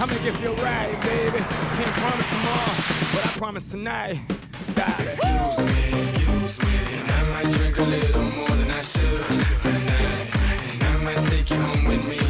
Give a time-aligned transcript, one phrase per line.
[0.00, 1.44] I make it feel right, baby.
[1.76, 2.74] Can't promise tomorrow,
[3.12, 4.18] but I promise tonight.
[4.74, 4.94] Darling.
[4.98, 9.26] Excuse me, excuse me, and I might drink a little more than I should
[9.60, 10.30] tonight.
[10.72, 12.29] And I might take you home with me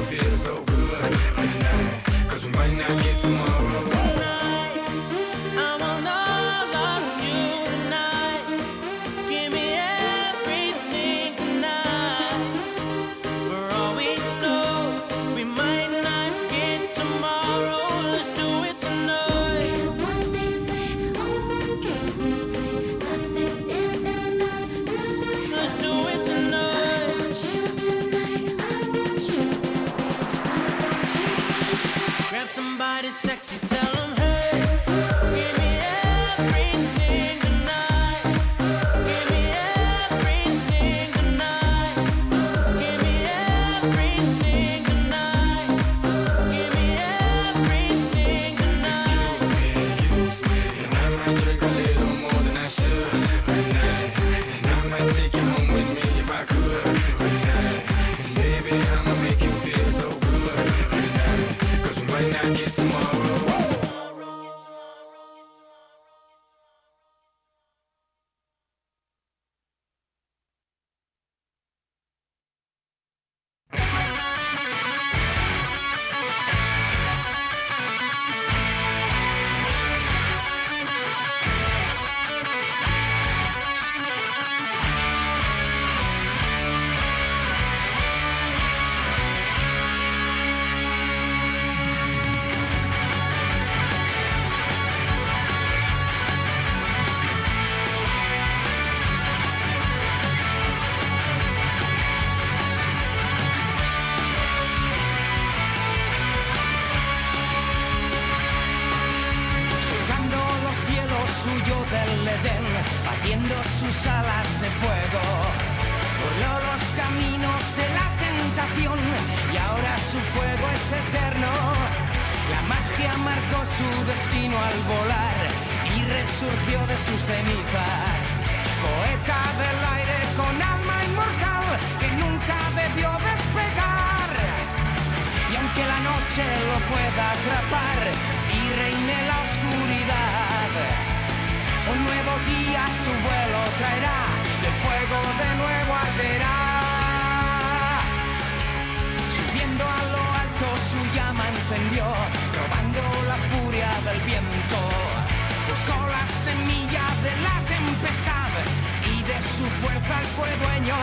[159.61, 160.97] su fuerza fue dueño.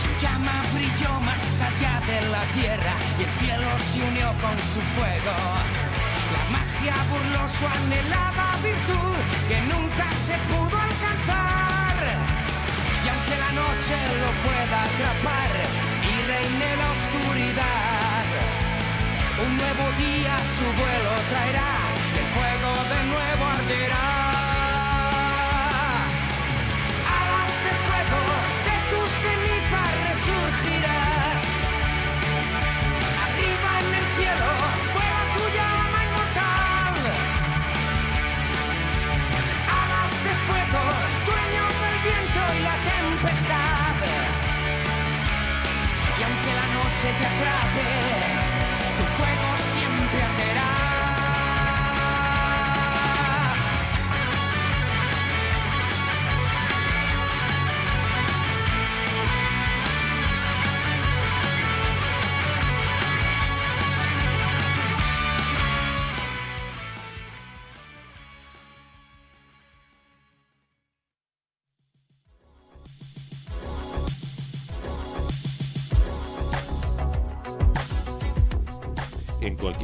[0.00, 4.80] Su llama brilló más allá de la tierra y el cielo se unió con su
[4.94, 5.36] fuego.
[6.34, 9.16] La magia burló su anhelada virtud
[9.48, 11.96] que nunca se pudo alcanzar.
[13.04, 15.52] Y aunque la noche lo pueda atrapar
[16.10, 18.24] y reine la oscuridad,
[19.44, 21.72] un nuevo día su vuelo traerá
[22.12, 24.13] y el fuego de nuevo arderá.
[47.04, 47.82] Noche te atrape,
[48.48, 48.53] tu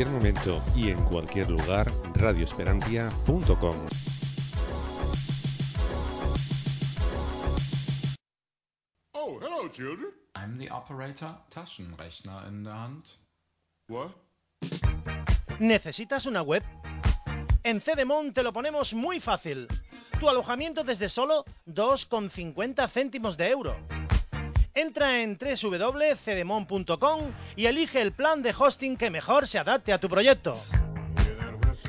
[0.01, 3.77] cualquier momento y en cualquier lugar, radioesperantia.com.
[9.13, 10.13] Oh, hello, children.
[10.35, 13.05] I'm the operator, Taschenrechner in der Hand.
[13.89, 14.13] What?
[15.59, 16.63] ¿Necesitas una web?
[17.63, 19.69] En Cedemon te lo ponemos muy fácil.
[20.19, 23.77] Tu alojamiento desde solo 2,50 céntimos de euro.
[24.75, 27.21] Entra en www.cedemon.com
[27.57, 30.61] y elige el plan de hosting que mejor se adapte a tu proyecto.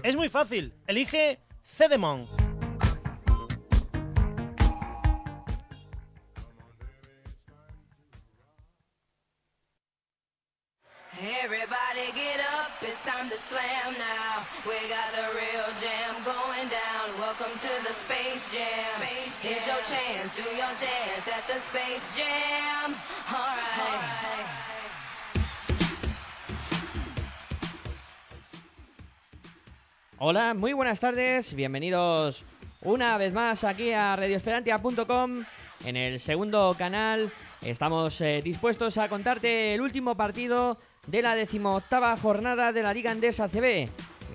[0.04, 2.28] Es muy fácil, elige Cedemon.
[11.44, 14.42] Everybody get up, it's time to slam now.
[14.66, 15.14] We got
[18.12, 19.02] to the Space Jam.
[19.42, 22.96] Here's your chance, do your dance at the Space Jam.
[23.28, 24.48] Alright.
[30.20, 32.44] Hola, muy buenas tardes, bienvenidos
[32.84, 35.44] una vez más aquí a radioesperantia.com
[35.86, 37.32] en el segundo canal.
[37.62, 43.12] Estamos eh, dispuestos a contarte el último partido de la decimoctava jornada de la Liga
[43.12, 43.90] Andesa CB,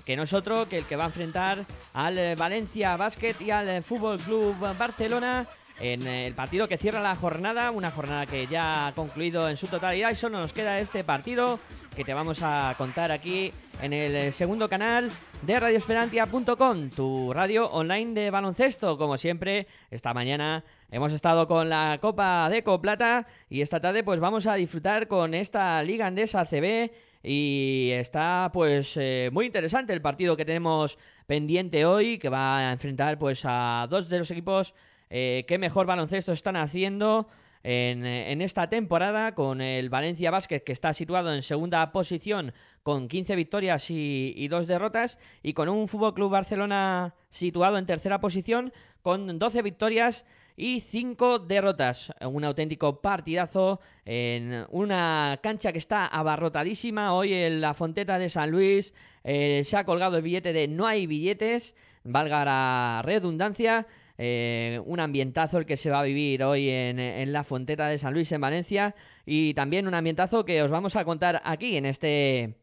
[0.07, 3.51] que no es otro que el que va a enfrentar al eh, Valencia Basket y
[3.51, 5.45] al eh, Fútbol Club Barcelona
[5.81, 9.67] en el partido que cierra la jornada, una jornada que ya ha concluido en su
[9.67, 11.59] totalidad y solo nos queda este partido
[11.93, 13.51] que te vamos a contar aquí
[13.81, 15.11] en el eh, segundo canal
[15.41, 18.97] de radioesperantia.com, tu radio online de baloncesto.
[18.97, 24.21] Como siempre, esta mañana hemos estado con la Copa Deco Plata y esta tarde pues
[24.21, 26.91] vamos a disfrutar con esta Liga Andesa CB
[27.23, 32.71] y está pues eh, muy interesante el partido que tenemos pendiente hoy que va a
[32.71, 34.73] enfrentar pues a dos de los equipos
[35.09, 37.27] eh, que mejor baloncesto están haciendo
[37.63, 42.53] en, en, esta temporada con el Valencia Basket que está situado en segunda posición
[42.83, 47.85] con 15 victorias y, y dos derrotas y con un Fútbol Club Barcelona situado en
[47.85, 48.71] tercera posición
[49.01, 50.25] con 12 victorias
[50.57, 52.11] y 5 derrotas.
[52.19, 57.13] Un auténtico partidazo en una cancha que está abarrotadísima.
[57.13, 58.93] Hoy en la Fonteta de San Luis
[59.23, 63.85] eh, se ha colgado el billete de no hay billetes, valga la redundancia.
[64.17, 67.99] Eh, un ambientazo el que se va a vivir hoy en, en, la Fonteta de
[67.99, 68.95] San Luis en Valencia
[69.27, 72.55] y también un ambientazo que os vamos a contar aquí en este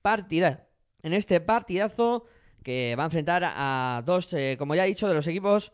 [0.00, 0.68] partida,
[1.02, 2.24] en este partidazo
[2.62, 5.72] que va a enfrentar a dos, eh, como ya he dicho, de los equipos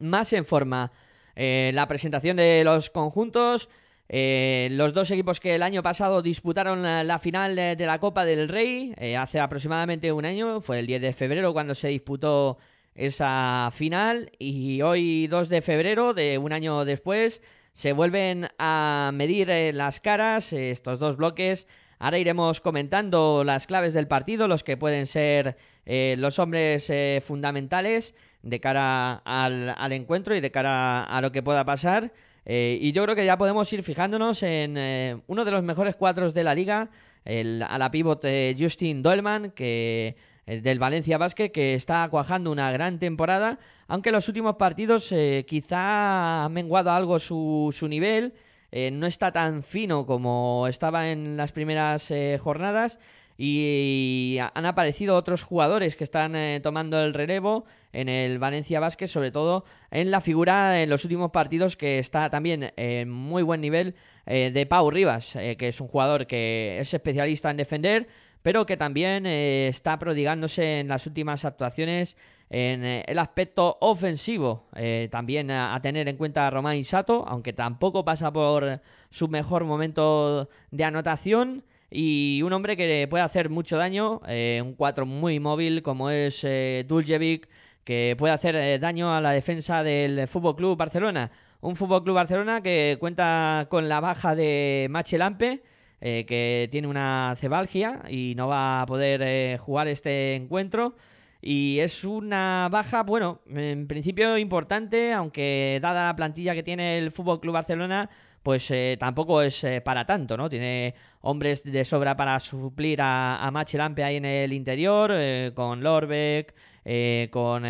[0.00, 0.92] más en forma.
[1.36, 3.68] Eh, la presentación de los conjuntos,
[4.08, 8.48] eh, los dos equipos que el año pasado disputaron la, final de, la Copa del
[8.48, 12.58] Rey, hace aproximadamente un año, fue el 10 de febrero cuando se disputó
[12.94, 17.40] esa final y hoy 2 de febrero de un año después
[17.72, 21.66] se vuelven a medir eh, las caras eh, estos dos bloques
[21.98, 26.90] ahora iremos comentando las claves del partido los que pueden ser eh, los hombres
[27.26, 32.12] fundamentales de cara al, al, encuentro y de cara a lo que pueda pasar.
[32.46, 36.44] Y yo creo que ya podemos ir fijándonos en uno de los mejores cuadros de
[36.44, 36.90] la liga
[37.24, 38.22] el, a la pivot
[38.58, 40.14] Justin Dolman que
[40.46, 43.58] del Valencia Basket que está cuajando una gran temporada,
[43.88, 48.34] aunque en los últimos partidos eh, quizá ha menguado algo su, su nivel,
[48.70, 52.98] eh, no está tan fino como estaba en las primeras eh, jornadas
[53.36, 59.08] y, han aparecido otros jugadores que están eh, tomando el relevo en el Valencia Basket,
[59.08, 63.60] sobre todo en la figura en los últimos partidos que está también en muy buen
[63.60, 63.94] nivel
[64.26, 68.08] de Pau Rivas, que es un jugador que es especialista en defender,
[68.44, 72.14] pero que también eh, está prodigándose en las últimas actuaciones
[72.50, 74.66] en eh, el aspecto ofensivo.
[74.76, 79.64] Eh, también a, tener en cuenta a Romain Sato, aunque tampoco pasa por su mejor
[79.64, 81.64] momento de anotación.
[81.90, 86.44] Y un hombre que puede hacer mucho daño, eh, un 4 muy móvil como es
[86.86, 87.48] Duljevic,
[87.84, 91.30] que puede hacer daño a la defensa del Fútbol Club Barcelona.
[91.60, 95.62] Un Fútbol Club Barcelona que cuenta con la baja de Machelampe,
[96.06, 100.94] eh, que tiene una cebalgia y no va a poder eh, jugar este encuentro.
[101.40, 107.10] Y es una baja, bueno, en principio importante, aunque dada la plantilla que tiene el
[107.10, 108.10] Fútbol Club Barcelona,
[108.44, 110.48] pues eh, tampoco es eh, para tanto, ¿no?
[110.50, 115.82] Tiene hombres de sobra para suplir a, a Machelampe ahí en el interior, eh, con
[115.82, 117.62] Lorbeck, eh, con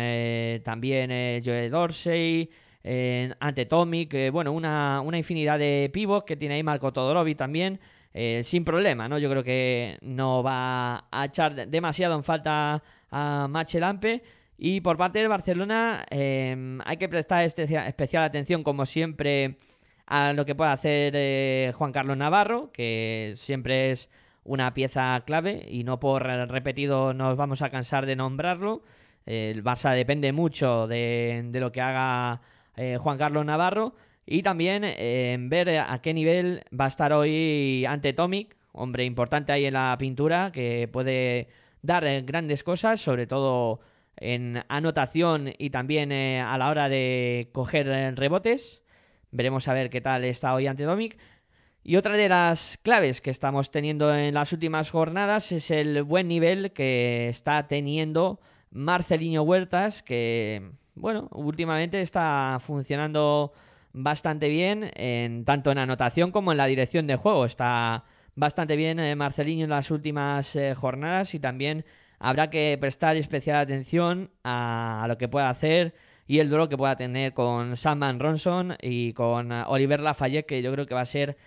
[0.63, 1.09] también
[1.43, 2.49] Joe Dorsey,
[3.39, 7.79] ante Tomic, bueno, una, una infinidad de pivots que tiene ahí Marco Todorovic también,
[8.43, 9.17] sin problema, ¿no?
[9.17, 14.21] Yo creo que no va a echar demasiado en falta a Machelampe.
[14.57, 19.57] Y por parte del Barcelona hay que prestar este- especial atención, como siempre,
[20.07, 24.09] a lo que puede hacer eh, Juan Carlos Navarro, que siempre es
[24.43, 28.83] una pieza clave y no por repetido nos vamos a cansar de nombrarlo.
[29.25, 32.41] El Barça depende mucho de, lo que haga
[32.77, 33.95] eh, Juan Carlos Navarro
[34.25, 39.05] y también eh, en ver a qué nivel va a estar hoy ante Tomic, hombre
[39.05, 41.47] importante ahí en la pintura que puede
[41.85, 43.79] dar eh, grandes cosas, sobre todo
[44.17, 48.81] en anotación y también eh, a la hora de coger eh, rebotes.
[49.35, 51.17] Veremos a ver qué tal está hoy ante Domic.
[51.83, 56.29] Y otra de las claves que estamos teniendo en las últimas jornadas es el buen
[56.29, 58.39] nivel que está teniendo
[58.71, 63.51] Marcelinho Huertas, que, bueno, últimamente está funcionando
[63.91, 67.43] bastante bien, en, tanto en anotación como en la dirección de juego.
[67.45, 71.83] Está bastante bien eh, Marcelinho en las últimas eh, jornadas y también
[72.19, 75.93] habrá que prestar especial atención a, a lo que pueda hacer
[76.27, 80.45] y el duelo que pueda tener con Sam Van Ronson y con eh, Oliver Lafayette,
[80.45, 81.37] que yo creo que va a ser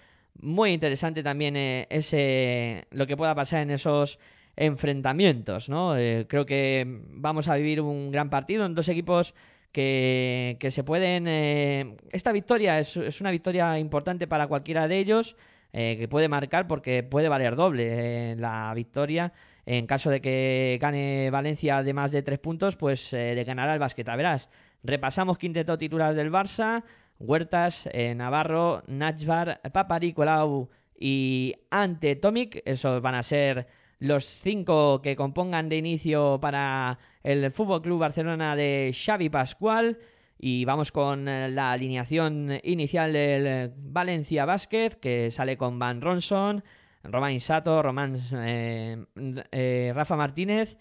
[0.40, 4.18] muy interesante también eh, ese lo que pueda pasar en esos
[4.56, 5.96] enfrentamientos, ¿no?
[5.96, 9.34] Eh, creo que vamos a vivir un gran partido en dos equipos
[9.72, 11.26] que, que se pueden...
[11.28, 15.36] eh, esta victoria es, es una victoria importante para cualquiera de ellos,
[15.72, 19.32] eh, que puede marcar porque puede valer doble eh, la victoria.
[19.66, 23.78] En caso de que gane Valencia de más de tres puntos, pues le ganará el
[23.78, 24.16] Basqueta.
[24.16, 24.48] Verás,
[24.82, 26.84] repasamos quinteto titular del Barça.
[27.20, 30.68] Huertas, eh, Navarro, Nachbar, Paparicolau
[30.98, 32.62] y Ante Tomic.
[32.64, 33.66] Esos van a ser
[33.98, 39.98] los cinco que compongan de inicio para el Fútbol Club Barcelona de Xavi Pascual.
[40.38, 46.62] Y vamos con eh, la alineación inicial del Valencia Basket, que sale con Van Ronson,
[47.02, 50.76] Romain Sato, Román eh, Rafa Martínez,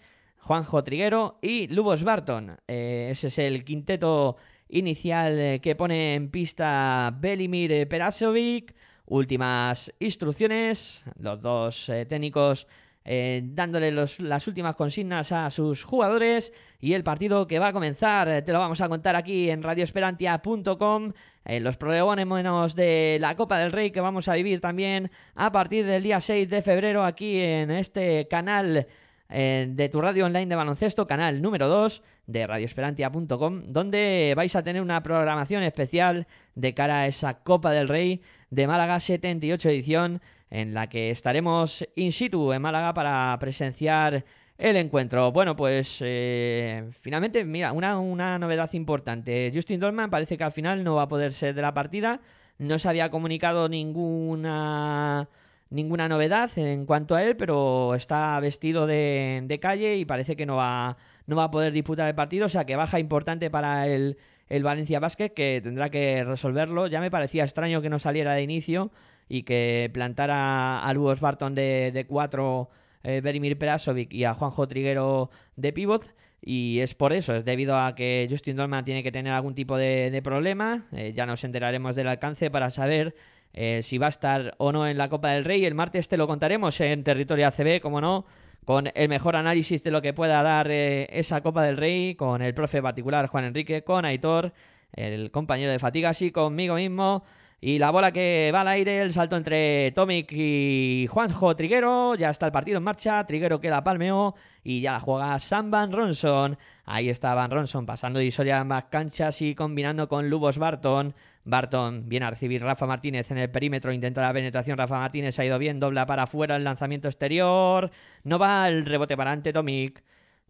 [0.48, 2.56] Juanjo Triguero y Lubos Barton.
[2.66, 4.38] Eh, ese es el quinteto
[4.70, 8.74] inicial eh, que pone en pista Belimir Perasovic.
[9.04, 12.66] Últimas instrucciones, los dos eh, técnicos
[13.04, 18.42] dándole los- las últimas consignas a sus jugadores y el partido que va a comenzar
[18.44, 21.12] te lo vamos a contar aquí en radioesperantia.com
[21.46, 25.86] en los prolegómenos de la Copa del Rey que vamos a vivir también a partir
[25.86, 28.86] del día 6 de febrero aquí en este canal
[29.30, 34.62] eh, de tu radio online de baloncesto, canal número 2 de radioesperantia.com, donde vais a
[34.62, 40.22] tener una programación especial de cara a esa Copa del Rey de Málaga 78 edición,
[40.50, 44.24] en la que estaremos in situ en Málaga para presenciar
[44.56, 45.30] el encuentro.
[45.30, 49.52] Bueno, pues eh, finalmente, mira, una, una novedad importante.
[49.54, 52.20] Justin Dolman parece que al final no va a poder ser de la partida.
[52.58, 55.28] No se había comunicado ninguna
[55.70, 60.46] ninguna novedad en cuanto a él, pero está vestido de, de calle y parece que
[60.46, 60.96] no va,
[61.26, 64.16] no va a poder disputar el partido, o sea que baja importante para el,
[64.48, 66.86] el Valencia Basket que tendrá que resolverlo.
[66.86, 68.90] Ya me parecía extraño que no saliera de inicio
[69.28, 72.70] y que plantara a Lugos Barton de, de cuatro
[73.02, 76.14] eh, Berimir Perasovic y a Juanjo Triguero de pivot.
[76.40, 79.76] Y es por eso, es debido a que Justin Dolman tiene que tener algún tipo
[79.76, 80.84] de, de problema.
[80.92, 83.14] Eh, ya nos enteraremos del alcance para saber
[83.52, 85.64] eh, si va a estar o no en la Copa del Rey.
[85.64, 88.26] El martes te lo contaremos en territorio ACB, como no,
[88.64, 92.42] con el mejor análisis de lo que pueda dar eh, esa Copa del Rey, con
[92.42, 94.52] el profe particular Juan Enrique, con Aitor,
[94.94, 97.24] el compañero de fatigas y conmigo mismo.
[97.60, 102.14] Y la bola que va al aire, el salto entre Tomic y Juanjo Triguero.
[102.14, 103.24] Ya está el partido en marcha.
[103.26, 106.56] Triguero que la palmeó y ya la juega Sam Van Ronson.
[106.84, 111.14] Ahí está Van Ronson pasando divisoria ambas canchas y combinando con Lubos Barton.
[111.44, 114.78] Barton viene a recibir Rafa Martínez en el perímetro, intenta la penetración.
[114.78, 117.90] Rafa Martínez ha ido bien, dobla para afuera el lanzamiento exterior.
[118.22, 120.04] No va el rebote para ante Tomic.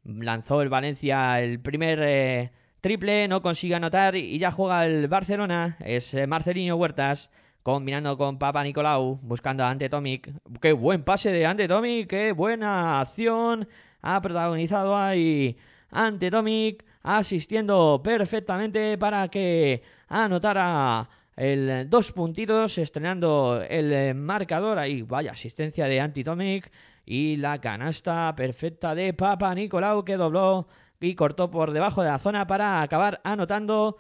[0.05, 5.77] Lanzó el Valencia el primer eh, triple, no consigue anotar y ya juega el Barcelona.
[5.81, 7.31] Es eh, Marcelinho Huertas
[7.63, 10.31] combinando con Papa Nicolau, buscando a Ante Tomic.
[10.61, 13.69] Qué buen pase de Ante Tomic, qué buena acción
[14.01, 15.57] ha protagonizado ahí
[15.91, 25.03] Ante Tomic, asistiendo perfectamente para que anotara el dos puntitos, estrenando el marcador ahí.
[25.03, 26.71] Vaya asistencia de Antitomic
[27.07, 30.67] y la canasta perfecta de Papa Nicolau que dobló
[31.01, 33.99] y cortó por debajo de la zona para acabar anotando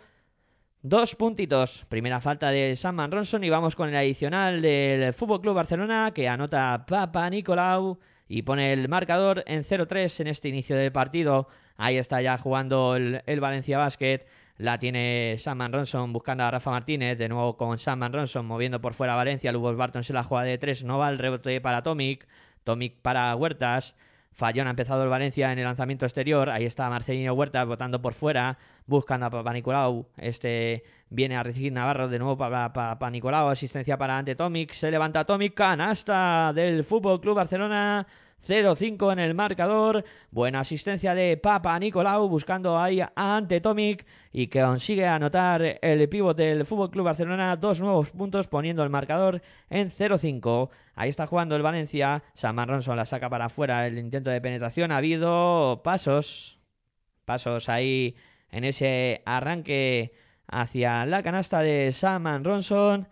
[0.83, 1.85] Dos puntitos.
[1.89, 6.29] Primera falta de Samman Ronson y vamos con el adicional del Fútbol Club Barcelona que
[6.29, 11.49] anota Papa Nicolau y pone el marcador en 0-3 en este inicio del partido.
[11.77, 14.25] Ahí está ya jugando el, Valencia Basket.
[14.57, 17.19] La tiene Samman Ronson buscando a Rafa Martínez.
[17.19, 19.51] De nuevo con Samman Ronson moviendo por fuera Valencia.
[19.51, 20.85] Lubos Barton se la juega de 3.
[20.85, 22.29] No va el rebote para Tomic.
[22.63, 23.97] Tomic para Huertas.
[24.39, 26.49] Fallón ha empezado el Valencia en el lanzamiento exterior.
[26.49, 30.07] Ahí está Marcelino Huertas votando por fuera, buscando a Papa Nicolau.
[30.17, 33.49] Este viene a recibir Navarro de nuevo para Papa Nicolau.
[33.49, 34.75] Asistencia para ante Tomic.
[34.75, 35.55] Se levanta Tomic.
[35.55, 38.07] Canasta del Fútbol Club Barcelona.
[38.47, 40.05] 0-5 en el marcador.
[40.31, 46.09] Buena asistencia de Papa Nicolau buscando ahí a ante Tomic y que consigue anotar el
[46.09, 47.57] pivote del Fútbol Club Barcelona.
[47.57, 50.71] Dos nuevos puntos poniendo el marcador en 0-5.
[50.95, 52.23] Ahí está jugando el Valencia.
[52.35, 54.93] Saman Ronson la saca para afuera el intento de penetración.
[54.93, 56.59] Ha habido pasos.
[57.25, 58.17] Pasos ahí
[58.51, 60.13] en ese arranque
[60.47, 63.09] hacia la canasta de Saman Ronson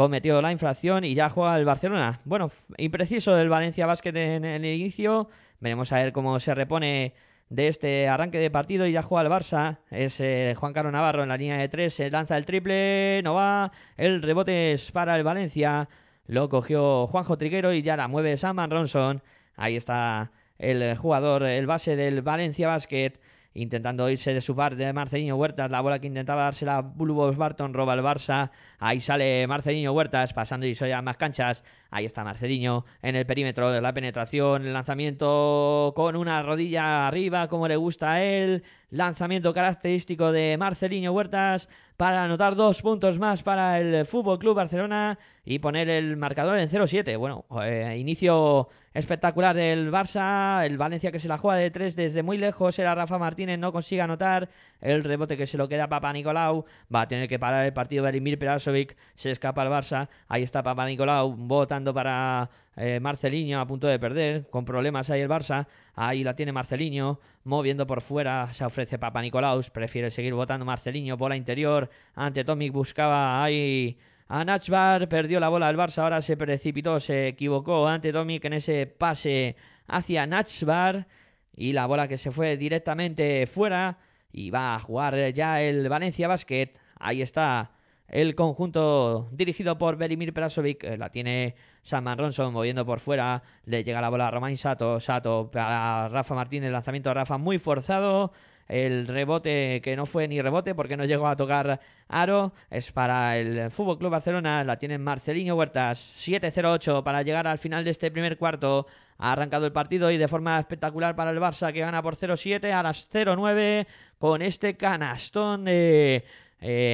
[0.00, 2.20] cometió la infracción y ya juega el Barcelona.
[2.24, 5.28] Bueno, impreciso el Valencia Basket en el inicio.
[5.60, 7.12] Veremos a ver cómo se repone
[7.50, 9.76] de este arranque de partido y ya juega el Barça.
[9.90, 11.92] Es eh, Juan Carlos Navarro en la línea de tres.
[11.92, 13.20] Se lanza el triple.
[13.22, 13.72] No va.
[13.98, 15.90] El rebote es para el Valencia.
[16.26, 19.22] Lo cogió Juanjo Triguero y ya la mueve Saman Ronson.
[19.54, 23.19] Ahí está el jugador, el base del Valencia Basket
[23.54, 27.74] intentando irse de su par de Marcelino Huertas, la bola que intentaba dársela Bulbos Barton,
[27.74, 32.24] roba el Barça, ahí sale Marcelino Huertas, pasando y soy a más canchas, ahí está
[32.24, 37.76] Marcelino en el perímetro de la penetración, el lanzamiento con una rodilla arriba, como le
[37.76, 44.06] gusta a él, lanzamiento característico de Marcelino Huertas, para anotar dos puntos más para el
[44.06, 47.18] Fútbol Club Barcelona y poner el marcador en 0-7.
[47.18, 52.22] Bueno, eh, inicio espectacular del Barça, el Valencia que se la juega de tres desde
[52.22, 54.48] muy lejos, era Rafa Martínez, no consigue anotar,
[54.80, 58.04] el rebote que se lo queda Papa Nicolau, va a tener que parar el partido
[58.04, 63.66] Velimir Perasovic, se escapa el Barça, ahí está Papa Nicolau votando para eh, Marcelinho a
[63.66, 68.52] punto de perder, con problemas ahí el Barça, ahí la tiene Marcelinho, moviendo por fuera,
[68.52, 74.44] se ofrece Papa Nicolaus, prefiere seguir votando Marcelinho, bola interior, ante Tomic buscaba ahí a
[74.44, 78.86] Nachbar, perdió la bola al Barça, ahora se precipitó, se equivocó ante Tomic en ese
[78.86, 79.56] pase
[79.88, 81.08] hacia Nachbar.
[81.56, 83.98] Y la bola que se fue directamente fuera
[84.32, 87.72] y va a jugar ya el Valencia Basket, ahí está
[88.10, 93.84] el conjunto dirigido por Berimir Perasovic, eh, la tiene Saman Ronson moviendo por fuera, le
[93.84, 98.32] llega la bola a Romain Sato, Sato para Rafa Martínez, lanzamiento de Rafa muy forzado,
[98.70, 103.36] el rebote que no fue ni rebote porque no llegó a tocar aro es para
[103.36, 108.12] el Fútbol Club Barcelona, la tiene Marcelino Huertas, 7-0-8 para llegar al final de este
[108.12, 108.86] primer cuarto.
[109.18, 112.72] Ha arrancado el partido y de forma espectacular para el Barça que gana por 0-7
[112.72, 113.86] a las 0-9
[114.18, 116.22] con este canastón eh,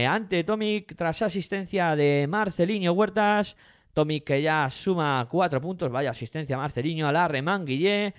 [0.09, 3.55] ante Tomic tras asistencia de Marcelino Huertas.
[3.93, 8.15] Tomic que ya suma cuatro puntos, vaya asistencia Marcelino a la Remanguillé.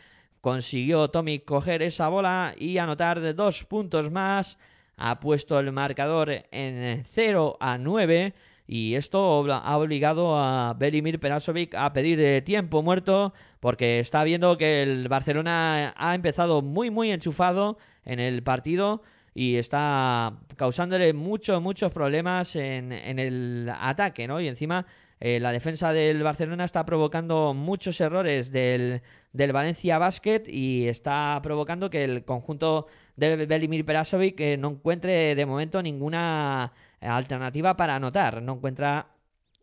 [0.48, 4.58] Consiguió Tomic coger esa bola y anotar dos puntos más.
[4.96, 8.34] Ha puesto el marcador en 0 a 9
[8.66, 14.58] y esto ha obligado a Belimir Perasovic a pedir eh, tiempo muerto porque está viendo
[14.58, 19.04] que el Barcelona ha empezado muy muy enchufado en el partido
[19.36, 24.40] y está causándole muchos muchos problemas en, en el ataque, ¿no?
[24.40, 24.86] Y encima
[25.20, 29.02] eh, la defensa del Barcelona está provocando muchos errores del,
[29.34, 35.46] Valencia Basket y está provocando que el conjunto de Belimir Perasovic eh, no encuentre de
[35.46, 38.42] momento ninguna alternativa para anotar.
[38.42, 39.08] No encuentra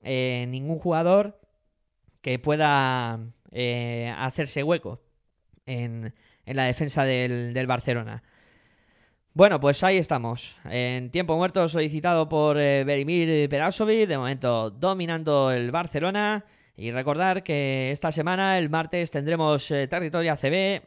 [0.03, 1.41] eh, ningún jugador
[2.21, 3.21] que pueda
[3.53, 5.01] eh, hacerse hueco
[5.67, 6.15] en,
[6.47, 8.23] la defensa del Barcelona.
[9.37, 10.57] Bueno, pues ahí estamos.
[10.65, 16.45] En tiempo muerto solicitado por eh, Berimir Perasovic, de momento dominando el Barcelona.
[16.77, 20.83] Y recordar que esta semana, el martes, tendremos eh, Territorio ACB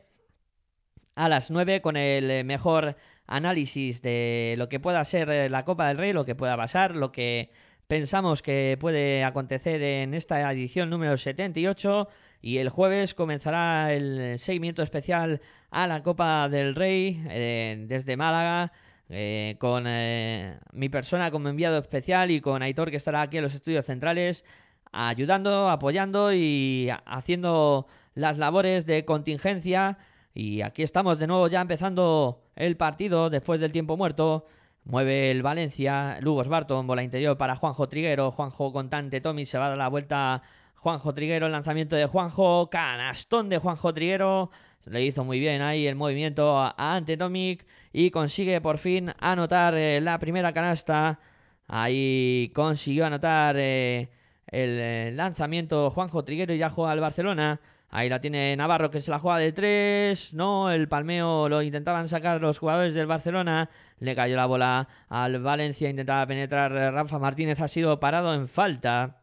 [1.15, 5.65] a las 9 con el eh, mejor análisis de lo que pueda ser eh, la
[5.65, 7.51] Copa del Rey, lo que pueda pasar, lo que
[7.87, 12.07] pensamos que puede acontecer en esta edición número 78
[12.41, 18.71] y el jueves comenzará el seguimiento especial a la Copa del Rey eh, desde Málaga
[19.09, 23.43] eh, con eh, mi persona como enviado especial y con Aitor que estará aquí en
[23.43, 24.43] los estudios centrales
[24.91, 29.97] ayudando, apoyando y haciendo las labores de contingencia.
[30.33, 34.45] Y aquí estamos de nuevo ya empezando el partido después del tiempo muerto.
[34.83, 39.57] Mueve el Valencia, Lugos Barton, bola interior para Juanjo Triguero, Juanjo con Tante Tommy, se
[39.57, 40.43] va a dar la vuelta
[40.75, 44.49] Juanjo Triguero, el lanzamiento de Juanjo, canastón de Juanjo Triguero,
[44.89, 50.01] le hizo muy bien ahí el movimiento Ante Tomic y consigue por fin anotar eh,
[50.01, 51.19] la primera canasta
[51.67, 54.09] Ahí consiguió anotar eh,
[54.47, 57.59] el eh, lanzamiento Juanjo Triguero y ya juega al Barcelona.
[57.89, 60.33] Ahí la tiene Navarro que se la juega de tres.
[60.33, 63.69] No, el palmeo lo intentaban sacar los jugadores del Barcelona.
[63.99, 65.89] Le cayó la bola al Valencia.
[65.89, 67.59] Intentaba penetrar Rafa Martínez.
[67.61, 69.17] Ha sido parado en falta.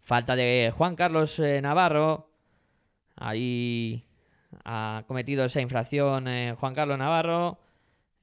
[0.00, 2.28] Falta de Juan Carlos Navarro.
[3.16, 4.04] Ahí
[4.64, 7.58] ha cometido esa infracción eh, Juan Carlos Navarro.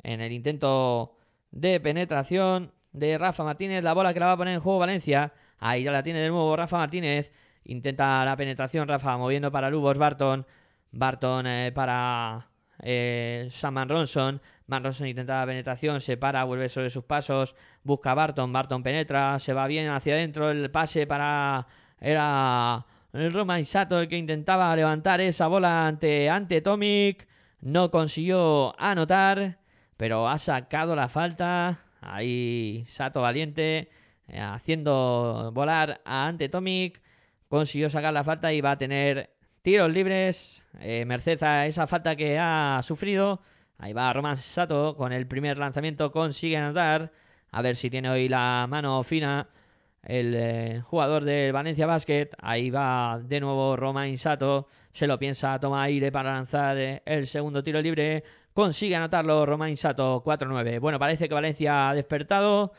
[0.03, 1.15] En el intento
[1.51, 3.83] de penetración de Rafa Martínez.
[3.83, 5.33] La bola que la va a poner en juego Valencia.
[5.59, 7.31] Ahí ya la tiene de nuevo Rafa Martínez.
[7.65, 10.45] Intenta la penetración Rafa moviendo para Lubos Barton.
[10.91, 12.47] Barton eh, para
[12.81, 14.41] eh, Saman Ronson.
[14.67, 19.39] Man Ronson intenta la penetración, se para, vuelve sobre sus pasos, busca Barton, Barton penetra,
[19.39, 21.67] se va bien hacia adentro, el pase para...
[21.99, 27.27] Era el Roma Sato el que intentaba levantar esa bola ante, ante Tomic.
[27.61, 29.57] No consiguió anotar,
[29.97, 31.79] pero ha sacado la falta.
[32.01, 33.89] Ahí Sato valiente,
[34.27, 37.01] eh, haciendo volar a ante Tomic.
[37.49, 40.63] Consiguió sacar la falta y va a tener tiros libres.
[40.79, 43.41] Eh, merced a esa falta que ha sufrido.
[43.79, 46.11] Ahí va Roman Sato con el primer lanzamiento.
[46.11, 47.11] Consigue anotar.
[47.51, 49.47] A ver si tiene hoy la mano fina
[50.03, 52.29] el eh, jugador de Valencia Basket.
[52.39, 54.67] Ahí va de nuevo Romain Sato.
[54.93, 58.23] Se lo piensa, toma aire para lanzar eh, el segundo tiro libre.
[58.53, 60.79] Consigue anotarlo Romain Sato 4-9.
[60.79, 62.73] Bueno, parece que Valencia ha despertado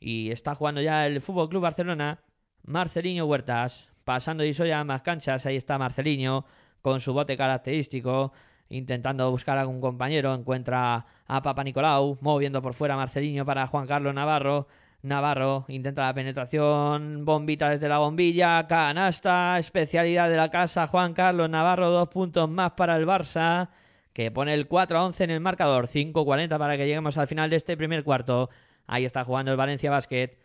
[0.00, 2.20] y está jugando ya el Fútbol Club Barcelona.
[2.64, 5.46] Marcelinho Huertas pasando y a ambas canchas.
[5.46, 6.44] Ahí está Marcelinho
[6.82, 8.32] con su bote característico
[8.68, 13.86] intentando buscar a algún compañero, encuentra a Papa Nicolau, moviendo por fuera Marcelinho para Juan
[13.86, 14.66] Carlos Navarro.
[15.04, 21.50] Navarro intenta la penetración, bombita desde la bombilla, canasta, especialidad de la casa, Juan Carlos
[21.50, 23.68] Navarro, dos puntos más para el Barça,
[24.14, 27.50] que pone el 4 a 11 en el marcador, 5-40 para que lleguemos al final
[27.50, 28.48] de este primer cuarto.
[28.86, 30.38] Ahí está jugando el Valencia Basket,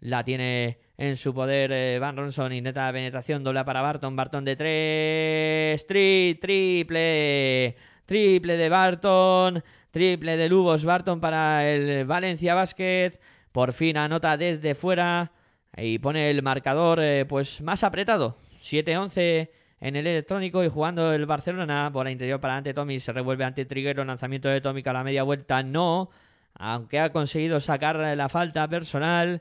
[0.00, 4.44] la tiene en su poder eh, Van Ronson, intenta la penetración, doble para Barton, Barton
[4.44, 13.18] de tres, tri, triple, triple de Barton, triple de Lubos Barton para el Valencia Basket,
[13.54, 15.30] por fin anota desde fuera
[15.76, 21.24] y pone el marcador eh, pues más apretado, 7-11 en el electrónico y jugando el
[21.24, 25.04] Barcelona, bola interior para ante Tommy, se revuelve ante Triguero, lanzamiento de Tommy a la
[25.04, 26.10] media vuelta, no,
[26.54, 29.40] aunque ha conseguido sacar la falta personal,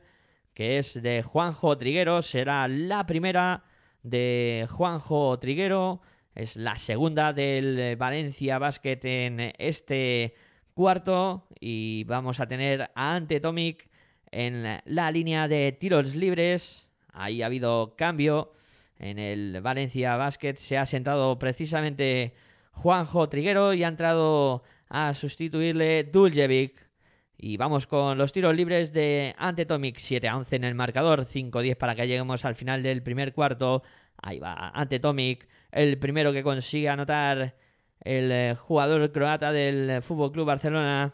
[0.53, 2.21] que es de Juanjo Triguero.
[2.21, 3.63] Será la primera
[4.03, 6.01] de Juanjo Triguero.
[6.35, 10.35] Es la segunda del Valencia Basket en este
[10.75, 11.47] cuarto.
[11.59, 13.89] Y vamos a tener a Ante Tomic
[14.33, 16.89] en la línea de tiros libres.
[17.13, 18.51] Ahí ha habido cambio
[18.99, 20.55] en el Valencia Basket.
[20.55, 22.33] Se ha sentado precisamente
[22.71, 26.83] Juanjo Triguero y ha entrado a sustituirle Duljevic.
[27.37, 31.75] Y vamos con los tiros libres de Antetomic 7 a 11 en el marcador, 5-10
[31.77, 33.83] para que lleguemos al final del primer cuarto.
[34.21, 37.55] Ahí va Antetomic, el primero que consigue anotar
[38.01, 41.13] el eh, jugador croata del Fútbol Club Barcelona.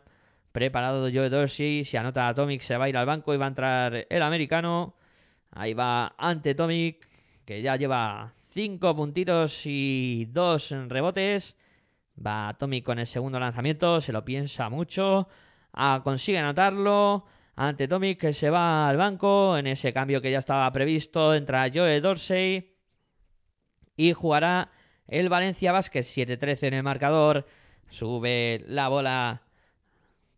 [0.52, 3.50] Preparado Joe Dorsey, si anota Atomic se va a ir al banco y va a
[3.50, 4.96] entrar el americano.
[5.52, 7.08] Ahí va Antetomic,
[7.46, 11.56] que ya lleva 5 puntitos y 2 rebotes.
[12.26, 15.28] Va Atomic con el segundo lanzamiento, se lo piensa mucho
[15.74, 20.40] ah, consigue anotarlo ante Tomic que se va al banco en ese cambio que ya
[20.40, 22.76] estaba previsto entra Joe Dorsey
[23.96, 24.72] y jugará
[25.08, 27.46] el Valencia Basket 7-13 en el marcador
[27.90, 29.42] sube la bola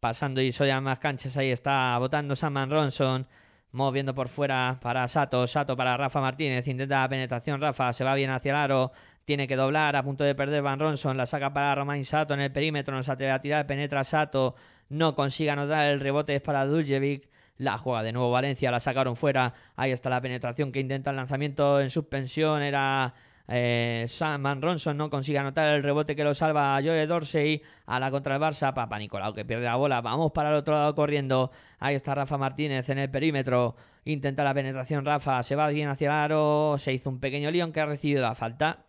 [0.01, 3.27] pasando y soy más canchas ahí está votando Saman Ronson
[3.71, 8.15] moviendo por fuera para Sato, Sato para Rafa Martínez, intenta la penetración Rafa, se va
[8.15, 8.91] bien hacia el aro,
[9.25, 12.41] tiene que doblar, a punto de perder Van Ronson, la saca para Romain Sato en
[12.41, 14.55] el perímetro, no se atreve a tirar, penetra Sato,
[14.89, 17.29] no consigue anotar el rebote es para Duljevic.
[17.57, 19.53] La juega de nuevo Valencia, la sacaron fuera.
[19.75, 22.63] Ahí está la penetración que intenta el lanzamiento en suspensión.
[22.63, 23.13] Era
[23.53, 27.61] eh, Sam Ronson, no consigue anotar el rebote que lo salva a Joe Dorsey.
[27.85, 29.99] A la contra el Barça, Papa Nicolau que pierde la bola.
[29.99, 31.51] Vamos para el otro lado corriendo.
[31.79, 33.75] Ahí está Rafa Martínez en el perímetro.
[34.05, 36.77] Intenta la penetración Rafa, se va bien hacia el aro.
[36.79, 38.85] Se hizo un pequeño león que ha recibido la falta.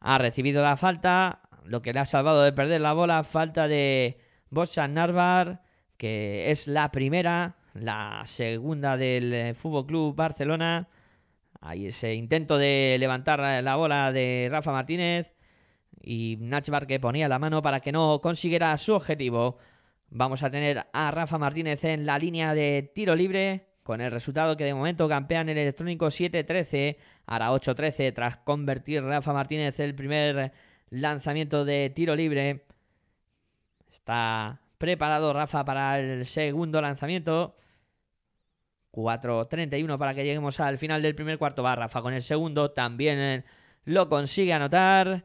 [0.00, 3.22] Ha recibido la falta, lo que le ha salvado de perder la bola.
[3.22, 5.60] Falta de Bosan Narvar,
[5.98, 10.88] que es la primera, la segunda del eh, Fútbol Club Barcelona.
[11.60, 15.34] Ahí ese intento de levantar la bola de Rafa Martínez
[16.02, 19.58] y Nachbar que ponía la mano para que no consiguiera su objetivo.
[20.08, 24.56] Vamos a tener a Rafa Martínez en la línea de tiro libre con el resultado
[24.56, 26.96] que de momento campean el electrónico 7-13,
[27.26, 30.52] ahora 8-13 tras convertir Rafa Martínez el primer
[30.90, 32.66] lanzamiento de tiro libre.
[33.90, 37.56] Está preparado Rafa para el segundo lanzamiento.
[38.92, 41.62] 4.31 para que lleguemos al final del primer cuarto.
[41.62, 43.44] Va Rafa con el segundo, también eh,
[43.84, 45.24] lo consigue anotar.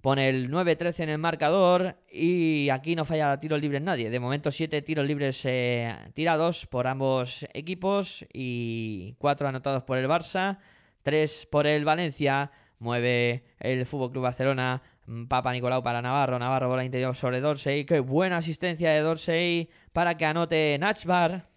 [0.00, 4.08] Pone el 9-13 en el marcador y aquí no falla tiros libres nadie.
[4.08, 10.08] De momento 7 tiros libres eh, tirados por ambos equipos y 4 anotados por el
[10.08, 10.58] Barça,
[11.02, 12.50] 3 por el Valencia.
[12.78, 14.82] Mueve el Fútbol Club Barcelona.
[15.06, 16.38] mm, Papa Nicolau para Navarro.
[16.38, 17.84] Navarro bola interior sobre Dorsey.
[17.84, 21.49] Qué buena asistencia de Dorsey para que anote Nachbar.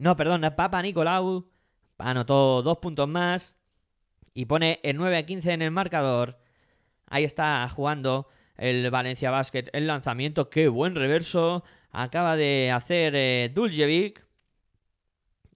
[0.00, 1.46] No, perdón, Papa Nicolau
[1.98, 3.54] anotó dos puntos más
[4.32, 6.38] y pone el 9-15 en el marcador.
[7.06, 9.66] Ahí está jugando el Valencia Basket.
[9.74, 11.64] El lanzamiento, qué buen reverso.
[11.92, 14.24] Acaba de hacer eh, Duljevic.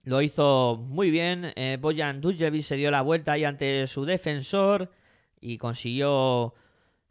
[0.03, 1.51] Lo hizo muy bien.
[1.55, 4.91] Eh, Bojan Duljevic se dio la vuelta ahí ante su defensor
[5.41, 6.53] y consiguió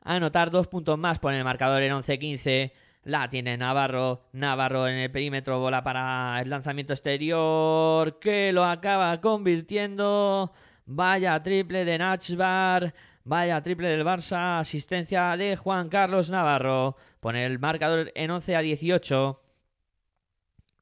[0.03, 1.19] anotar dos puntos más.
[1.19, 2.73] Pone el marcador en 11-15.
[3.05, 4.23] La tiene Navarro.
[4.33, 5.61] Navarro en el perímetro.
[5.61, 8.19] Bola para el lanzamiento exterior.
[8.19, 10.53] Que lo acaba convirtiendo.
[10.87, 12.95] Vaya triple de Nachbar.
[13.25, 14.59] Vaya triple del Barça.
[14.61, 16.97] Asistencia de Juan Carlos Navarro.
[17.21, 19.41] Pone el marcador en 11 a 18.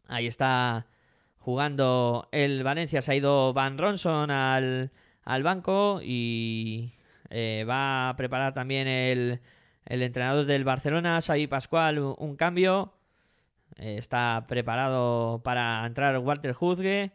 [0.07, 0.87] Ahí está
[1.39, 3.03] jugando el Valencia.
[3.03, 4.93] Se ha ido Van Ronson al,
[5.25, 6.93] al banco y
[7.31, 9.41] eh, va a preparar también el,
[9.87, 12.93] el entrenador del Barcelona, Xavi Pascual, un, cambio.
[13.79, 17.13] Eh, está preparado para entrar Walter Juzgue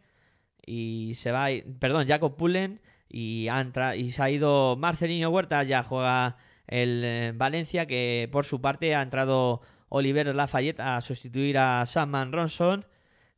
[0.66, 1.48] y se va,
[1.80, 7.32] perdón, Jacob Pullen y, ha y se ha ido Marcelino Huerta, ya juega el eh,
[7.34, 12.86] Valencia que por su parte ha entrado Oliver Lafayette a sustituir a Sam Van Ronson.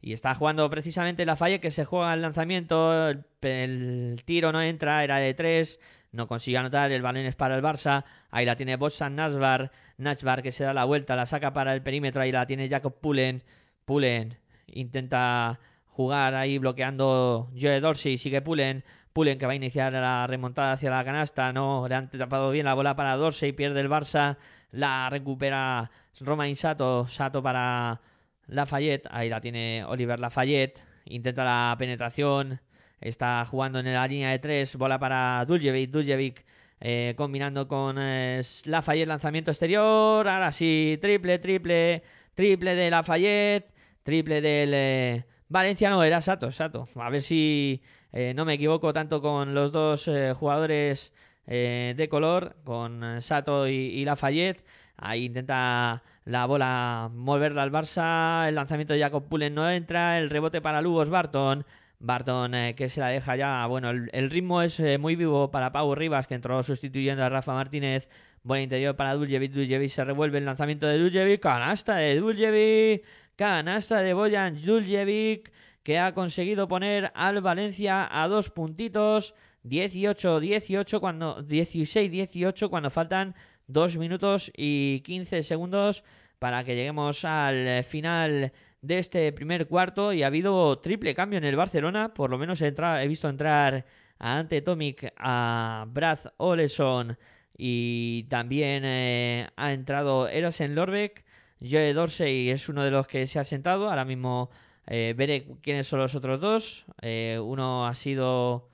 [0.02, 5.04] Y está jugando precisamente Lafayette que se juega el lanzamiento, el, el tiro no entra,
[5.04, 5.78] era de tres,
[6.12, 10.42] no consigue anotar, el balón es para el Barça, ahí la tiene Botsan Nasbar, Nachbar
[10.42, 13.42] que se da la vuelta, la saca para el perímetro, ahí la tiene Jacob Pullen,
[13.84, 20.26] Pullen intenta jugar ahí bloqueando Joe Dorsey, sigue Pullen, Pullen que va a iniciar la
[20.26, 23.88] remontada hacia la canasta, no, le han tapado bien la bola para Dorsey, pierde el
[23.88, 24.36] Barça,
[24.72, 28.00] la recupera Romain Sato, Sato para
[28.46, 32.60] Lafayette, ahí la tiene Oliver Lafayette, intenta la penetración,
[33.00, 36.44] está jugando en la línea de tres, bola para Duljevic, Duljevic
[36.80, 42.02] eh, combinando con eh, Lafayette, lanzamiento exterior, ahora sí, triple, triple,
[42.34, 43.70] triple de Lafayette,
[44.02, 47.82] triple del eh, Valencia, no, era Sato, Sato, a ver si
[48.12, 51.12] eh, no me equivoco tanto con los dos eh, jugadores
[51.46, 54.64] de color, con Sato y, y Lafayette,
[54.96, 60.30] ahí intenta la bola moverla al Barça, el lanzamiento de Jacob Pullen no entra, el
[60.30, 61.66] rebote para Lugos Barton,
[62.00, 65.50] Barton eh, que se la deja ya, bueno, el, el ritmo es eh, muy vivo
[65.50, 68.08] para Pau Rivas que entró sustituyendo a Rafa Martínez,
[68.42, 73.04] bola interior para Duljevic, Duljevic se revuelve el lanzamiento de Duljevic, canasta de Duljevic,
[73.36, 79.34] canasta de Bojan Duljevic que ha conseguido poner al Valencia a dos puntitos,
[79.64, 83.34] 18-18 cuando 16-18 cuando faltan
[83.66, 86.02] 2 minutos y 15 segundos
[86.38, 91.44] para que lleguemos al final de este primer cuarto y ha habido triple cambio en
[91.44, 93.84] el Barcelona, por lo menos he, he visto entrar
[94.18, 97.18] a Ante Tomic, a Brad Oleson
[97.56, 101.24] y también eh, ha entrado Erosen Lorbeck,
[101.60, 104.50] Joe Dorsey es uno de los que se ha sentado, ahora mismo
[104.86, 108.68] eh, veré quiénes son los otros dos, Eh, uno ha sido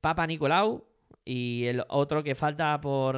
[0.00, 0.84] Papa Nicolau
[1.24, 3.16] y el otro que falta por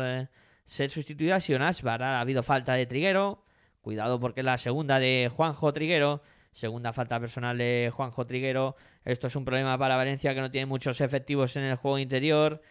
[0.67, 2.03] ser sustituido ha sido Nashbar.
[2.03, 3.44] Ha habido falta de Triguero.
[3.85, 6.23] Cuidado porque la segunda de Juanjo Triguero.
[6.55, 8.77] Segunda falta personal de Juanjo Triguero.
[9.05, 12.63] Esto es un problema para Valencia que no tiene muchos efectivos en el juego interior.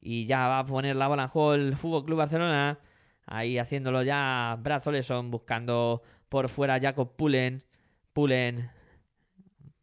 [0.00, 2.80] Y ya va a poner la bola en juego el Fútbol Club Barcelona.
[3.26, 7.62] Ahí haciéndolo ya Brad Oleson buscando por fuera Jacob Pullen.
[8.12, 8.68] Pullen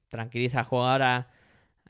[0.09, 1.29] tranquiliza juego ahora.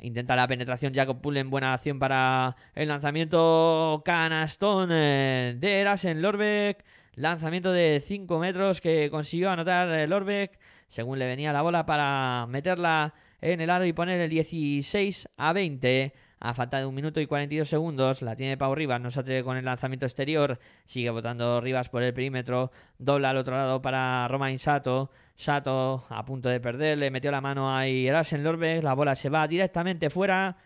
[0.01, 6.85] Intenta la penetración Jacob Pullen, buena acción para el lanzamiento canastón eh, de Erasen Lorbeck.
[7.15, 10.57] Lanzamiento de 5 metros que consiguió anotar eh, Lorbeck
[10.93, 15.53] según le venía la bola para meterla en el aro y poner el 16 a
[15.53, 16.13] 20.
[16.39, 19.43] A falta de un minuto y 42 segundos, la tiene Pau Rivas, no se atreve
[19.43, 24.27] con el lanzamiento exterior, sigue botando Rivas por el perímetro, dobla al otro lado para
[24.27, 28.93] Romain Sato, Sato a punto de perder, le metió la mano ahí Erasen Lorbeck, la
[28.93, 30.57] bola se va directamente fuera,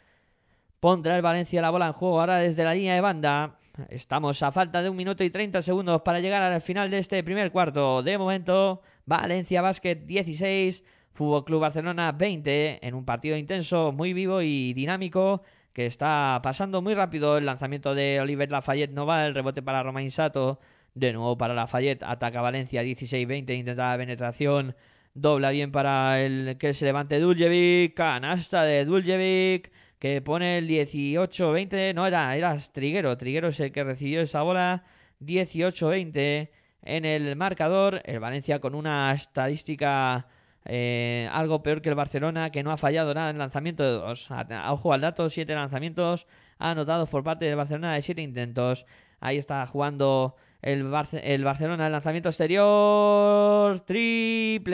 [0.79, 4.51] pondrá el Valencia la bola en juego ahora desde la línea de banda, estamos a
[4.51, 8.03] falta de un minuto y 30 segundos para llegar al final de este primer cuarto,
[8.03, 14.41] de momento Valencia Basket 16, Fútbol Club Barcelona 20, en un partido intenso, muy vivo
[14.41, 19.35] y dinámico, que está pasando muy rápido el lanzamiento de Oliver Lafayette no va, el
[19.35, 20.59] rebote para Romain Sato,
[20.93, 24.75] de nuevo para Lafayette, ataca Valencia 16-20, intenta la penetración
[25.13, 31.93] dobla bien para el que se levante Duljevic, canasta de Duljevic, que pone el 18-20,
[31.93, 34.83] no era, era Triguero, Triguero es el que recibió esa bola,
[35.21, 36.49] 18-20
[36.83, 40.27] en el marcador, el Valencia con una estadística
[40.65, 44.29] eh, algo peor que el Barcelona, que no ha fallado nada en lanzamiento de dos.
[44.31, 46.27] A- Ojo al dato, siete lanzamientos
[46.59, 48.85] anotados por parte del Barcelona de siete intentos.
[49.19, 53.79] Ahí está jugando el, Barce- el Barcelona el lanzamiento exterior.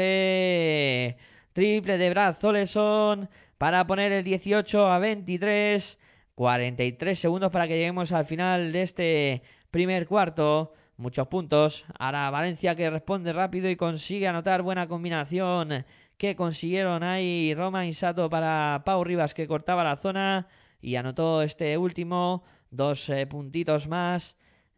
[0.03, 1.17] Triple.
[1.53, 3.29] Triple de Brad Oleson
[3.63, 5.97] para poner el 18 a 23.
[6.35, 10.73] 43 segundos para que lleguemos al final de este primer cuarto.
[10.97, 11.85] Muchos puntos.
[11.97, 15.85] Ahora Valencia que responde rápido y consigue anotar buena combinación
[16.17, 20.49] que consiguieron ahí Roma Insato para Pau Rivas que cortaba la zona
[20.81, 24.35] y anotó este último dos eh, puntitos más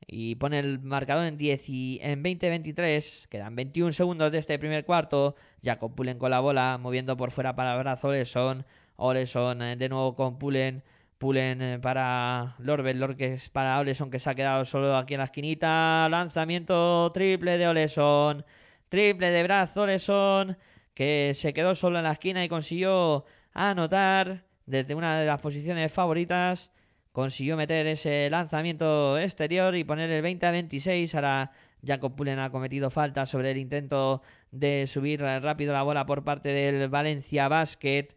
[0.07, 3.27] y pone el marcador en 10 y en 20-23.
[3.29, 5.35] Quedan 21 segundos de este primer cuarto.
[5.63, 8.65] Jacob Pulen con la bola, moviendo por fuera para brazo Oleson.
[8.97, 10.83] Oleson eh, de nuevo con Pulen.
[11.17, 15.15] Pulen eh, para Lorbel, Lor que es para Oleson que se ha quedado solo aquí
[15.15, 16.07] en la esquinita.
[16.09, 18.45] Lanzamiento triple de Oleson.
[18.89, 20.57] Triple de Braz Oleson
[20.93, 25.91] que se quedó solo en la esquina y consiguió anotar desde una de las posiciones
[25.91, 26.71] favoritas.
[27.15, 31.15] Consiguió meter ese lanzamiento exterior y poner el 20 a 26.
[31.15, 36.25] Ahora Jacob Pulen ha cometido falta sobre el intento de subir rápido la bola por
[36.25, 38.09] parte del Valencia Basket.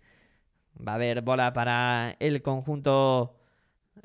[0.84, 3.36] Va a haber bola para el conjunto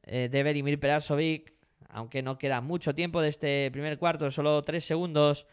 [0.03, 1.53] eh, de Verimir Perasovic.
[1.89, 5.47] Aunque no queda mucho tiempo de este primer cuarto, solo tres segundos.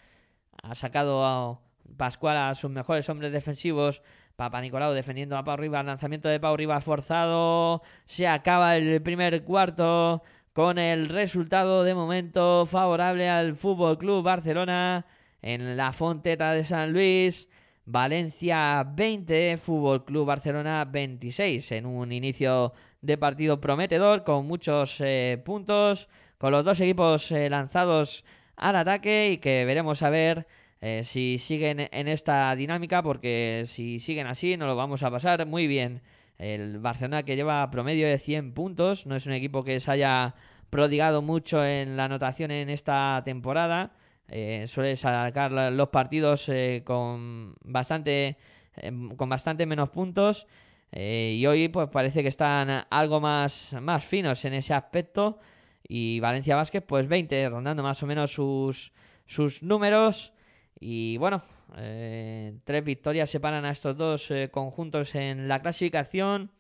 [0.63, 1.59] Ha sacado a
[1.97, 4.03] Pascual a sus mejores hombres defensivos.
[4.41, 5.85] Papa Nicolau defendiendo a Pau Rivas.
[5.85, 7.83] Lanzamiento de Pau Rivas forzado.
[8.07, 10.23] Se acaba el primer cuarto
[10.55, 15.05] con el resultado de momento favorable al Fútbol Club Barcelona
[15.43, 17.51] en la Fonteta de San Luis.
[17.85, 22.73] Valencia 20, Fútbol Club Barcelona 26 en un inicio
[23.03, 28.25] de partido prometedor con muchos eh, puntos, con los dos equipos eh, lanzados
[28.57, 30.47] al ataque y que veremos a ver
[30.81, 35.47] eh, si siguen en esta dinámica porque si siguen así nos lo vamos a pasar
[35.47, 36.03] muy bien.
[36.39, 40.35] El Barcelona que lleva promedio de 100 puntos, no es un equipo que se haya
[40.71, 43.93] prodigado mucho en la anotación en esta temporada.
[44.29, 48.37] Eh, suele sacar los partidos eh, con bastante
[48.77, 50.47] eh, con bastante menos puntos
[50.93, 55.39] y hoy pues parece que están algo más más finos en ese aspecto
[55.87, 58.93] y Valencia Vázquez pues 20 rondando más o menos sus
[59.27, 60.33] sus números
[60.81, 61.43] y bueno
[61.77, 66.51] eh, tres victorias separan a estos dos eh, conjuntos en la clasificación.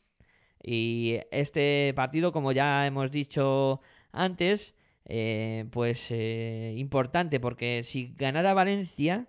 [0.63, 3.81] Y este partido como ya hemos dicho
[4.13, 4.75] antes
[5.07, 9.27] eh, pues eh, importante porque si ganara Valencia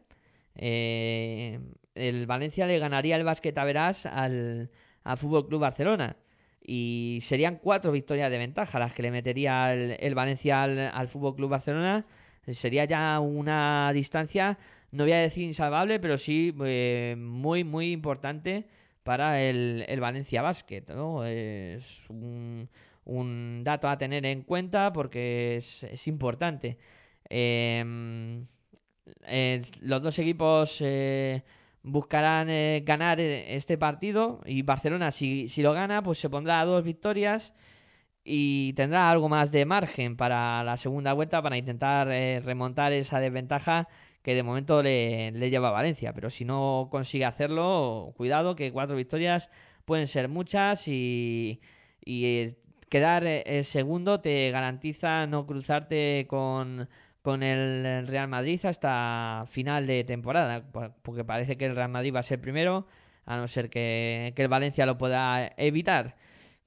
[0.54, 4.70] el Valencia le ganaría el Basket Verás al,
[5.04, 6.18] al Fútbol Club Barcelona.
[6.64, 11.08] Y serían cuatro victorias de ventaja las que le metería el, el Valencia al, al
[11.08, 12.06] Fútbol Club Barcelona.
[12.52, 14.58] Sería ya una distancia
[14.92, 18.68] no voy a decir insalvable pero sí eh, muy muy importante
[19.04, 21.26] para el, el Valencia Basket ¿no?
[21.26, 22.70] es un,
[23.64, 26.78] dato a tener en cuenta porque es, es importante
[27.32, 28.46] Em,
[29.82, 31.44] los dos equipos eh,
[31.84, 36.66] buscarán eh, ganar este partido y Barcelona si, si lo gana pues se pondrá a
[36.66, 37.54] dos victorias
[38.24, 42.08] y tendrá algo más de margen para la segunda vuelta para intentar
[42.44, 43.88] remontar esa desventaja
[44.24, 48.72] que de momento le, le lleva a Valencia pero si no consigue hacerlo cuidado que
[48.72, 49.50] cuatro victorias
[49.86, 51.62] pueden ser muchas y,
[52.06, 52.58] y eh,
[52.90, 56.90] quedar eh, segundo te garantiza no cruzarte con
[57.22, 62.14] con el Real Madrid hasta final de temporada, por- porque parece que el Real Madrid
[62.16, 62.88] va a ser primero,
[63.28, 66.16] a no ser que, que el Valencia lo pueda evitar.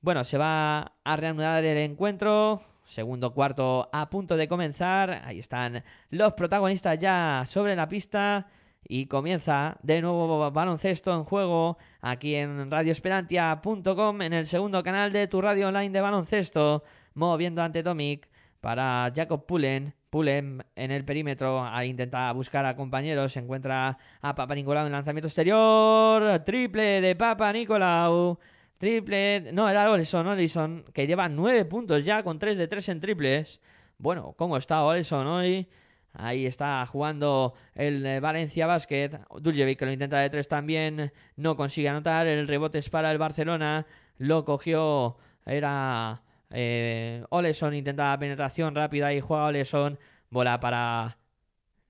[0.01, 2.63] Bueno, se va a reanudar el encuentro,
[2.95, 8.47] segundo cuarto a punto de comenzar, ahí están los protagonistas ya sobre la pista
[8.87, 15.27] y comienza de nuevo baloncesto en juego aquí en radioesperantia.com en el segundo canal de
[15.27, 16.85] tu radio online de baloncesto,
[17.15, 18.29] moviendo ante Tomic
[18.61, 19.95] para Jacob Pulen.
[20.11, 23.33] Pulen en el perímetro a intentar buscar a compañeros.
[23.33, 26.45] Se encuentra a Papa Nicolau en lanzamiento exterior.
[26.45, 28.39] Triple de Papa Nicolau.
[28.85, 29.51] Triple.
[29.53, 33.59] No, era Oleson, Oleson, que lleva nueve puntos ya con 3 de 3 en triples.
[33.97, 35.67] Bueno, ¿cómo está Oleson hoy?
[36.13, 39.21] Ahí está jugando el eh, Valencia Basket.
[39.41, 41.13] Duljevic que lo intenta de tres también.
[41.37, 42.27] No consigue anotar.
[42.27, 43.87] El rebote es para el Barcelona.
[44.19, 45.17] Lo cogió.
[45.47, 46.21] Era
[46.51, 47.75] eh, Oleson.
[47.75, 49.99] Intentaba penetración rápida y juega Oleson.
[50.29, 51.17] Bola para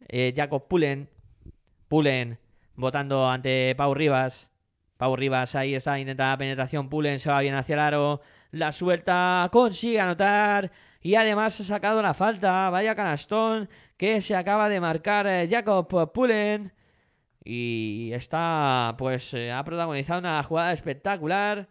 [0.09, 1.09] eh, Jacob Pulen.
[1.88, 2.38] Pulen
[2.76, 4.53] votando ante Pau Rivas.
[5.05, 8.72] Pau Rivas ahí está, intenta la penetración, Pulen se va bien hacia el aro, la
[8.72, 14.80] suelta, consigue anotar y además ha sacado la falta, vaya canastón que se acaba de
[14.80, 16.72] marcar eh, Jacob Pulen
[17.44, 21.68] y está pues eh, ha protagonizado una jugada espectacular,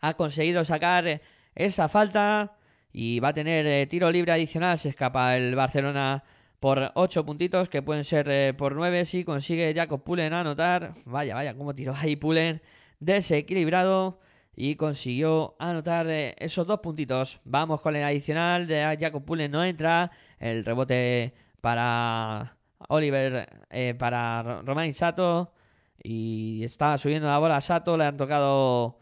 [0.00, 1.20] ha conseguido sacar
[1.54, 2.56] esa falta
[2.94, 6.24] y va a tener eh, tiro libre adicional, se escapa el Barcelona
[6.60, 10.94] por 8 puntitos, que pueden ser eh, por 9 si consigue Jacob Pulen anotar.
[11.06, 12.62] Vaya, vaya, cómo tiró ahí Pulen,
[13.00, 14.20] desequilibrado
[14.54, 17.40] y consiguió anotar eh, esos dos puntitos.
[17.44, 20.10] Vamos con el adicional de Jacob Pulen, no entra.
[20.38, 22.56] El rebote para
[22.88, 25.52] Oliver, eh, para Romain Sato.
[26.02, 28.98] Y está subiendo la bola a Sato, le han tocado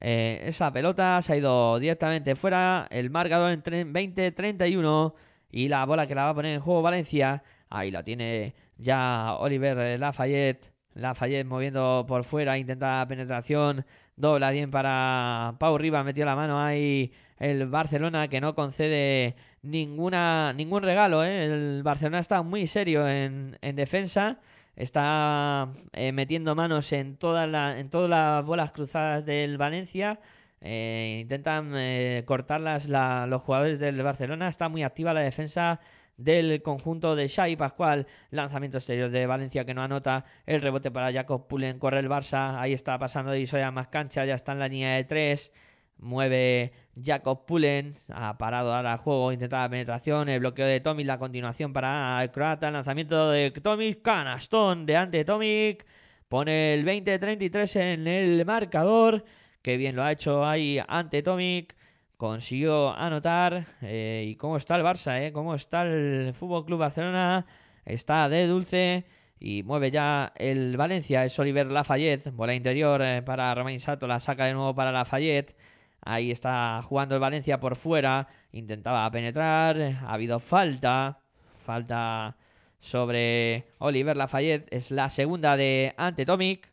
[0.00, 2.86] esa pelota, se ha ido directamente fuera.
[2.90, 5.14] El marcador en 20-31
[5.50, 7.42] y la bola que la va a poner en juego Valencia.
[7.70, 10.72] Ahí la tiene ya Oliver Lafayette.
[10.94, 13.84] Lafayette moviendo por fuera, intenta penetración.
[14.16, 20.52] Dobla bien para Pau Rivas, metió la mano ahí el Barcelona que no concede ninguna
[20.52, 21.24] ningún regalo.
[21.24, 21.44] ¿eh?
[21.44, 24.38] El Barcelona está muy serio en, en defensa.
[24.76, 30.20] Está eh, metiendo manos en, todas en todas las bolas cruzadas del Valencia.
[30.60, 34.48] Eh, intentan eh, cortarlas la, los jugadores del Barcelona.
[34.48, 35.80] Está muy activa la defensa
[36.18, 38.06] del conjunto de Xavi Pascual.
[38.30, 40.26] Lanzamiento exterior de Valencia que no anota.
[40.46, 41.78] El rebote para Jacob Pulen.
[41.78, 42.60] Corre el Barça.
[42.60, 44.24] Ahí está pasando de Isoya más cancha.
[44.26, 45.52] Ya está en la línea de tres.
[45.98, 47.94] Mueve Jacob Pulen.
[48.12, 49.32] Ha parado ahora el juego.
[49.32, 50.28] Intenta la penetración.
[50.28, 51.06] El bloqueo de Tomic.
[51.06, 52.66] La continuación para el croata.
[52.68, 54.02] El lanzamiento de Tomic.
[54.02, 55.86] Canastón de ante Tomic.
[56.28, 59.24] Pone el 20-33 en el marcador.
[59.68, 61.76] Qué bien lo ha hecho ahí ante Tomic.
[62.16, 63.66] Consiguió anotar.
[63.82, 65.20] Eh, ¿Y cómo está el Barça?
[65.20, 65.30] Eh?
[65.30, 67.44] ¿Cómo está el Fútbol Club Barcelona?
[67.84, 69.04] Está de dulce.
[69.38, 71.22] Y mueve ya el Valencia.
[71.26, 72.30] Es Oliver Lafayette.
[72.30, 74.06] Bola interior eh, para Romain Sato.
[74.06, 75.54] La saca de nuevo para Lafayette.
[76.00, 78.26] Ahí está jugando el Valencia por fuera.
[78.52, 79.78] Intentaba penetrar.
[79.78, 81.18] Ha habido falta.
[81.66, 82.38] Falta
[82.80, 84.66] sobre Oliver Lafayette.
[84.70, 86.72] Es la segunda de ante Tomic.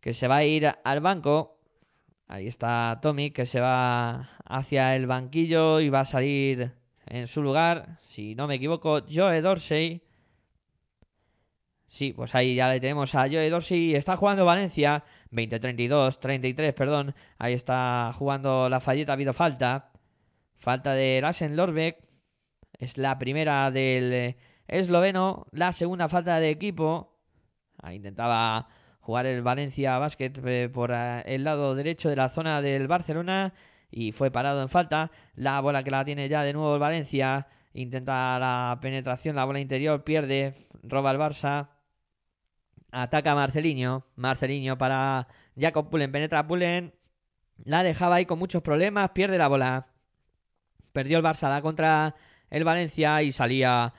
[0.00, 1.53] Que se va a ir al banco.
[2.26, 6.72] Ahí está Tomic que se va hacia el banquillo y va a salir
[7.06, 7.98] en su lugar.
[8.10, 10.02] Si no me equivoco, Joe Dorsey.
[11.88, 13.94] Sí, pues ahí ya le tenemos a Joe Dorsey.
[13.94, 15.04] Está jugando Valencia.
[15.30, 17.14] 20-32, 33, perdón.
[17.38, 19.12] Ahí está jugando la falleta.
[19.12, 19.90] Ha habido falta.
[20.56, 21.98] Falta de Lassen Lorbeck.
[22.78, 25.46] Es la primera del eh, esloveno.
[25.52, 27.16] La segunda falta de equipo.
[27.82, 28.68] Ahí intentaba
[29.04, 33.52] jugar el Valencia Basket eh, por eh, el lado derecho de la zona del Barcelona.
[33.90, 35.10] Y fue parado en falta.
[35.36, 37.46] La bola que la tiene ya de nuevo el Valencia.
[37.74, 41.68] Intenta la penetración, la bola interior, pierde, roba el Barça.
[42.90, 44.06] Ataca Marcelinho.
[44.16, 45.28] Marcelinho para
[45.58, 46.10] Jacob Pullen.
[46.10, 46.94] Penetra Pullen.
[47.64, 49.10] La dejaba ahí con muchos problemas.
[49.10, 49.86] Pierde la bola.
[50.92, 51.50] Perdió el Barça.
[51.50, 52.14] La contra
[52.50, 53.92] el Valencia y salía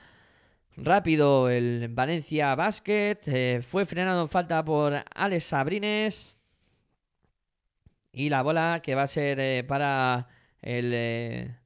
[0.76, 3.18] rápido el Valencia Basket.
[3.26, 6.36] Eh, fue frenado en falta por Alex Sabrines.
[8.12, 10.28] Y la bola que va a ser eh, para
[10.62, 11.56] el eh,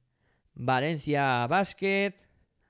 [0.55, 2.13] Valencia Basket.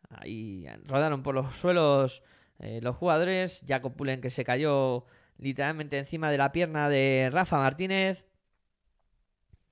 [0.10, 2.22] Ahí rodaron por los suelos
[2.60, 3.64] los jugadores.
[3.68, 5.06] Jacob Pullen que se cayó
[5.40, 8.24] literalmente encima de la pierna de Rafa Martínez.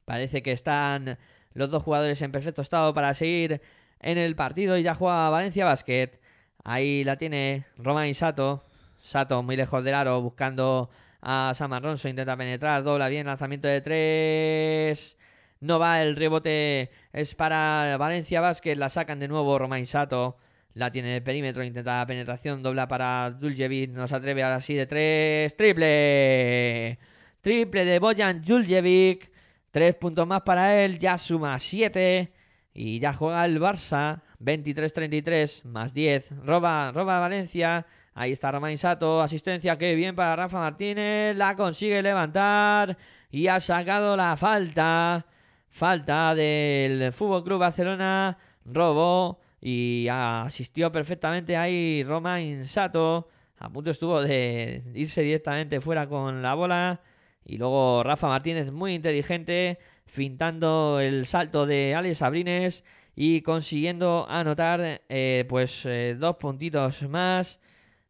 [0.05, 1.19] Parece que están
[1.53, 3.61] los dos jugadores en perfecto estado para seguir
[3.99, 6.19] en el partido y ya juega Valencia Basket.
[6.63, 8.63] Ahí la tiene Romain Sato.
[9.01, 10.89] Sato muy lejos del aro buscando
[11.21, 12.07] a Sam Alonso.
[12.07, 15.17] Intenta penetrar, dobla bien, lanzamiento de tres.
[15.61, 18.75] No va el rebote, es para Valencia Basket.
[18.75, 20.37] La sacan de nuevo Romain Sato.
[20.75, 24.61] La tiene en el perímetro, intenta la penetración, dobla para Duljevic, no se atreve ahora
[24.61, 26.99] sí de tres, triple,
[27.41, 29.31] triple de Bojan Duljevic,
[29.71, 32.31] tres puntos más para él, ya suma siete
[32.73, 39.21] y ya juega el Barça, 23-33 más 10, roba, roba Valencia, ahí está Romain Sato,
[39.21, 42.97] asistencia, que bien para Rafa Martínez, la consigue levantar
[43.31, 45.25] y ha sacado la falta,
[45.69, 53.29] falta del Fútbol Club Barcelona, robo y asistió perfectamente ahí Romain Sato.
[53.57, 57.01] A punto estuvo de irse directamente fuera con la bola.
[57.45, 62.83] Y luego Rafa Martínez, muy inteligente, fintando el salto de Alex Abrines
[63.21, 67.59] y consiguiendo anotar eh, pues eh, dos puntitos más.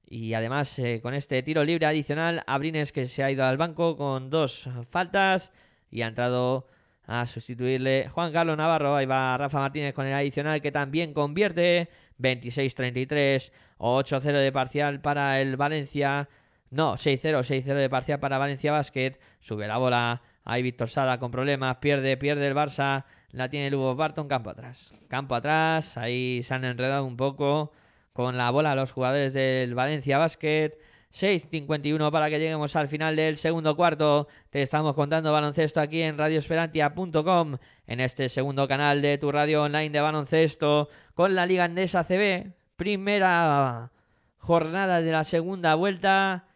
[0.05, 3.97] Y además eh, con este tiro libre adicional, Abrines que se ha ido al banco
[3.97, 5.51] con dos faltas
[5.89, 6.67] y ha entrado
[7.07, 8.95] a sustituirle Juan Carlos Navarro.
[8.95, 11.89] Ahí va Rafa Martínez con el adicional que también convierte.
[12.19, 16.29] 26-33 o 8-0 de parcial para el Valencia.
[16.69, 19.17] No, 6-0, 6-0 de parcial para Valencia Basket.
[19.39, 20.21] Sube la bola.
[20.43, 21.77] Ahí Víctor Sada con problemas.
[21.77, 23.05] Pierde, pierde el Barça.
[23.31, 24.27] La tiene Lugo Barton.
[24.27, 24.91] Campo atrás.
[25.07, 25.97] Campo atrás.
[25.97, 27.71] Ahí se han enredado un poco
[28.13, 30.73] con la bola los jugadores del Valencia Basket.
[31.13, 34.27] 6.51 para que lleguemos al final del segundo cuarto.
[34.49, 37.57] Te estamos contando baloncesto aquí en radioesperantia.com,
[37.87, 42.53] en este segundo canal de tu radio online de baloncesto, con la Liga Andesa CB.
[42.75, 43.91] Primera
[44.37, 46.48] jornada de la segunda vuelta.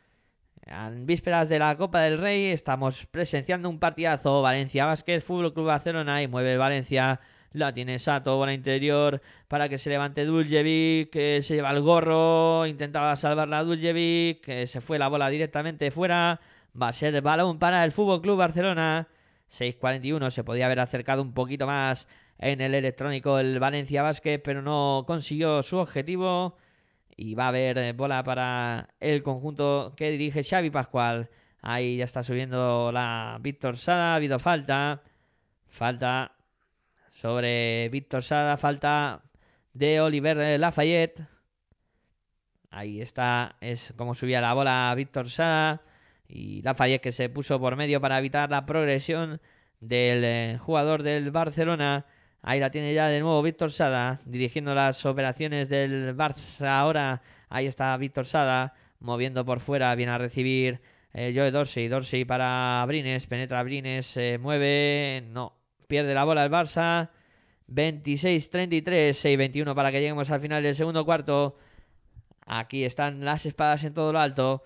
[0.65, 4.41] En vísperas de la Copa del Rey estamos presenciando un partidazo.
[4.41, 7.19] Valencia Basket, Fútbol Club Barcelona y mueve Valencia.
[7.51, 12.65] La tiene Sato, bola interior para que se levante Duljevic, que se lleva el gorro,
[12.65, 16.39] intentaba salvarla Duljevic, que se fue la bola directamente fuera.
[16.81, 19.07] Va a ser balón para el Fútbol Club Barcelona.
[19.51, 22.07] 6.41, se podía haber acercado un poquito más
[22.39, 26.57] en el electrónico el Valencia Basket, pero no consiguió su objetivo.
[27.15, 31.29] Y va a haber eh, bola para el conjunto que dirige Xavi Pascual.
[31.61, 35.01] Ahí ya está subiendo la Víctor Sada, ha habido falta.
[35.69, 36.31] Falta
[37.21, 39.21] sobre Víctor Sada, falta
[39.73, 41.21] de Oliver Lafayette.
[42.69, 45.81] Ahí está, es como subía la bola Víctor Sada
[46.27, 49.39] y Lafayette que se puso por medio para evitar la progresión
[49.79, 52.05] del eh, jugador del Barcelona.
[52.45, 57.21] Ahí la tiene ya de nuevo Víctor Sada dirigiendo las operaciones del Barça ahora.
[57.47, 60.81] Ahí está Víctor Sada moviendo por fuera, viene a recibir
[61.13, 61.87] eh, Joe Dorsey.
[61.87, 65.53] Dorsey para Brines, penetra Brines, se mueve, no,
[65.87, 67.11] pierde la bola el Barça.
[67.69, 71.57] 26-33, 6-21 para que lleguemos al final del segundo cuarto.
[72.45, 74.63] Aquí están las espadas en todo lo alto.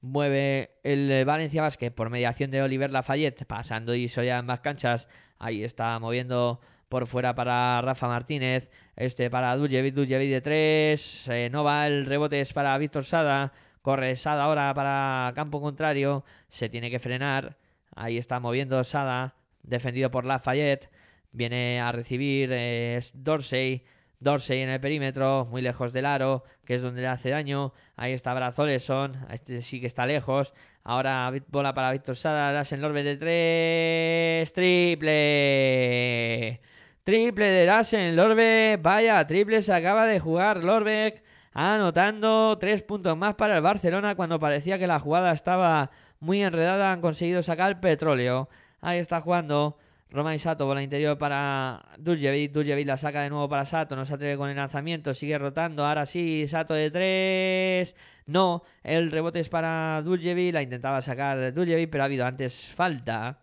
[0.00, 5.08] Mueve el Valencia Basket por mediación de Oliver Lafayette, pasando y ya en más canchas.
[5.40, 8.68] Ahí está moviendo por fuera para Rafa Martínez.
[8.96, 11.28] Este para Duljevic, Duljevic de 3.
[11.28, 13.52] Eh, no va, el rebote es para Víctor Sada.
[13.82, 16.24] Corre Sada ahora para campo contrario.
[16.48, 17.56] Se tiene que frenar.
[17.94, 20.90] Ahí está moviendo Sada, defendido por Lafayette.
[21.32, 23.84] Viene a recibir eh, Dorsey.
[24.20, 27.72] Dorsey en el perímetro, muy lejos del aro, que es donde le hace daño.
[27.96, 30.52] Ahí está Brazoleson, este sí que está lejos.
[30.82, 36.60] Ahora bola para Víctor Sada, en Lorbe de tres, triple.
[37.08, 41.22] Triple de Lassen Lorbe, vaya, triple se acaba de jugar Lorbeck,
[41.54, 45.90] anotando tres puntos más para el Barcelona cuando parecía que la jugada estaba
[46.20, 46.92] muy enredada.
[46.92, 48.50] Han conseguido sacar petróleo.
[48.82, 49.78] Ahí está jugando
[50.10, 52.52] Roma Sato, bola interior para Duljevic.
[52.52, 53.96] Duljevic la saca de nuevo para Sato.
[53.96, 55.14] No se atreve con el lanzamiento.
[55.14, 55.86] Sigue rotando.
[55.86, 57.96] Ahora sí, Sato de tres.
[58.26, 60.52] No, el rebote es para Duljevic.
[60.52, 63.38] La intentaba sacar Duljevic, pero ha habido antes falta.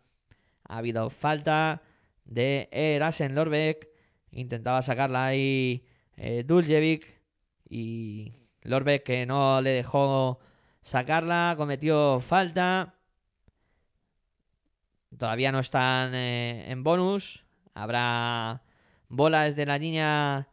[0.68, 1.82] Ha habido falta
[2.26, 3.88] de Erasen Lorbeck.
[4.32, 5.86] Intentaba sacarla ahí
[6.18, 6.46] eh.
[7.70, 10.40] Y Lorbeck que no le dejó
[10.84, 11.56] sacarla.
[11.58, 12.96] Cometió falta.
[15.18, 17.44] Todavía no están eh, en bonus.
[17.74, 18.62] Habrá
[19.10, 20.48] bola desde la línea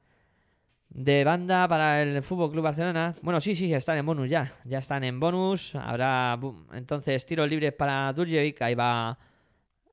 [0.89, 3.17] de banda para el Fútbol Club Barcelona.
[3.23, 4.55] Bueno, sí, sí, están en bonus ya.
[4.65, 5.75] Ya están en bonus.
[5.75, 6.39] Habrá
[6.73, 8.61] entonces tiros libres para Duljevic.
[8.63, 9.19] Ahí va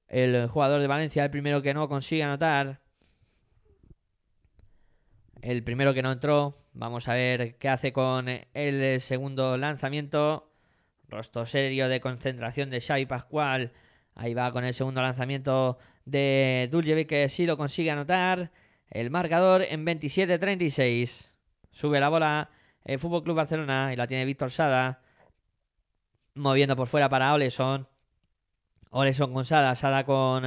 [0.09, 2.79] el jugador de Valencia, el primero que no consigue anotar.
[5.41, 6.57] El primero que no entró.
[6.73, 10.51] Vamos a ver qué hace con el segundo lanzamiento.
[11.07, 13.71] Rostro serio de concentración de Xavi Pascual
[14.19, 18.51] Ahí va con el segundo lanzamiento de Duljevic que sí lo consigue anotar.
[18.89, 21.31] El marcador en 27-36.
[21.71, 22.49] Sube la bola
[22.83, 25.01] el Fútbol Club Barcelona y la tiene Víctor Sada.
[26.33, 27.87] Moviendo por fuera para Oleson.
[28.89, 30.03] Oleson con Sada.
[30.03, 30.43] Con.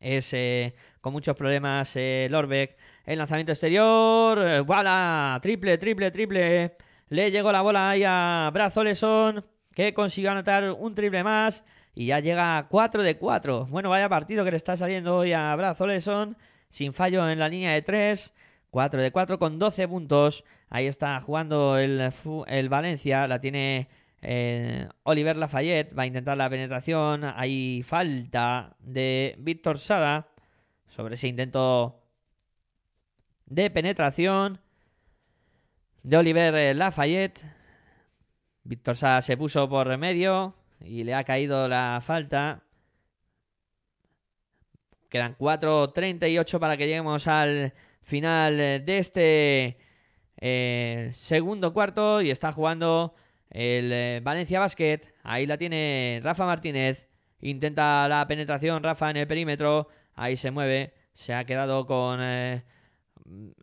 [0.00, 1.92] Eh, con muchos problemas.
[1.96, 2.76] Eh, Lorbeck.
[3.04, 4.62] El lanzamiento exterior.
[4.64, 5.38] ¡Bola!
[5.42, 6.76] Triple, triple, triple.
[7.08, 9.44] Le llegó la bola ahí a Braz Oleson.
[9.74, 11.64] Que consiguió anotar un triple más
[11.94, 13.66] y ya llega a 4 de 4.
[13.66, 16.36] Bueno, vaya partido que le está saliendo hoy a Brazoleson,
[16.70, 18.32] sin fallo en la línea de 3,
[18.70, 20.44] 4 de 4 con 12 puntos.
[20.70, 22.12] Ahí está jugando el,
[22.48, 23.88] el Valencia, la tiene
[24.24, 30.28] eh, Oliver Lafayette, va a intentar la penetración, hay falta de Víctor Sada
[30.88, 32.00] sobre ese intento
[33.46, 34.60] de penetración
[36.02, 37.40] de Oliver Lafayette.
[38.64, 40.54] Víctor Sada se puso por remedio,
[40.84, 42.62] y le ha caído la falta.
[45.08, 47.72] Quedan 4.38 para que lleguemos al
[48.02, 49.78] final de este
[50.40, 53.14] eh, segundo cuarto y está jugando
[53.54, 55.00] el eh, Valencia Basket.
[55.22, 57.08] Ahí la tiene Rafa Martínez.
[57.40, 59.88] Intenta la penetración Rafa en el perímetro.
[60.14, 60.92] Ahí se mueve.
[61.14, 62.64] Se ha quedado con eh,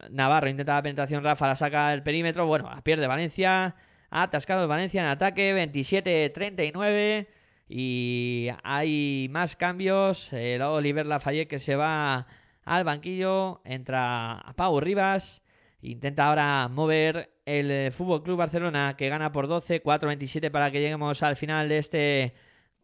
[0.10, 2.48] Navarro intenta la penetración, Rafa la saca del perímetro.
[2.48, 3.76] Bueno, pierde Valencia.
[4.10, 7.28] Ha atascado el Valencia en ataque, 27-39.
[7.68, 10.32] Y hay más cambios.
[10.34, 12.28] El Oliver Lafayette que se va
[12.64, 13.62] al banquillo.
[13.66, 15.42] Entra Pau Rivas.
[15.82, 17.30] Intenta ahora mover
[17.60, 21.68] el eh, Fútbol Club Barcelona que gana por 12, 4-27 para que lleguemos al final
[21.68, 22.34] de este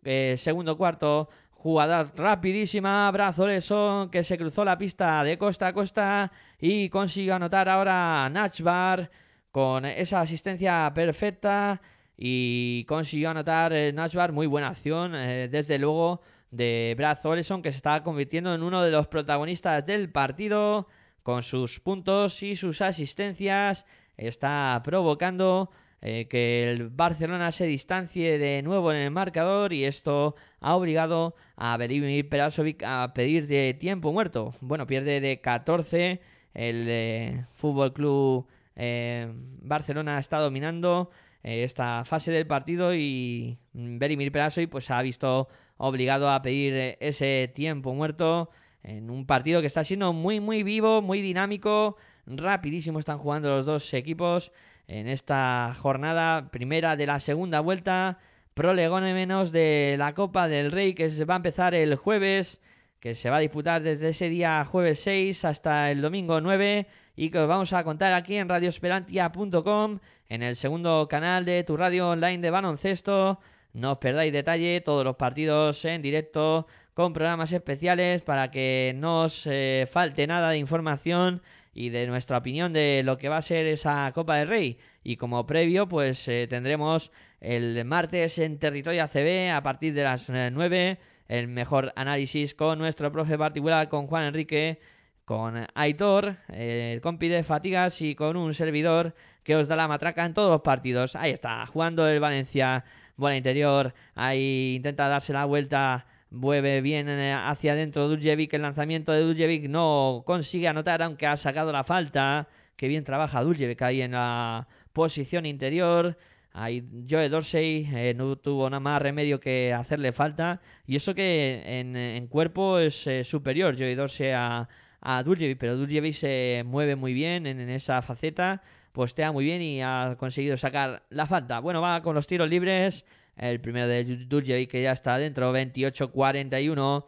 [0.03, 1.29] eh, segundo cuarto.
[1.51, 7.35] Jugada rapidísima, Brazo Lesón que se cruzó la pista de costa a costa y consiguió
[7.35, 9.09] anotar ahora Nachbar
[9.51, 11.81] con esa asistencia perfecta
[12.17, 14.33] y consiguió anotar eh, Nachbar.
[14.33, 18.91] Muy buena acción, desde luego, de Brad Oleson que se está convirtiendo en uno de
[18.91, 20.87] los protagonistas del partido
[21.23, 23.85] con sus puntos y sus asistencias.
[24.17, 25.69] Está provocando
[26.01, 31.35] eh, que el Barcelona se distancie de nuevo en el marcador y esto ha obligado
[31.55, 34.53] a Verimir Perasovic a pedir de tiempo muerto.
[34.61, 36.21] Bueno, pierde de 14
[36.53, 41.09] el eh, Fútbol Club eh, Barcelona está dominando
[41.43, 45.47] esta fase del partido y Verimir Perasovic pues ha visto
[45.77, 48.49] obligado a pedir ese tiempo muerto
[48.83, 51.95] en un partido que está siendo muy muy vivo, muy dinámico,
[52.27, 54.51] rapidísimo están jugando los dos equipos
[54.87, 58.19] en esta jornada primera de la segunda vuelta,
[58.53, 62.61] prolegómenos de la Copa del Rey que se va a empezar el jueves,
[62.99, 67.29] que se va a disputar desde ese día jueves 6 hasta el domingo 9 y
[67.29, 69.99] que os vamos a contar aquí en radioesperantia.com
[70.29, 73.39] en el segundo canal de tu radio online de baloncesto.
[73.73, 79.23] No os perdáis detalle, todos los partidos en directo con programas especiales para que no
[79.23, 81.41] os eh, falte nada de información
[81.77, 84.79] y de nuestra opinión de lo que va a ser esa Copa del Rey.
[85.03, 90.27] Y como previo, pues eh, tendremos el martes en Territorio ACB a partir de las
[90.29, 90.97] eh, 9
[91.27, 94.79] el mejor análisis con nuestro profe particular, con Juan Enrique,
[95.23, 99.13] con Aitor, eh, el compi de Fatigas y con un servidor
[99.43, 101.15] que os da la matraca en todos los partidos.
[101.15, 102.85] Ahí está, jugando el Valencia,
[103.17, 108.53] bola interior, ahí intenta darse la vuelta Vuelve bien eh, hacia adentro Duljevic.
[108.53, 112.47] El lanzamiento de Duljevic no consigue anotar, aunque ha sacado la falta.
[112.75, 116.17] Que bien trabaja Duljevic ahí en la posición interior.
[116.51, 120.61] Ahí Joe Dorsey eh, no tuvo nada más remedio que hacerle falta.
[120.85, 124.67] Y eso que en, cuerpo es eh, superior Joe Dorsey a,
[125.01, 125.23] a.
[125.59, 128.61] Pero Duljevic se mueve muy bien en, en esa faceta.
[128.91, 131.59] Postea muy bien y ha conseguido sacar la falta.
[131.59, 133.05] Bueno, va con los tiros libres.
[133.37, 137.05] El primero de Duljevic que ya está dentro, 28-41.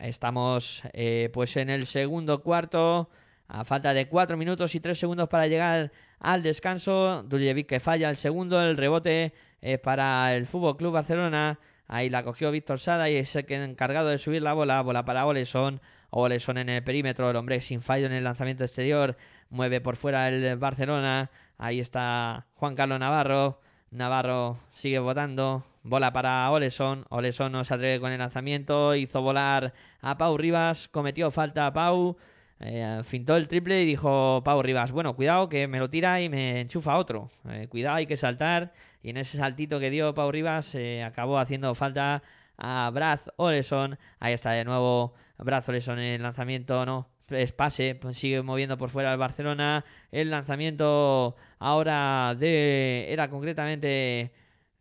[0.00, 3.08] Estamos eh, pues en el segundo cuarto.
[3.46, 7.22] A falta de 4 minutos y 3 segundos para llegar al descanso.
[7.22, 8.60] Duljevic que falla el segundo.
[8.60, 11.60] El rebote es para el Fútbol Club Barcelona.
[11.86, 14.80] Ahí la cogió Víctor Sada y es el encargado de subir la bola.
[14.82, 15.80] Bola para Oleson.
[16.10, 17.30] Oleson en el perímetro.
[17.30, 19.16] El hombre sin fallo en el lanzamiento exterior.
[19.50, 21.30] Mueve por fuera el Barcelona.
[21.58, 23.60] Ahí está Juan Carlos Navarro.
[23.92, 25.64] Navarro sigue votando.
[25.82, 27.04] Bola para Oleson.
[27.10, 28.94] Oleson no se atreve con el lanzamiento.
[28.94, 30.88] Hizo volar a Pau Rivas.
[30.88, 32.16] Cometió falta a Pau.
[32.60, 36.28] Eh, fintó el triple y dijo Pau Rivas, bueno, cuidado que me lo tira y
[36.28, 37.30] me enchufa otro.
[37.48, 38.72] Eh, cuidado, hay que saltar.
[39.02, 42.22] Y en ese saltito que dio Pau Rivas eh, acabó haciendo falta
[42.56, 43.98] a Brad Oleson.
[44.20, 47.11] Ahí está de nuevo Brad Oleson en el lanzamiento, no.
[47.34, 49.84] Es pase, pues sigue moviendo por fuera el Barcelona.
[50.10, 53.06] El lanzamiento ahora de.
[53.12, 54.32] Era concretamente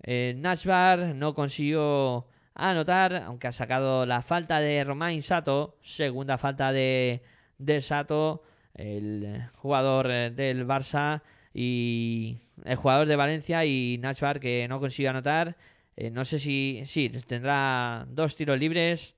[0.04, 1.16] eh, Nashbar.
[1.16, 5.78] No consiguió anotar, aunque ha sacado la falta de Romain Sato.
[5.82, 7.22] Segunda falta de
[7.62, 8.43] de Sato,
[8.74, 11.22] el jugador eh, del Barça
[11.54, 15.56] y el jugador de Valencia y Nachbar que no consigue anotar.
[15.95, 19.16] Eh, no sé si sí, tendrá dos tiros libres.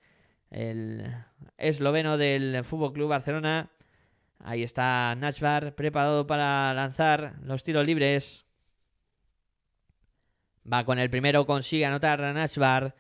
[0.54, 1.14] El
[1.58, 3.70] esloveno del Fútbol Club Barcelona.
[4.40, 8.46] Ahí está Nachbar preparado para lanzar los tiros libres.
[10.72, 12.96] Va con el primero, consigue anotar a Nachbar.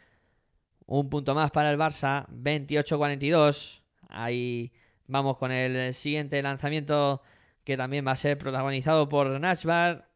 [0.85, 3.81] Un punto más para el Barça, 28-42.
[4.09, 4.73] Ahí
[5.07, 7.21] Vamos con el siguiente lanzamiento
[7.65, 10.07] que también va a ser protagonizado por Nashbar.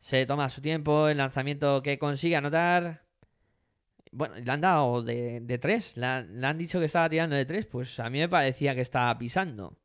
[0.00, 3.03] Se toma su tiempo, el lanzamiento que consigue anotar.
[4.14, 5.96] Bueno, le han dado de, de tres.
[5.96, 7.66] Le, han- dicho que estaba tirando de tres.
[7.66, 9.76] Pues a mí me parecía que estaba pisando.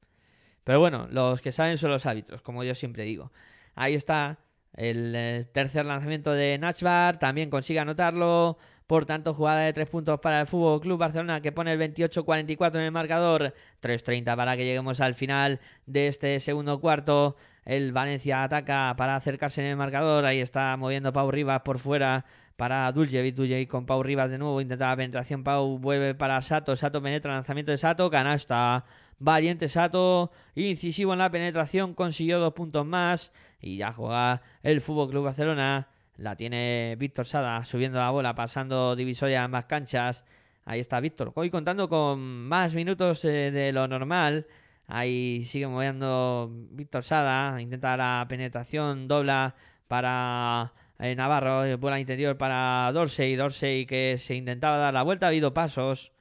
[0.64, 3.32] Pero bueno, los que saben son los árbitros, como yo siempre digo.
[3.76, 4.40] Ahí está
[4.76, 7.20] el eh, tercer lanzamiento de Nachbar.
[7.20, 8.58] También consigue anotarlo.
[8.88, 12.76] Por tanto, jugada de tres puntos para el Fútbol Club Barcelona que pone el 28-44
[12.76, 13.54] en el marcador.
[13.82, 17.36] 3-30 para que lleguemos al final de este segundo cuarto.
[17.66, 20.26] El Valencia ataca para acercarse en el marcador.
[20.26, 22.26] Ahí está moviendo Pau Rivas por fuera
[22.60, 23.34] para Duljevic.
[23.34, 24.62] Duljevic con Pau Rivas de nuevo.
[24.62, 25.44] Intenta la penetración.
[25.44, 26.76] Pau vuelve para Sato.
[26.76, 27.34] Sato penetra.
[27.34, 28.12] Lanzamiento de Sato.
[28.12, 28.86] Canasta
[29.20, 35.10] Valiente Sato, incisivo en la penetración, consiguió dos puntos más y ya juega el Fútbol
[35.10, 35.90] Club Barcelona.
[36.16, 40.24] La tiene Víctor Sada subiendo la bola, pasando divisoria en más canchas.
[40.66, 41.34] Ahí está Víctor.
[41.36, 44.48] Hoy contando con más minutos eh, de lo normal.
[44.88, 47.62] Ahí sigue moviendo Víctor Sada.
[47.62, 49.56] Intenta la penetración, dobla
[49.88, 51.66] para eh, Navarro.
[51.66, 53.36] eh, Bola interior para Dorsey.
[53.36, 55.26] Dorsey que se intentaba dar la vuelta.
[55.28, 56.12] Ha habido pasos.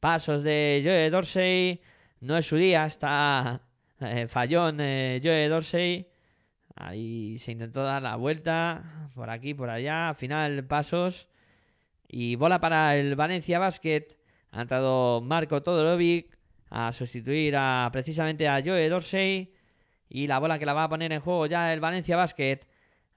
[0.00, 1.80] Pasos de Joe Dorsey.
[2.20, 2.86] No es su día.
[2.86, 3.62] Está
[4.00, 6.08] eh, fallón eh, Joe Dorsey.
[6.76, 9.10] Ahí se intentó dar la vuelta.
[9.14, 10.10] Por aquí, por allá.
[10.10, 11.28] Al final pasos.
[12.08, 14.06] Y bola para el Valencia Basket.
[14.52, 16.36] Ha entrado Marco Todorovic
[16.70, 19.52] a sustituir a precisamente a Joe Dorsey.
[20.08, 22.60] Y la bola que la va a poner en juego ya el Valencia Basket.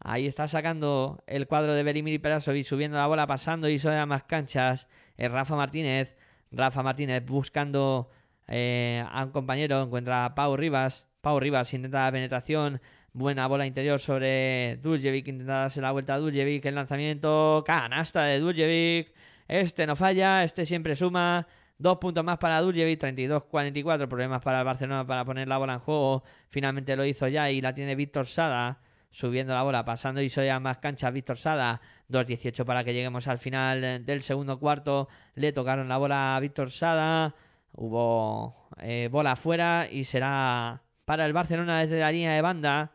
[0.04, 4.24] Ahí está sacando el cuadro de Belimir Perasovic, subiendo la bola, pasando y sobre más
[4.24, 4.88] canchas.
[5.16, 6.16] Es Rafa Martínez.
[6.52, 8.10] Rafa Martínez buscando
[8.47, 9.84] eh, a un compañero.
[9.84, 11.06] Encuentra a Pau Rivas.
[11.22, 12.82] Pau Rivas intenta la penetración.
[13.14, 15.28] Buena bola interior sobre Duljevic.
[15.28, 16.66] Intenta darse la vuelta a Duljevic.
[16.66, 17.64] El lanzamiento.
[17.66, 19.14] Canasta de Duljevic.
[19.47, 20.43] Este no falla.
[20.43, 21.47] Este siempre suma.
[21.78, 22.99] Dos puntos más para Duljevic.
[22.99, 24.08] 32-44.
[24.08, 26.24] Problemas para el Barcelona para poner la bola en juego.
[26.49, 28.80] Finalmente lo hizo ya y la tiene Víctor Sada.
[29.12, 31.82] Subiendo la bola, pasando y soy a más canchas Víctor Sada.
[32.09, 35.09] 2-18 para que lleguemos al final del segundo cuarto.
[35.36, 37.36] Le tocaron la bola a Víctor Sada.
[37.74, 42.91] Hubo eh, bola afuera y será para el Barcelona desde la línea de banda.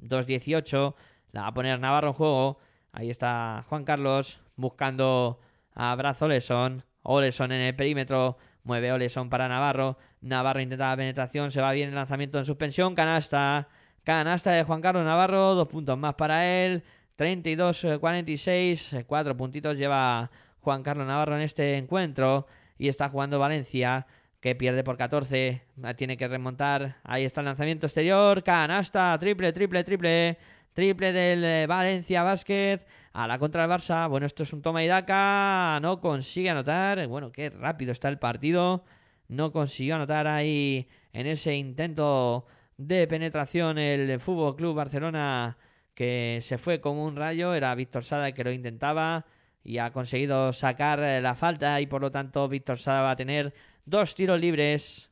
[0.00, 0.94] 2-18.
[1.32, 2.58] La va a poner Navarro en juego.
[2.92, 5.40] Ahí está Juan Carlos buscando
[5.74, 6.84] a Braz Oleson.
[7.02, 8.38] Oleson en el perímetro.
[8.64, 9.98] Mueve Oleson para Navarro.
[10.20, 11.50] Navarro intenta la penetración.
[11.50, 12.94] Se va bien el lanzamiento en suspensión.
[12.94, 13.68] Canasta.
[14.08, 15.54] Canasta de Juan Carlos Navarro.
[15.54, 16.82] Dos puntos más para él.
[17.18, 19.04] 32-46.
[19.06, 20.30] Cuatro puntitos lleva
[20.62, 22.46] Juan Carlos Navarro en este encuentro.
[22.78, 24.06] Y está jugando Valencia.
[24.40, 25.60] Que pierde por 14.
[25.98, 26.96] Tiene que remontar.
[27.04, 28.42] Ahí está el lanzamiento exterior.
[28.42, 29.14] Canasta.
[29.20, 30.38] Triple, triple, triple.
[30.72, 32.80] Triple del eh, Valencia Basket.
[33.12, 34.08] A la contra del Barça.
[34.08, 35.80] Bueno, esto es un toma y daca.
[35.82, 37.06] No consigue anotar.
[37.08, 38.86] Bueno, qué rápido está el partido.
[39.28, 42.46] No consiguió anotar ahí en ese intento
[42.78, 45.58] de penetración el Fútbol Club Barcelona
[45.94, 47.54] que se fue como un rayo.
[47.54, 49.26] Era Víctor Sada el que lo intentaba
[49.64, 53.16] y ha conseguido sacar eh, la falta y por lo tanto Víctor Sada va a
[53.16, 53.52] tener
[53.84, 55.10] dos tiros libres.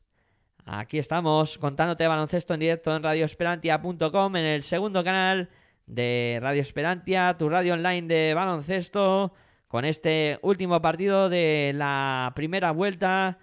[0.64, 5.50] Aquí estamos contándote baloncesto en directo en radioesperantia.com en el segundo canal
[5.86, 9.32] de Radio Esperantia, tu radio online de baloncesto,
[9.68, 13.38] con este último partido de la primera vuelta,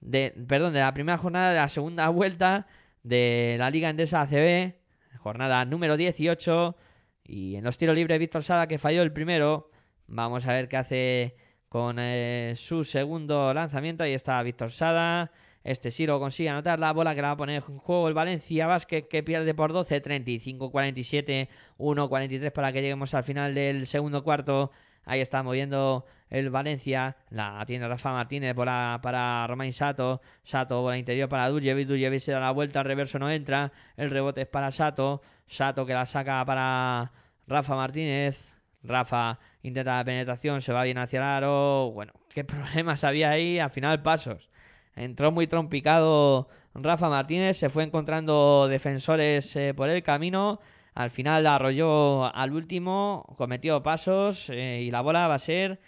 [0.00, 2.66] de, perdón, de la primera jornada de la segunda vuelta
[3.08, 4.74] de la Liga Endesa ACB,
[5.18, 6.76] jornada número 18,
[7.24, 9.70] y en los tiros libres Víctor Sada que falló el primero,
[10.06, 11.36] vamos a ver qué hace
[11.68, 15.32] con eh, su segundo lanzamiento, ahí está Víctor Sada,
[15.64, 18.66] este Siro consigue anotar la bola que la va a poner en juego el Valencia
[18.66, 21.48] Basket que pierde por 12, 35-47,
[21.78, 24.70] 1-43 para que lleguemos al final del segundo cuarto.
[25.04, 27.16] Ahí está moviendo el Valencia.
[27.30, 30.20] La tiene Rafa Martínez bola para Romain Sato.
[30.44, 31.88] Sato bola interior para Duljevic.
[31.88, 32.80] Duljevic se da la vuelta.
[32.80, 33.72] El reverso no entra.
[33.96, 35.22] El rebote es para Sato.
[35.46, 37.12] Sato que la saca para
[37.46, 38.38] Rafa Martínez.
[38.82, 40.62] Rafa intenta la penetración.
[40.62, 41.90] Se va bien hacia el aro.
[41.92, 43.58] Bueno, qué problemas había ahí.
[43.58, 44.48] Al final pasos.
[44.96, 47.56] Entró muy trompicado Rafa Martínez.
[47.58, 50.60] Se fue encontrando defensores eh, por el camino.
[50.98, 55.78] Al final arrolló al último, cometió pasos eh, y la bola va a ser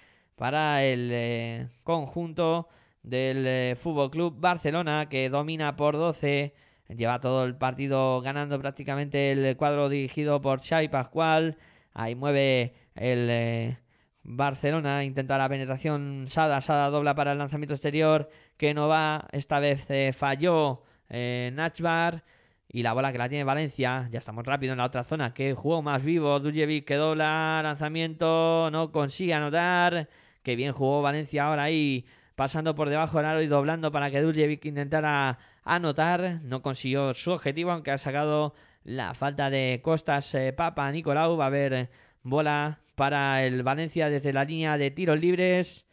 [0.40, 2.66] para el eh, conjunto
[3.02, 6.54] del eh, Fútbol Club Barcelona que domina por 12.
[6.88, 11.58] Lleva todo el partido ganando prácticamente el cuadro dirigido por Xavi Pascual.
[11.92, 13.78] Ahí mueve el eh,
[14.22, 16.24] Barcelona, intenta la penetración.
[16.28, 19.28] Sada, Sada dobla para el lanzamiento exterior que no va.
[19.32, 19.86] Esta vez
[20.16, 22.24] falló Nachbar.
[22.72, 25.54] Y la bola que la tiene Valencia, ya estamos rápido en la otra zona, que
[25.54, 30.08] jugó más vivo, Duljevic que dobla, lanzamiento, no consigue anotar,
[30.42, 34.20] que bien jugó Valencia ahora ahí, pasando por debajo del aro y doblando para que
[34.20, 40.52] Duljevic intentara anotar, no consiguió su objetivo, aunque ha sacado la falta de Costas eh,
[40.52, 41.90] Papa Nicolau, va a haber
[42.22, 45.86] bola para el Valencia desde la línea de tiros libres,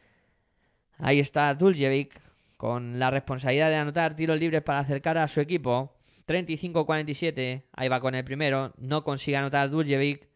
[0.98, 2.20] ahí está Duljevic
[2.58, 5.94] con la responsabilidad de anotar tiros libres para acercar a su equipo,
[6.28, 7.64] 35-47.
[7.74, 8.74] Ahí va con el primero.
[8.78, 10.28] No consigue anotar Duljevic.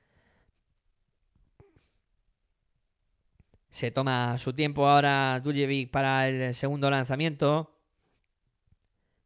[3.71, 7.71] Se toma su tiempo ahora Duljevic para el segundo lanzamiento.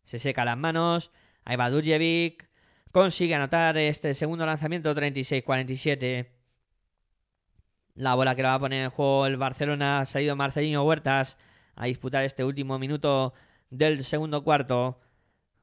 [0.05, 1.11] Se seca las manos.
[1.43, 2.47] Ahí va Duljevic.
[2.91, 6.27] Consigue anotar este segundo lanzamiento 36-47.
[7.95, 11.37] La bola que la va a poner en juego el Barcelona ha salido Marcelino Huertas
[11.75, 13.33] a disputar este último minuto
[13.69, 14.99] del segundo cuarto.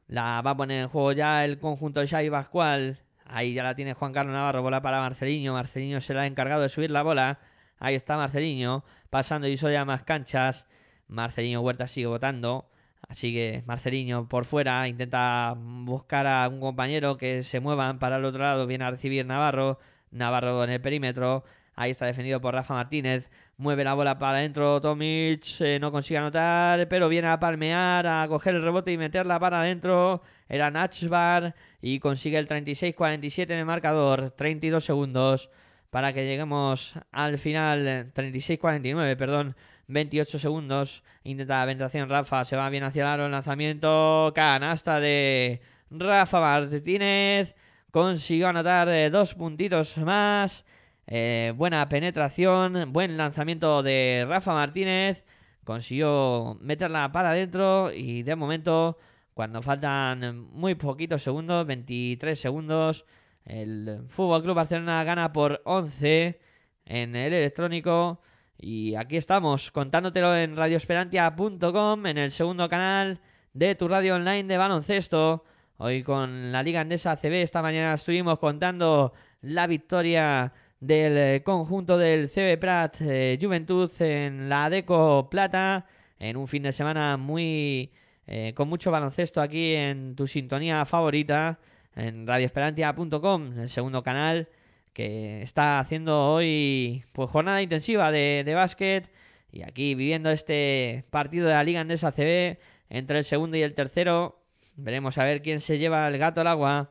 [0.09, 3.01] La va a poner en juego ya el conjunto de Xavi Pascual.
[3.25, 5.53] Ahí ya la tiene Juan Carlos Navarro, bola para Marceliño.
[5.53, 7.39] Marceliño se la ha encargado de subir la bola.
[7.83, 10.69] Ahí está Marceliño, pasando y ya más canchas.
[11.09, 12.69] Marceliño Huerta sigue votando.
[13.09, 18.25] Así que Marceliño por fuera intenta buscar a un compañero que se muevan para el
[18.25, 18.69] otro lado.
[18.69, 19.81] Viene a recibir Navarro.
[20.13, 21.43] Navarro en el perímetro.
[21.75, 23.29] Ahí está defendido por Rafa Martínez.
[23.57, 24.81] Mueve la bola para adentro.
[24.81, 29.41] Tomic eh, no consigue anotar, pero viene a palmear, a coger el rebote y meterla
[29.41, 30.23] para adentro.
[30.49, 34.31] Era Nachbar y consigue el 36-47 en el marcador.
[34.37, 35.51] 32 segundos
[35.93, 38.13] para que lleguemos al final.
[38.15, 39.55] 36-49, perdón.
[39.89, 41.03] 28 segundos.
[41.23, 42.47] Intenta la penetración Rafa.
[42.47, 43.29] Se va bien hacia el aro.
[43.29, 44.33] Lanzamiento.
[44.35, 47.55] Canasta de Rafa Martínez.
[47.91, 50.65] Consiguió anotar eh, dos puntitos más.
[51.07, 52.91] Eh, buena penetración.
[52.91, 55.23] Buen lanzamiento de Rafa Martínez.
[55.65, 57.93] Consiguió meterla para adentro.
[57.93, 58.99] Y de momento,
[59.35, 63.05] cuando faltan muy poquitos segundos, 23 segundos,
[63.45, 66.41] el Fútbol Club Barcelona gana por 11
[66.87, 68.21] en el electrónico.
[68.59, 73.21] Y aquí estamos contándotelo en radioesperantia.com, en el segundo canal
[73.53, 75.45] de tu radio online de baloncesto.
[75.79, 81.99] Hoy con la Liga Andesa ACB esta mañana estuvimos contando la victoria del eh, conjunto
[81.99, 85.87] del CB Prat eh, Juventud en la Deco Plata
[86.19, 87.93] en un fin de semana muy
[88.27, 91.59] eh, con mucho baloncesto aquí en tu sintonía favorita
[91.97, 94.49] en radioesperantia.com, el segundo canal
[94.93, 99.11] que está haciendo hoy pues jornada intensiva de, de básquet
[99.51, 103.75] y aquí viviendo este partido de la Liga Andesa CB entre el segundo y el
[103.75, 104.43] tercero.
[104.77, 106.91] Veremos a ver quién se lleva el gato al agua.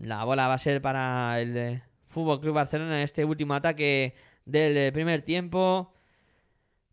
[0.00, 4.14] La bola va a ser para el eh, Fútbol Club Barcelona en este último ataque
[4.44, 5.94] del eh, primer tiempo.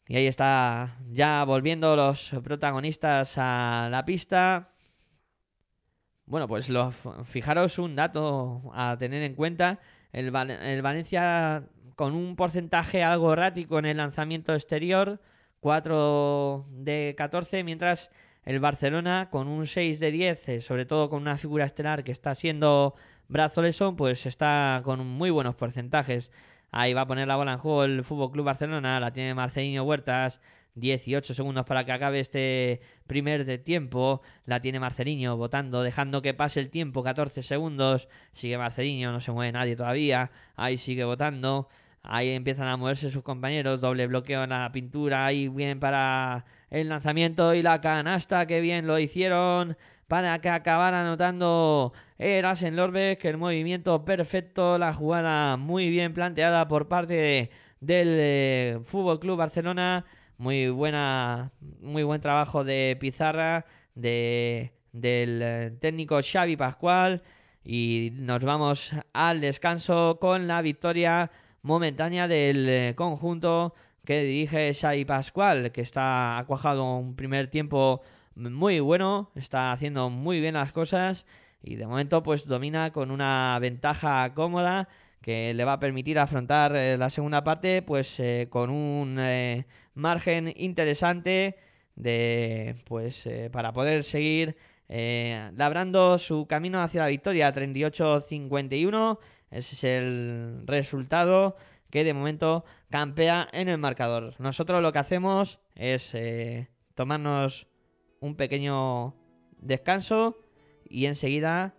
[0.08, 4.71] Y ahí está ya volviendo los protagonistas a la pista.
[6.32, 6.92] Bueno, pues lo,
[7.26, 9.80] fijaros un dato a tener en cuenta.
[10.14, 11.66] El, Valencia
[11.98, 15.20] con un porcentaje algo errático en el lanzamiento exterior,
[15.60, 18.10] 4 de 14, mientras
[18.46, 22.14] el Barcelona con un 6 de 10, eh, sobre todo con una figura estelar que
[22.14, 22.96] está siendo
[23.28, 26.32] Brazoleson, pues está con muy buenos porcentajes.
[26.72, 29.84] Ahí va a poner la bola en juego el Fútbol Club Barcelona, la tiene Marcelino
[29.84, 30.40] Huertas,
[30.76, 34.22] 18 segundos para que acabe este primer de tiempo.
[34.46, 38.08] La tiene Marceliño votando, dejando que pase el tiempo, 14 segundos.
[38.34, 40.32] Sigue Marceliño, no se mueve nadie todavía.
[40.56, 41.68] Ahí sigue votando.
[42.04, 43.82] Ahí empiezan a moverse sus compañeros.
[43.82, 45.26] Doble bloqueo en la pintura.
[45.26, 48.46] Ahí bien para el lanzamiento y la canasta.
[48.48, 53.18] Que bien lo hicieron para que acabara anotando en Lorbe.
[53.18, 54.78] Que el movimiento perfecto.
[54.78, 57.52] La jugada muy bien planteada por parte
[57.82, 60.06] del eh, Fútbol Club Barcelona
[60.42, 67.22] muy buena, muy buen trabajo de Pizarra, de, del eh, técnico Xavi Pascual.
[67.64, 71.30] Y nos vamos al descanso con la victoria
[71.62, 78.02] momentánea del eh, conjunto que dirige Xavi Pascual, que está ha cuajado un primer tiempo
[78.34, 81.28] muy bueno, está haciendo muy bien las cosas
[81.62, 84.90] y de momento pues domina con una ventaja cómoda
[85.22, 88.20] que le va a permitir afrontar eh, la segunda parte pues
[88.50, 89.20] con un
[89.94, 91.56] margen interesante
[91.96, 94.58] de pues eh, para poder seguir
[94.90, 97.54] eh, labrando su camino hacia la victoria.
[97.54, 99.20] 38-51
[99.52, 101.58] ese es el resultado
[101.90, 104.34] que de momento campea en el marcador.
[104.40, 107.68] Nosotros lo que hacemos es eh, tomarnos
[108.22, 109.14] un pequeño
[109.60, 110.38] descanso
[110.90, 111.76] y enseguida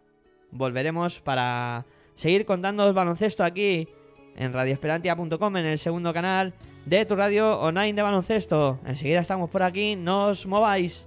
[0.51, 3.89] volveremos para seguir contando baloncesto aquí
[4.37, 6.53] en radioesperantia.com en el segundo canal
[6.87, 8.79] de tu radio online de baloncesto.
[8.87, 11.07] Enseguida estamos por aquí, no os mováis.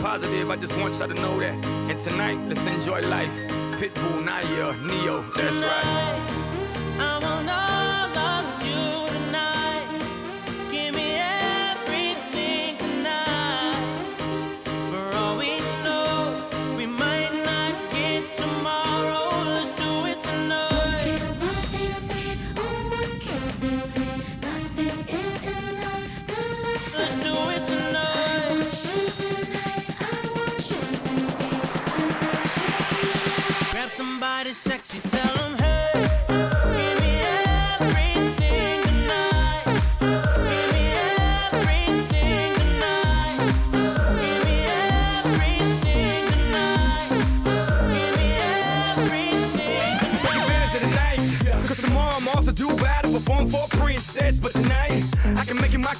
[0.00, 1.64] positive, I just want y'all to know that.
[1.64, 3.32] And tonight, let's enjoy life.
[3.78, 5.87] Pitbull, Naya, Neo, that's right.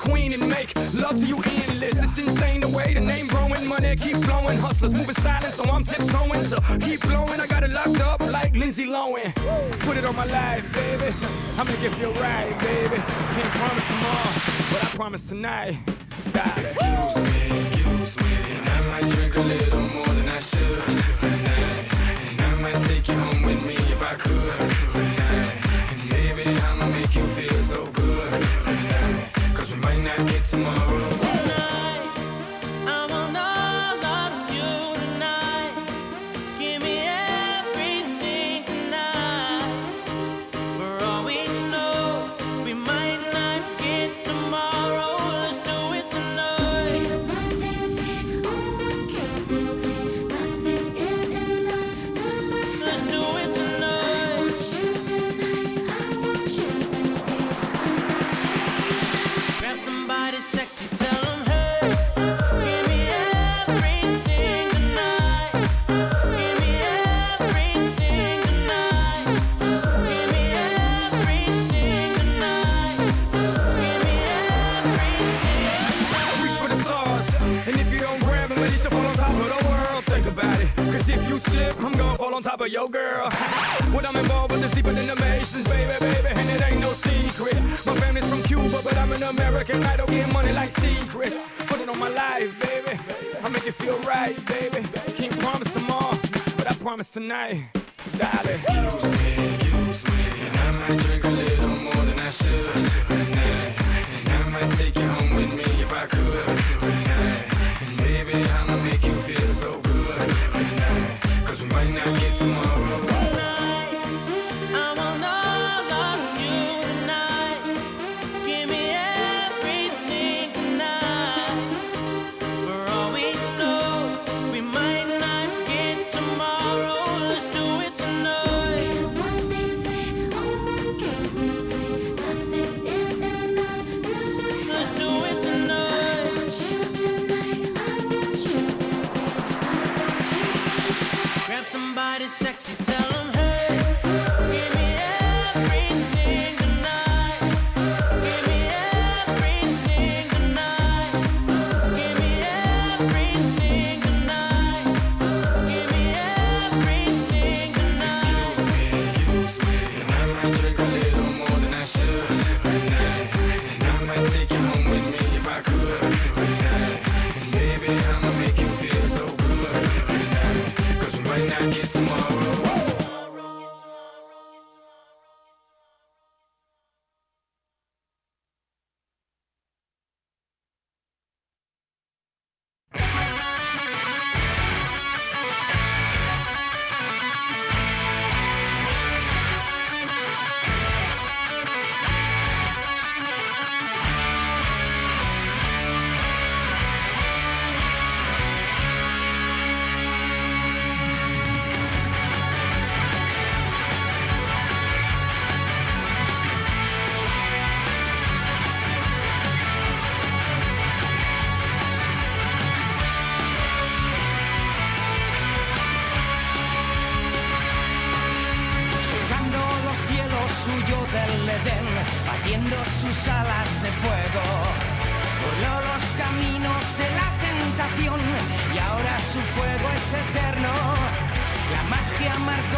[0.09, 2.03] queen and make love to you endless.
[2.03, 4.59] It's insane the way the name growing, money keep flowing.
[4.59, 6.45] Hustlers moving silent, so I'm tiptoeing.
[6.45, 7.41] So keep flowing.
[7.41, 9.35] I got it locked up like Lindsay Lohan.
[9.81, 11.15] Put it on my life, baby.
[11.59, 12.97] I'm gonna give you a ride, baby.
[13.35, 14.33] Can't promise tomorrow,
[14.71, 15.79] but I promise tonight.
[16.57, 17.58] Excuse me.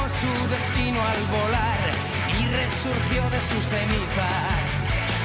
[0.09, 1.81] Su destino al volar
[2.28, 4.64] y resurgió de sus cenizas.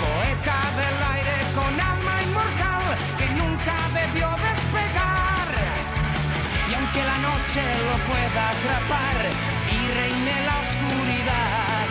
[0.03, 2.83] Poeta del aire con alma inmortal
[3.17, 5.47] que nunca debió despegar.
[6.69, 9.17] Y aunque la noche lo pueda atrapar
[9.71, 11.89] y reine la oscuridad,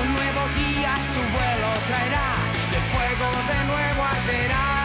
[0.00, 2.30] un nuevo día su vuelo traerá,
[2.70, 4.75] y el fuego de nuevo arderá.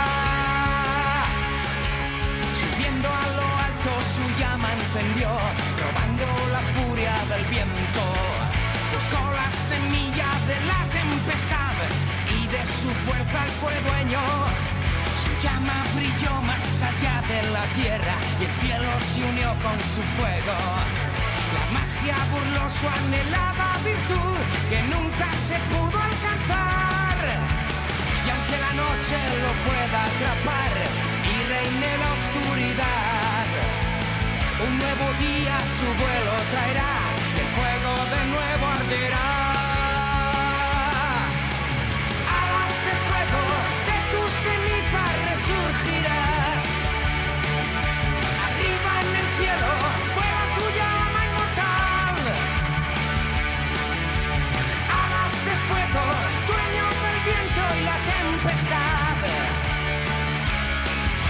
[4.91, 5.29] Llama encendió,
[5.79, 8.03] robando la furia del viento.
[8.93, 11.75] Buscó la semilla de la tempestad
[12.27, 14.19] y de su fuerza fue dueño.
[15.23, 20.01] Su llama brilló más allá de la tierra y el cielo se unió con su
[20.17, 20.57] fuego.
[21.55, 24.37] La magia burló su anhelada virtud
[24.69, 27.17] que nunca se pudo alcanzar.
[28.25, 30.73] Y aunque la noche lo pueda atrapar
[31.23, 33.20] y reine la oscuridad,
[34.67, 36.93] un nuevo día su vuelo traerá
[37.41, 39.29] el fuego de nuevo arderá.
[42.41, 43.43] Alas de fuego,
[43.89, 46.65] de tus cenizas resurgirás.
[48.45, 49.71] Arriba en el cielo,
[50.15, 52.21] vuela tu llama inmortal.
[55.01, 56.03] Alas de fuego,
[56.49, 59.17] dueño del viento y la tempestad.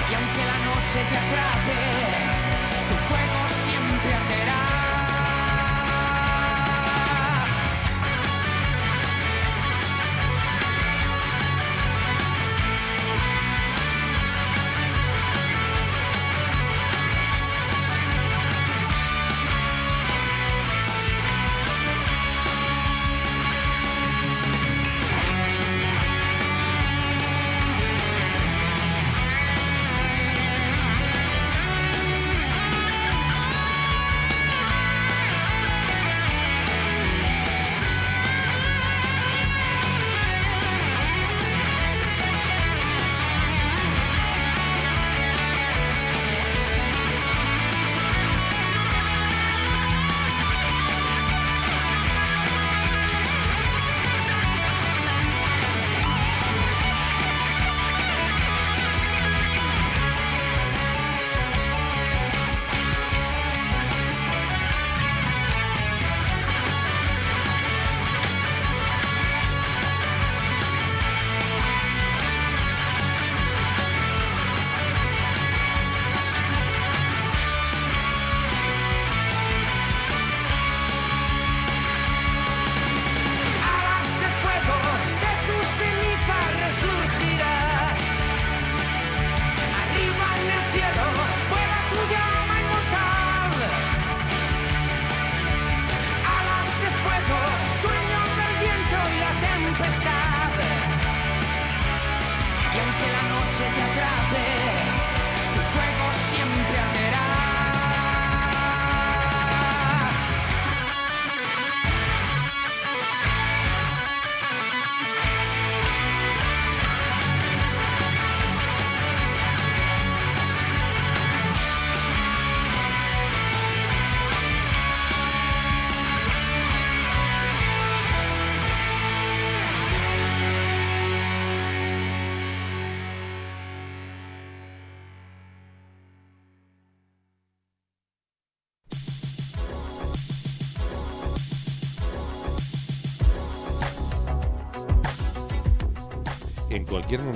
[0.09, 2.20] Y aunque la noche te atrape,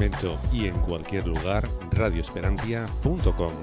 [0.06, 3.54] momento y en cualquier lugar, radioesperantia.com.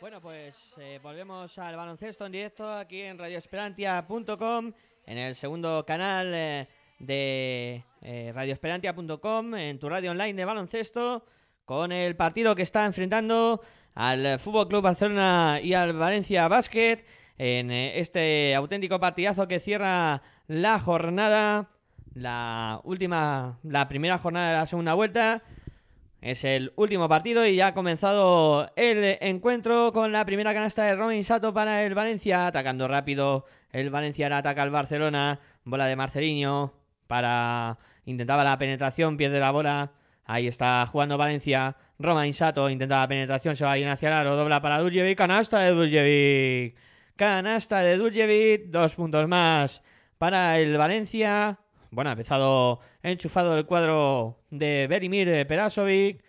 [0.00, 4.72] Bueno, pues eh, volvemos al baloncesto en directo aquí en radioesperantia.com,
[5.06, 6.68] en el segundo canal eh,
[6.98, 11.24] de eh, radioesperantia.com, en tu radio online de baloncesto,
[11.64, 13.60] con el partido que está enfrentando
[13.94, 17.04] al Fútbol Club Barcelona y al Valencia Basket
[17.38, 21.70] en eh, este auténtico partidazo que cierra la jornada,
[22.14, 25.42] la última, la primera jornada de la segunda vuelta.
[26.20, 30.94] Es el último partido y ya ha comenzado el encuentro con la primera canasta de
[30.94, 33.44] Robin Sato para el Valencia, atacando rápido.
[33.72, 36.74] El Valencia ataca al Barcelona, bola de Marceliño
[37.08, 39.90] para intentaba la penetración, pierde la bola.
[40.24, 41.76] Ahí está jugando Valencia.
[42.02, 45.60] Romain Sato intenta la penetración, se va bien hacia el aro, dobla para Duljevic, canasta
[45.60, 46.76] de Duljevic.
[47.16, 49.82] Canasta de Duljevic, dos puntos más
[50.18, 51.58] para el Valencia.
[51.90, 56.22] Bueno, ha empezado enchufado el cuadro de Berimir Perasovic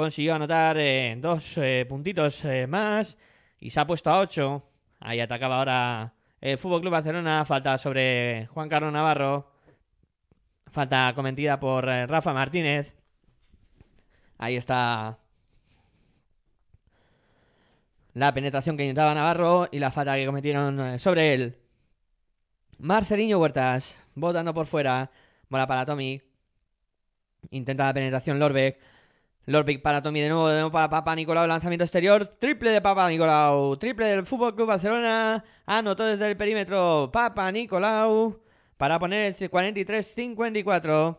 [0.00, 3.18] consiguió anotar eh, dos eh, puntitos eh, más
[3.58, 4.62] y se ha puesto a 8.
[5.00, 7.44] Ahí atacaba ahora el Fútbol Club Barcelona.
[7.44, 9.52] Falta sobre Juan Carlos Navarro.
[10.72, 12.94] Falta cometida por Rafa Martínez.
[14.38, 15.18] Ahí está
[18.14, 21.56] la penetración que intentaba Navarro y la falta que cometieron eh, sobre él.
[22.78, 25.10] Marcelinho Huertas, botando por fuera.
[25.48, 26.20] Bola para Tommy.
[27.50, 28.78] Intenta la penetración Lorbeck.
[29.46, 33.08] Lorbeck para Tommy de nuevo, de nuevo para Papa Nicolau, lanzamiento exterior, triple de Papa
[33.08, 38.40] Nicolau, triple del Fútbol Club Barcelona, anotó desde el perímetro Papa Nicolau
[38.76, 41.18] para poner el 43-54.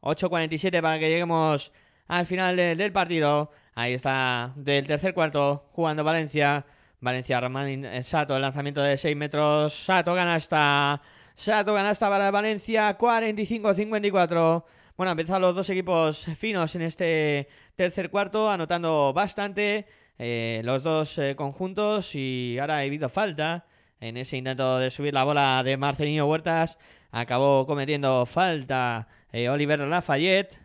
[0.00, 1.72] 8.47 para que lleguemos
[2.08, 3.50] al final de- del partido.
[3.74, 6.66] Ahí está, del tercer cuarto, jugando Valencia.
[7.00, 9.74] Valencia, Román eh, Sato, el lanzamiento de 6 metros.
[9.86, 11.00] Sato ganasta.
[11.34, 14.64] Sato ganasta para Valencia, 45-54.
[14.96, 19.86] Bueno, empezaron los dos equipos finos en este tercer cuarto, anotando bastante
[20.18, 22.14] eh, los dos eh, conjuntos.
[22.14, 23.64] Y ahora ha habido falta
[24.00, 26.78] en ese intento de subir la bola de Marcelino Huertas.
[27.10, 30.58] Acabó cometiendo falta Oliver Lafayette.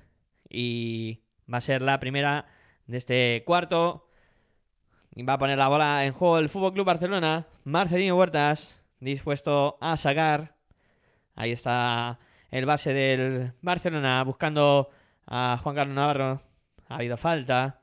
[0.49, 1.21] Y
[1.51, 2.45] va a ser la primera
[2.87, 4.07] de este cuarto.
[5.13, 7.47] Y va a poner la bola en juego el Fútbol Club Barcelona.
[7.63, 10.55] Marcelino Huertas dispuesto a sacar.
[11.35, 12.19] Ahí está
[12.51, 14.89] el base del Barcelona buscando
[15.25, 16.41] a Juan Carlos Navarro.
[16.87, 17.81] Ha habido falta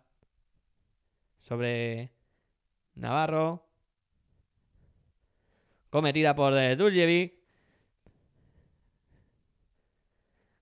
[1.42, 2.10] sobre
[2.94, 3.66] Navarro.
[5.90, 7.34] Cometida por Duljevic.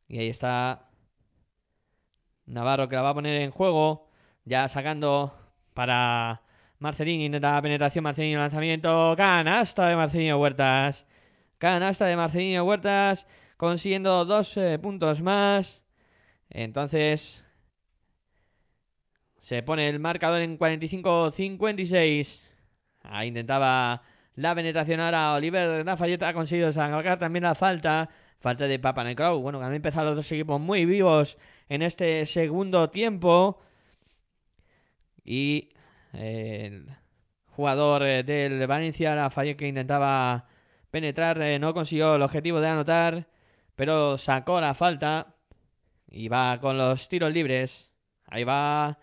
[0.08, 0.90] Y ahí está
[2.46, 4.11] Navarro que la va a poner en juego.
[4.44, 5.32] Ya sacando
[5.74, 6.42] para
[6.78, 7.24] Marcelino.
[7.24, 8.04] Intenta la penetración.
[8.04, 9.14] Marcelino lanzamiento.
[9.16, 11.06] Canasta de Marcelino Huertas.
[11.58, 13.26] Canasta de Marcelino Huertas.
[13.56, 15.82] Consiguiendo dos eh, puntos más.
[16.50, 17.44] Entonces.
[19.40, 22.40] Se pone el marcador en 45-56.
[23.02, 24.02] Ahí intentaba
[24.34, 25.34] la penetración ahora.
[25.34, 28.08] Oliver Lafayette ha conseguido sacar también la falta.
[28.40, 29.40] Falta de Papa Nicolau.
[29.40, 31.38] Bueno, han empezado los dos equipos muy vivos
[31.68, 33.60] en este segundo tiempo.
[35.24, 35.70] Y
[36.12, 36.86] el
[37.48, 40.46] jugador eh, del Valencia, Lafayette, que intentaba
[40.90, 43.26] penetrar, eh, no consiguió el objetivo de anotar.
[43.76, 45.34] Pero sacó la falta.
[46.10, 47.90] Y va con los tiros libres.
[48.26, 48.98] Ahí va.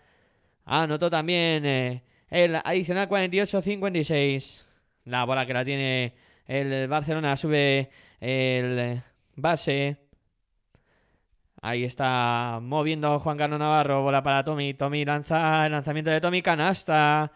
[0.64, 4.64] Anotó también eh, el adicional 48-56.
[5.04, 6.14] La bola que la tiene
[6.46, 7.90] el Barcelona sube
[8.20, 9.02] el
[9.36, 10.09] base.
[11.62, 14.02] Ahí está moviendo Juan Carlos Navarro.
[14.02, 14.74] Bola para Tommy.
[14.74, 16.42] Tommy lanza el lanzamiento de Tommy.
[16.42, 17.32] Canasta.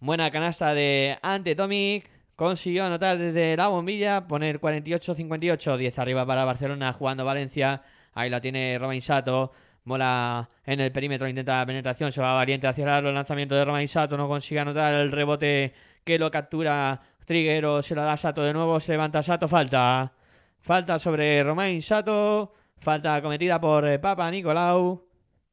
[0.00, 2.02] Buena canasta de ante Tommy.
[2.36, 4.26] Consiguió anotar desde la bombilla.
[4.28, 5.76] Poner 48-58.
[5.76, 6.92] 10 arriba para Barcelona.
[6.92, 7.82] Jugando Valencia.
[8.14, 9.52] Ahí la tiene Romain Sato.
[9.84, 13.86] Mola en el perímetro, intenta la penetración, se va valiente hacia el lanzamiento de Romain
[13.86, 15.72] Sato, no consigue anotar el rebote
[16.04, 20.12] que lo captura Triguero, se la da Sato de nuevo, se levanta Sato, falta.
[20.60, 25.06] Falta sobre Romain Sato, falta cometida por eh, Papa Nicolau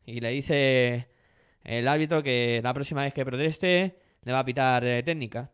[0.05, 1.07] y le dice
[1.63, 5.49] el árbitro que la próxima vez que proteste le va a pitar eh, técnica.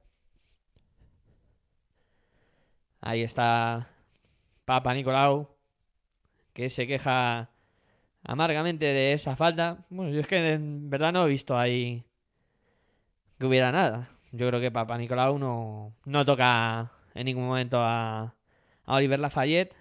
[3.02, 3.90] Ahí está
[4.66, 5.50] Papa Nicolau
[6.54, 7.50] que se queja
[8.24, 9.86] amargamente de esa falta.
[9.90, 12.04] Bueno, yo es que en verdad no he visto ahí
[13.40, 14.10] que hubiera nada.
[14.32, 18.36] Yo creo que Papa Nicolau no, no toca en ningún momento a,
[18.86, 19.76] a Oliver Lafayette.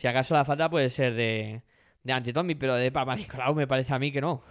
[0.00, 1.62] Si acaso la falta puede ser de,
[2.04, 4.42] de Antitomi, pero de Papa Nicolau me parece a mí que no.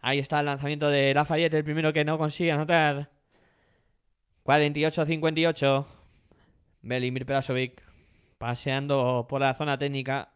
[0.00, 3.08] Ahí está el lanzamiento de Lafayette, el primero que no consigue anotar.
[4.44, 5.86] 48-58.
[6.82, 7.80] Belimir Perasovic
[8.38, 10.30] paseando por la zona técnica.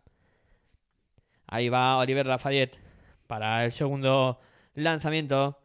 [1.48, 2.78] Ahí va Oliver Lafayette
[3.26, 4.38] para el segundo
[4.74, 5.58] lanzamiento.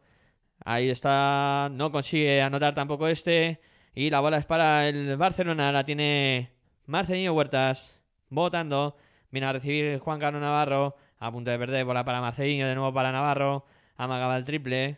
[0.64, 3.60] Ahí está, no consigue anotar tampoco este.
[3.94, 6.50] Y la bola es para el Barcelona, la tiene
[6.86, 7.99] Marcelino Huertas,
[8.30, 8.96] votando.
[9.30, 12.92] Viene a recibir Juan Carlos Navarro, a punto de perder, bola para Marcelino, de nuevo
[12.94, 13.66] para Navarro.
[13.96, 14.96] Amagaba el triple.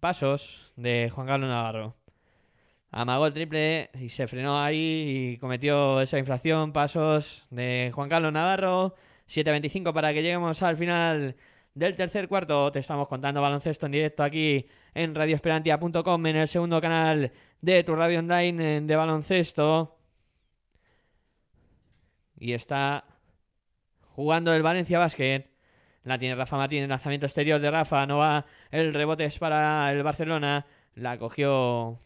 [0.00, 1.96] Pasos de Juan Carlos Navarro.
[2.90, 6.72] Amagó el triple y se frenó ahí y cometió esa infracción.
[6.72, 8.94] Pasos de Juan Carlos Navarro.
[9.28, 11.34] 7.25 para que lleguemos al final
[11.74, 12.70] del tercer cuarto.
[12.72, 17.94] Te estamos contando baloncesto en directo aquí en radioesperantia.com en el segundo canal de tu
[17.94, 19.96] radio online de baloncesto.
[22.38, 23.04] Y está
[24.16, 25.46] jugando el Valencia Basket.
[26.04, 28.06] La tiene Rafa Martínez, lanzamiento exterior de Rafa.
[28.06, 30.66] No va, el rebote es para el Barcelona.
[30.94, 31.98] La cogió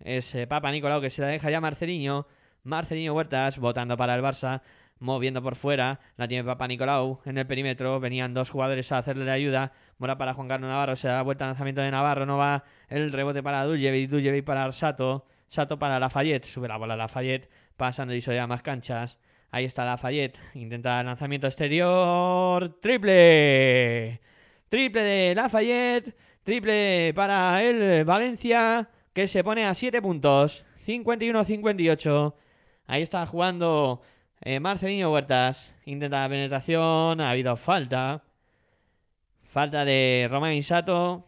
[0.00, 2.26] es eh, Papa Nicolau que se la deja ya Marcelinho.
[2.62, 4.62] Marcelinho Huertas votando para el Barça.
[4.98, 6.00] moviendo por fuera.
[6.16, 8.00] La tiene Papa Nicolau en el perímetro.
[8.00, 9.72] Venían dos jugadores a hacerle la ayuda.
[9.98, 10.96] Bola para Juan Carlos Navarro.
[10.96, 12.26] Se da vuelta al lanzamiento de Navarro.
[12.26, 14.10] No va el rebote para Duljevic.
[14.10, 15.26] Duljevic para Sato.
[15.48, 16.44] Sato para Lafayette.
[16.44, 17.48] Sube la bola Lafayette.
[17.80, 19.18] Pasando y ya más canchas.
[19.50, 20.38] Ahí está Lafayette.
[20.52, 22.78] Intenta el lanzamiento exterior.
[22.82, 24.20] Triple.
[24.68, 26.14] Triple de Lafayette.
[26.44, 28.90] Triple para el Valencia.
[29.14, 30.62] Que se pone a 7 puntos.
[30.86, 32.34] 51-58.
[32.86, 34.02] Ahí está jugando
[34.42, 35.74] eh, Marcelino Huertas.
[35.86, 37.22] Intenta la penetración.
[37.22, 38.22] Ha habido falta.
[39.44, 41.24] Falta de Román Insato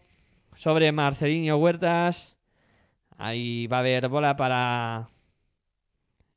[0.56, 2.36] sobre Marcelino Huertas.
[3.16, 5.11] Ahí va a haber bola para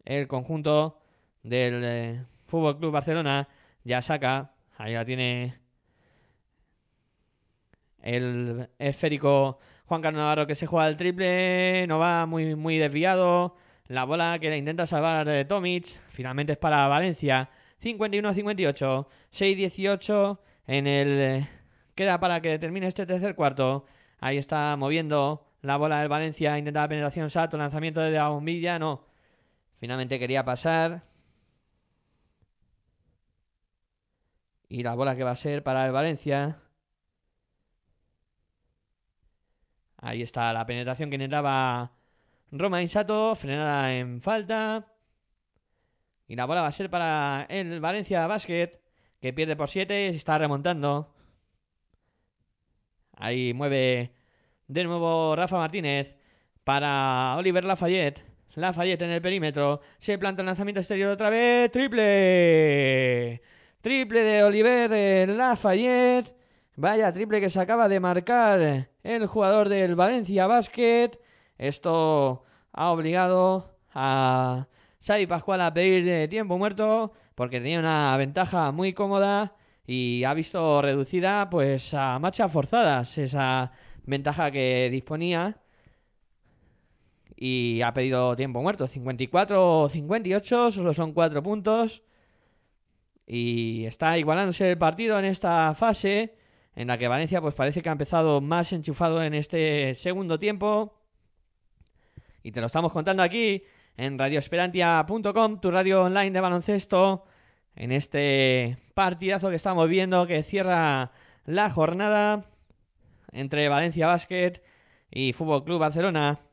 [0.06, 1.00] el conjunto
[1.44, 3.48] del eh, Fútbol Club Barcelona.
[3.84, 4.52] Ya saca.
[4.78, 5.56] Ahí la tiene
[8.02, 11.86] el esférico Juan Carlos Navarro que se juega el triple.
[11.88, 13.56] No va muy, muy desviado.
[13.88, 15.86] La bola que la intenta salvar eh, Tomic.
[16.10, 17.50] Finalmente es para Valencia.
[17.84, 19.08] 51-58.
[19.34, 21.08] 6-18 en el...
[21.20, 21.50] eh,
[21.96, 23.86] Queda para que termine este tercer cuarto.
[24.20, 26.58] Ahí está moviendo la bola del Valencia.
[26.58, 27.58] Intenta la penetración Sato.
[27.58, 28.78] Lanzamiento de la bombilla.
[28.80, 29.06] No.
[29.86, 31.04] Finalmente quería pasar.
[34.68, 36.58] Y la bola que va a ser para el Valencia.
[39.98, 41.92] Ahí está la penetración que intentaba
[42.52, 43.36] Roma Insato.
[43.36, 44.88] Frenada en falta.
[46.28, 48.82] Y la bola va a ser para el Valencia Basket.
[49.22, 51.14] Que pierde por 7 y se está remontando.
[53.18, 54.16] Ahí mueve
[54.68, 56.16] de nuevo Rafa Martínez
[56.64, 58.35] para Oliver Lafayette.
[58.56, 59.82] Lafayette en el perímetro.
[60.00, 61.72] Se planta el lanzamiento exterior otra vez.
[61.72, 63.42] Triple.
[63.82, 66.34] Triple de Oliver eh, Lafayette.
[66.78, 71.12] Vaya triple que se acaba de marcar el jugador del Valencia Basket.
[71.58, 74.68] Esto ha obligado a
[75.06, 79.56] Xavi Pascual a pedir eh, tiempo muerto porque tenía una ventaja muy cómoda
[79.88, 83.72] y ha visto reducida pues a marchas forzadas esa
[84.04, 85.58] ventaja que disponía
[87.36, 88.88] y ha pedido tiempo muerto.
[88.88, 92.04] 54-58 solo son 4 puntos.
[93.28, 96.36] Y está igualándose el partido en esta fase
[96.76, 101.00] en la que Valencia pues parece que ha empezado más enchufado en este segundo tiempo.
[102.44, 103.64] Y te lo estamos contando aquí
[103.98, 107.26] en radioesperantia.com tu radio online de baloncesto
[107.76, 111.12] en este partidazo que estamos viendo que cierra
[111.46, 112.46] la jornada
[113.32, 114.62] entre Valencia Basket
[115.10, 116.45] y Fútbol Club Barcelona.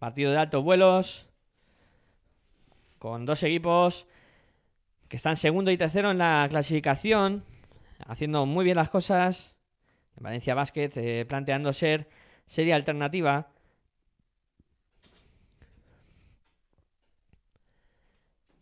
[0.00, 1.26] Partido de altos vuelos
[2.98, 4.06] con dos equipos
[5.10, 7.44] que están segundo y tercero en la clasificación,
[8.06, 9.54] haciendo muy bien las cosas.
[10.16, 12.08] Valencia Basket eh, planteando ser
[12.46, 13.48] serie alternativa.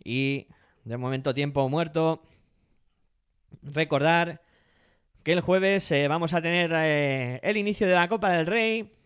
[0.03, 0.49] Y
[0.83, 2.21] de momento tiempo muerto.
[3.63, 4.43] Recordar
[5.23, 8.98] que el jueves eh, vamos a tener eh, el inicio de la Copa del Rey.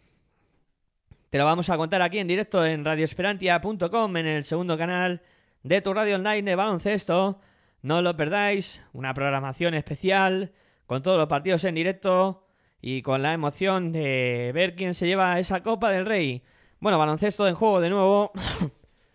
[1.32, 5.22] Te lo vamos a contar aquí en directo en radioesperantia.com en el segundo canal
[5.62, 7.40] de tu radio online de baloncesto.
[7.80, 10.52] No lo perdáis, una programación especial
[10.84, 12.46] con todos los partidos en directo
[12.82, 16.42] y con la emoción de ver quién se lleva esa Copa del Rey.
[16.80, 18.32] Bueno, baloncesto en juego de nuevo.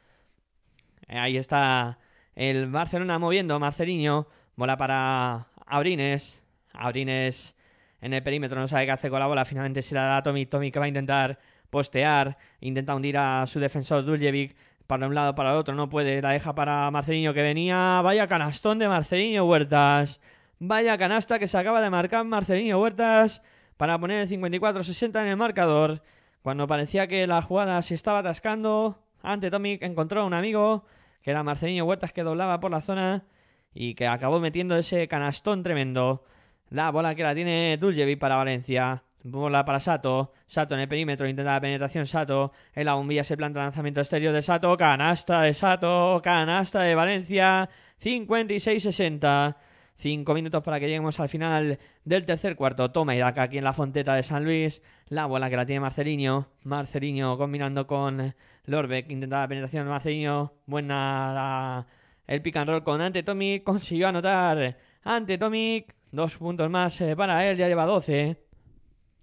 [1.10, 2.00] Ahí está
[2.34, 4.26] el Barcelona moviendo, Marceliño,
[4.56, 7.56] bola para Abrines, Abrines
[8.02, 10.24] en el perímetro, no sabe qué hacer con la bola, finalmente se la da a
[10.24, 11.38] Tommy, Tommy que va a intentar
[11.70, 14.56] postear, intenta hundir a su defensor Duljevic,
[14.88, 18.28] para un lado, para el otro, no puede, la deja para Marceliño que venía, vaya
[18.28, 20.20] canastón de Marceliño Huertas,
[20.60, 23.42] vaya canasta que se acaba de marcar Marceliño Huertas
[23.76, 26.02] para poner el 54-60 en el marcador,
[26.42, 30.86] cuando parecía que la jugada se estaba atascando, ante Tommy encontró a un amigo,
[31.22, 33.26] que era Marcelino Huertas que doblaba por la zona
[33.74, 36.24] y que acabó metiendo ese canastón tremendo.
[36.70, 39.04] La bola que la tiene Duljevic para Valencia.
[39.32, 40.34] Bola para Sato.
[40.48, 41.28] Sato en el perímetro.
[41.28, 42.54] Intenta la penetración Sato.
[42.74, 44.76] En la bombilla se planta lanzamiento exterior de Sato.
[44.78, 46.22] Canasta de Sato.
[46.24, 47.70] Canasta de Valencia.
[48.02, 49.56] 56-60.
[49.98, 52.92] Cinco minutos para que lleguemos al final del tercer cuarto.
[52.92, 54.82] Toma y daca aquí en la fonteta de San Luis.
[55.10, 56.48] La bola que la tiene Marceliño.
[56.64, 58.34] Marceliño combinando con
[58.66, 59.10] Lorbeck.
[59.12, 60.54] Intenta la penetración de Marceliño.
[60.66, 61.86] Buena
[62.28, 63.64] el pick and roll con Ante Tomic.
[63.64, 65.96] Consiguió anotar Ante Tomic.
[66.12, 67.58] Dos puntos más eh, para él.
[67.58, 68.47] Ya lleva 12.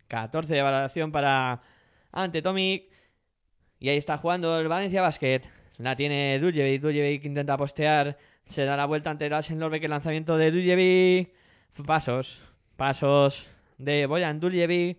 [0.09, 1.63] 14 de valoración para
[2.13, 2.85] Ante Tomic.
[3.79, 5.43] Y ahí está jugando el Valencia Basket.
[5.79, 6.81] La tiene Duljevic.
[6.81, 8.17] Duljevic intenta postear.
[8.47, 9.85] Se da la vuelta ante Lassen Lorbeck.
[9.85, 11.33] El lanzamiento de Duljevic.
[11.87, 12.41] Pasos.
[12.77, 13.47] Pasos
[13.79, 14.99] de Boyan Duljevic.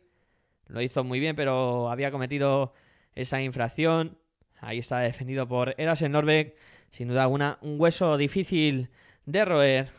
[0.68, 2.74] Lo hizo muy bien, pero había cometido
[3.14, 4.18] esa infracción.
[4.60, 6.56] Ahí está defendido por Erasen Norbeck.
[6.92, 8.90] Sin duda alguna, un hueso difícil
[9.26, 9.90] de roer.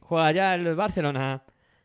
[0.00, 1.42] Juega ya el Barcelona.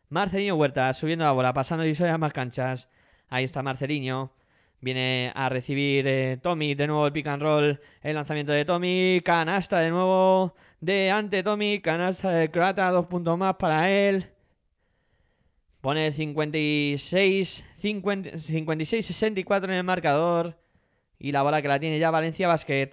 [0.09, 2.87] Marcelinho Huerta subiendo la bola, pasando y a más canchas.
[3.29, 4.31] Ahí está Marcelinho.
[4.79, 7.81] Viene a recibir eh, Tommy de nuevo el pick and roll.
[8.01, 9.21] El lanzamiento de Tommy.
[9.23, 11.81] Canasta de nuevo de ante Tommy.
[11.81, 12.89] Canasta de croata.
[12.91, 14.27] Dos puntos más para él.
[15.81, 20.57] Pone 56, 50, 56, 64 en el marcador.
[21.19, 22.91] Y la bola que la tiene ya Valencia Basket.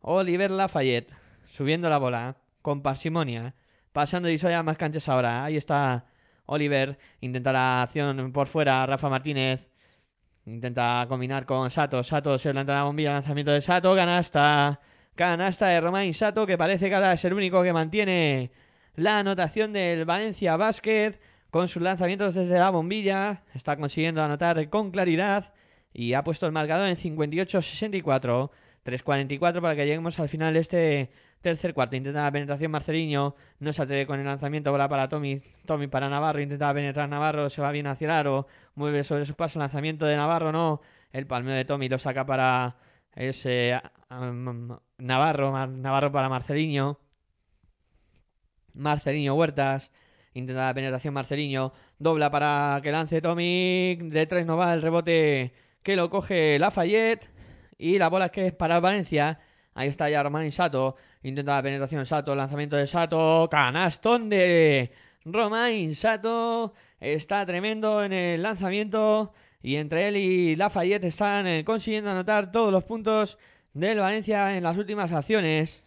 [0.00, 1.12] Oliver Lafayette.
[1.56, 2.36] Subiendo la bola.
[2.62, 3.54] Con parsimonia.
[3.92, 5.44] Pasando y a más canchas ahora.
[5.44, 6.06] Ahí está
[6.46, 6.98] Oliver.
[7.20, 8.86] Intenta la acción por fuera.
[8.86, 9.68] Rafa Martínez.
[10.46, 12.02] Intenta combinar con Sato.
[12.02, 13.12] Sato se levanta la bombilla.
[13.12, 13.94] Lanzamiento de Sato.
[13.94, 14.80] Canasta.
[15.14, 16.46] Canasta de Romain Sato.
[16.46, 18.50] Que parece que ahora es el único que mantiene
[18.94, 21.18] la anotación del Valencia Basket.
[21.50, 23.42] Con sus lanzamientos desde la bombilla.
[23.54, 25.52] Está consiguiendo anotar con claridad.
[25.92, 28.50] Y ha puesto el marcador en 58-64.
[28.84, 31.10] 3.44 para que lleguemos al final de este
[31.44, 31.94] tercer cuarto.
[31.94, 33.36] Intenta la penetración Marceliño.
[33.60, 34.72] No se atreve con el lanzamiento.
[34.72, 35.40] Bola para Tommy.
[35.66, 36.40] Tommy para Navarro.
[36.40, 37.50] Intenta penetrar Navarro.
[37.50, 38.48] Se va bien hacia el aro.
[38.74, 39.58] Mueve sobre su paso.
[39.60, 40.50] Lanzamiento de Navarro.
[40.50, 40.80] No.
[41.12, 42.76] El palmeo de Tommy lo saca para
[43.14, 43.80] ese
[44.10, 45.66] um, Navarro.
[45.68, 46.98] Navarro para Marceliño.
[48.72, 49.92] Marceliño Huertas.
[50.32, 51.72] Intenta la penetración Marceliño.
[51.98, 53.96] Dobla para que lance Tommy.
[54.00, 57.30] De tres no va el rebote que lo coge Lafayette.
[57.78, 59.40] Y la bola que es para Valencia.
[59.74, 60.96] Ahí está ya Romain Sato.
[61.24, 62.34] Intenta la penetración Sato.
[62.34, 63.48] Lanzamiento de Sato.
[63.50, 64.92] Canastón de
[65.24, 66.74] Romain Sato.
[67.00, 69.32] Está tremendo en el lanzamiento.
[69.62, 73.38] Y entre él y Lafayette están eh, consiguiendo anotar todos los puntos
[73.72, 75.82] del Valencia en las últimas acciones.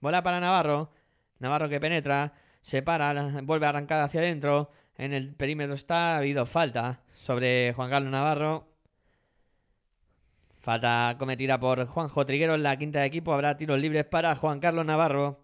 [0.00, 0.90] Bola para Navarro.
[1.38, 2.34] Navarro que penetra.
[2.60, 3.40] Se para.
[3.44, 4.72] Vuelve a arrancar hacia adentro.
[4.98, 6.16] En el perímetro está.
[6.16, 8.71] Ha habido falta sobre Juan Carlos Navarro.
[10.62, 13.32] Falta cometida por Juanjo Triguero en la quinta de equipo.
[13.32, 15.40] Habrá tiros libres para Juan Carlos Navarro.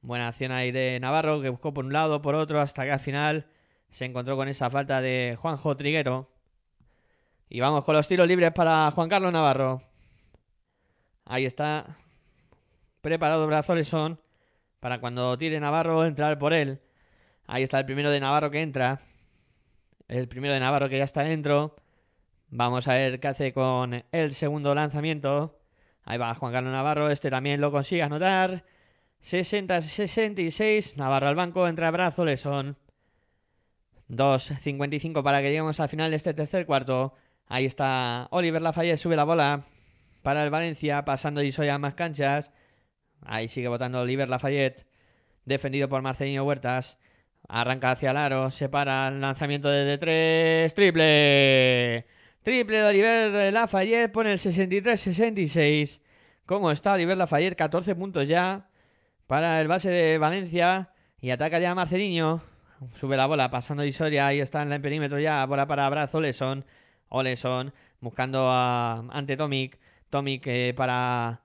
[0.00, 3.00] Buena acción ahí de Navarro que buscó por un lado, por otro, hasta que al
[3.00, 3.46] final
[3.90, 6.30] se encontró con esa falta de Juanjo Triguero.
[7.50, 9.82] Y vamos con los tiros libres para Juan Carlos Navarro.
[11.26, 11.98] Ahí está.
[13.02, 14.20] Preparado Brazolesón
[14.80, 16.80] para cuando tire Navarro entrar por él.
[17.46, 19.02] Ahí está el primero de Navarro que entra.
[20.08, 21.76] El primero de Navarro que ya está dentro.
[22.54, 25.58] Vamos a ver qué hace con el segundo lanzamiento.
[26.04, 27.10] Ahí va Juan Carlos Navarro.
[27.10, 28.64] Este también lo consigue anotar.
[29.22, 30.96] 60-66.
[30.96, 31.66] Navarro al banco.
[31.66, 32.26] Entra brazo.
[32.26, 32.76] Le son
[34.10, 37.14] 2.55 para que lleguemos al final de este tercer cuarto.
[37.46, 38.98] Ahí está Oliver Lafayette.
[38.98, 39.64] Sube la bola
[40.22, 41.06] para el Valencia.
[41.06, 42.52] Pasando y a más canchas.
[43.22, 44.86] Ahí sigue votando Oliver Lafayette.
[45.46, 46.98] Defendido por Marcelino Huertas.
[47.48, 48.50] Arranca hacia el aro.
[48.50, 50.74] Se para el lanzamiento desde tres.
[50.74, 52.04] Triple.
[52.42, 56.00] Triple de Oliver Lafayette pone el 63-66.
[56.44, 57.56] ¿Cómo está Oliver Lafayette?
[57.56, 58.68] 14 puntos ya
[59.28, 60.90] para el base de Valencia.
[61.20, 62.42] Y ataca ya Marcelinho.
[62.98, 64.26] Sube la bola pasando Isoria.
[64.26, 65.46] Ahí está en el perímetro ya.
[65.46, 66.64] Bola para abrazo Oleson.
[67.08, 69.78] Oleson buscando a, ante Tomic.
[70.10, 71.42] Tomic eh, para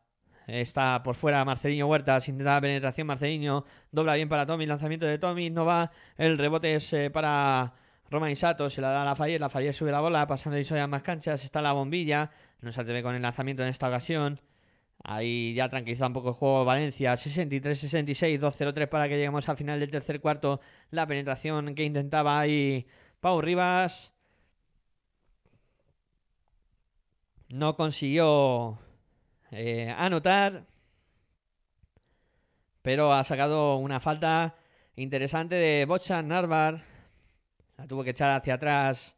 [0.48, 5.18] Está por fuera Marcelinho Huertas, intenta la penetración Marcelinho, dobla bien para Tommy, lanzamiento de
[5.20, 7.74] Tommy, no va, el rebote es eh, para
[8.10, 11.04] Roma Sato, se la da a Lafayette, Lafayette sube la bola, pasando y a más
[11.04, 12.32] canchas, está la bombilla,
[12.62, 14.40] no se atreve con el lanzamiento en esta ocasión.
[15.04, 19.80] Ahí ya tranquiliza un poco el juego Valencia, 63-66, 2-0-3 para que lleguemos al final
[19.80, 20.60] del tercer cuarto.
[20.92, 22.88] La penetración que intentaba ahí
[23.20, 24.12] Pau Rivas.
[27.50, 28.80] No consiguió
[29.52, 30.66] eh, anotar.
[32.82, 34.56] Pero ha sacado una falta
[34.96, 36.97] interesante de Bochan Narvar.
[37.78, 39.16] La tuvo que echar hacia atrás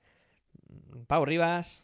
[1.07, 1.81] Pau Rivas.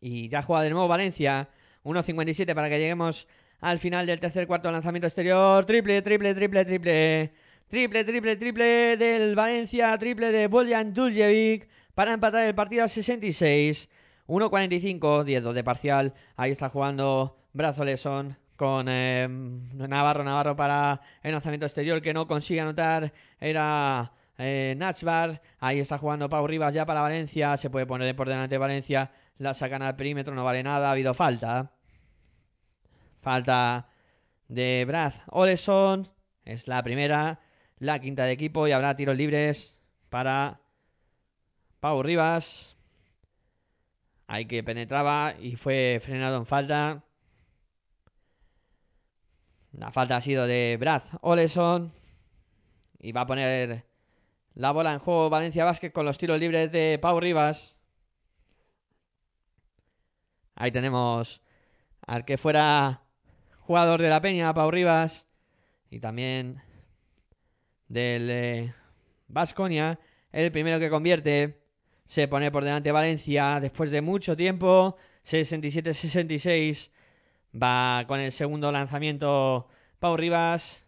[0.00, 1.48] Y ya juega de nuevo Valencia.
[1.82, 3.26] 1.57 para que lleguemos
[3.60, 5.66] al final del tercer cuarto lanzamiento exterior.
[5.66, 7.32] Triple, triple, triple, triple.
[7.68, 9.98] Triple, triple, triple del Valencia.
[9.98, 13.88] Triple de Bojan Duljevic para empatar el partido a 66.
[14.28, 16.14] 1.45, 10 de parcial.
[16.36, 20.22] Ahí está jugando Brazo Lesón con eh, Navarro.
[20.22, 23.12] Navarro para el lanzamiento exterior que no consigue anotar.
[23.40, 25.38] Era eh.
[25.60, 27.56] Ahí está jugando Pau Rivas ya para Valencia.
[27.56, 29.10] Se puede poner por delante Valencia.
[29.38, 30.34] La sacan al perímetro.
[30.34, 30.88] No vale nada.
[30.88, 31.72] Ha habido falta.
[33.22, 33.88] Falta
[34.48, 36.10] de Braz Oleson.
[36.44, 37.40] Es la primera.
[37.78, 38.66] La quinta de equipo.
[38.68, 39.76] Y habrá tiros libres
[40.10, 40.60] para
[41.80, 42.76] Pau Rivas.
[44.26, 47.04] Ahí que penetraba y fue frenado en falta.
[49.72, 51.92] La falta ha sido de Brad Oleson.
[52.98, 53.84] Y va a poner
[54.54, 57.76] la bola en juego Valencia Vázquez con los tiros libres de Pau Rivas.
[60.54, 61.42] Ahí tenemos
[62.06, 63.02] al que fuera
[63.60, 65.26] jugador de la Peña, Pau Rivas.
[65.90, 66.62] y también
[67.88, 68.72] del
[69.28, 69.98] Vasconia.
[70.32, 71.60] el primero que convierte
[72.06, 74.96] se pone por delante Valencia después de mucho tiempo.
[75.26, 76.90] 67-66
[77.54, 79.68] va con el segundo lanzamiento
[79.98, 80.83] Pau Rivas.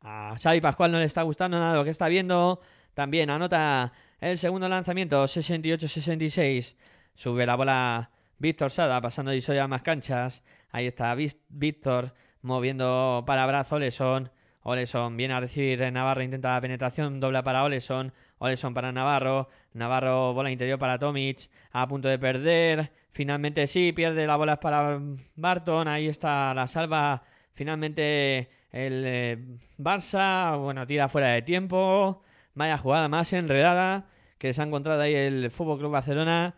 [0.00, 2.60] A Xavi Pascual no le está gustando nada lo que está viendo.
[2.94, 6.76] También anota el segundo lanzamiento 68-66.
[7.14, 10.42] Sube la bola Víctor Sada pasando y soy a más canchas.
[10.70, 14.30] Ahí está Víctor moviendo para brazo Oleson.
[14.62, 18.12] Oleson viene a recibir Navarro, intenta la penetración, dobla para Oleson.
[18.38, 19.48] Oleson para Navarro.
[19.72, 21.50] Navarro, bola interior para Tomic.
[21.72, 22.92] A punto de perder.
[23.12, 25.00] Finalmente sí, pierde la bola para
[25.34, 25.88] Barton.
[25.88, 27.24] Ahí está la salva.
[27.54, 29.38] Finalmente el eh,
[29.78, 30.56] Barça.
[30.58, 32.22] Bueno, tira fuera de tiempo.
[32.54, 34.06] Vaya jugada más enredada
[34.38, 36.54] que se ha encontrado ahí el Fútbol Club Barcelona.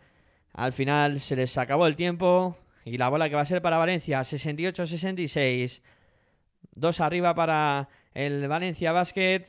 [0.53, 2.57] Al final se les acabó el tiempo.
[2.85, 5.81] Y la bola que va a ser para Valencia, 68-66.
[6.73, 9.45] Dos arriba para el Valencia Basket,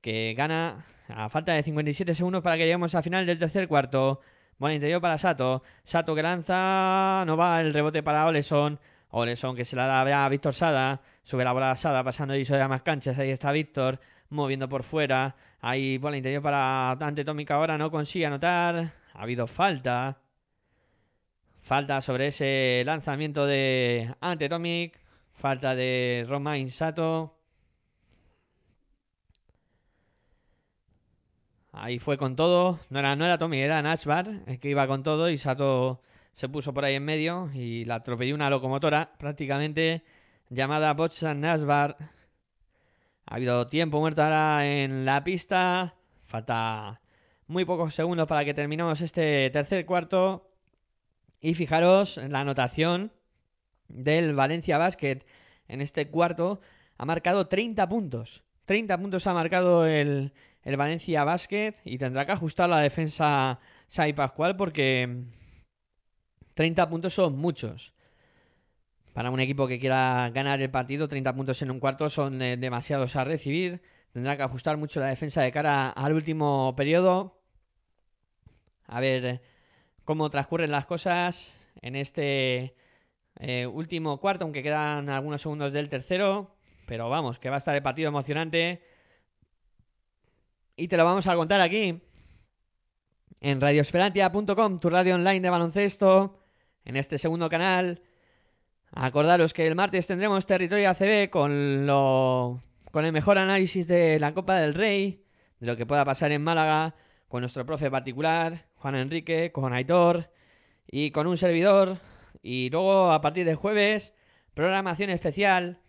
[0.00, 4.20] que gana a falta de 57 segundos para que lleguemos al final del tercer cuarto.
[4.58, 5.62] Bola interior para Sato.
[5.84, 7.24] Sato que lanza.
[7.26, 8.80] No va el rebote para Oleson.
[9.10, 11.02] Oleson que se la da a Víctor Sada.
[11.26, 13.18] Sube la bola a Sada pasando y sobre más canchas.
[13.18, 13.98] Ahí está Víctor
[14.30, 15.34] moviendo por fuera.
[15.60, 17.76] Ahí bola interior para Ante ahora.
[17.76, 18.92] No consigue anotar.
[19.12, 20.18] Ha habido falta.
[21.62, 24.48] Falta sobre ese lanzamiento de Ante
[25.34, 27.36] Falta de Romain Sato.
[31.72, 32.78] Ahí fue con todo.
[32.88, 36.00] No era, no era Tommy, era Nashbar el que iba con todo y Sato
[36.34, 40.04] se puso por ahí en medio y la atropelló una locomotora prácticamente
[40.50, 41.96] llamada Bochan Nashbar.
[43.26, 45.94] Ha habido tiempo muerto ahora en la pista.
[46.26, 47.00] Falta
[47.46, 50.50] muy pocos segundos para que terminemos este tercer cuarto.
[51.40, 53.12] Y fijaros en la anotación
[53.88, 55.24] del Valencia Basket
[55.68, 56.60] en este cuarto.
[56.98, 58.42] Ha marcado 30 puntos.
[58.66, 60.32] 30 puntos ha marcado el,
[60.62, 63.60] el Valencia Basket y tendrá que ajustar la defensa
[63.94, 65.24] Xavi Pascual porque
[66.54, 67.95] 30 puntos son muchos.
[69.16, 72.58] Para un equipo que quiera ganar el partido, 30 puntos en un cuarto son eh,
[72.58, 73.80] demasiados a recibir.
[74.12, 77.40] Tendrá que ajustar mucho la defensa de cara al último periodo.
[78.84, 79.40] A ver eh,
[80.04, 82.74] cómo transcurren las cosas en este
[83.36, 86.54] eh, último cuarto, aunque quedan algunos segundos del tercero.
[86.86, 88.82] Pero vamos, que va a estar el partido emocionante
[90.76, 92.02] y te lo vamos a contar aquí
[93.40, 96.38] en radioesperantia.com, tu radio online de baloncesto,
[96.84, 98.02] en este segundo canal.
[98.92, 104.32] Acordaros que el martes tendremos territorio ACB con lo con el mejor análisis de la
[104.32, 105.22] Copa del Rey,
[105.60, 106.94] de lo que pueda pasar en Málaga,
[107.28, 110.30] con nuestro profe particular, Juan Enrique, con Aitor
[110.86, 111.98] y con un servidor.
[112.42, 114.14] Y luego a partir de jueves,
[114.54, 115.80] programación especial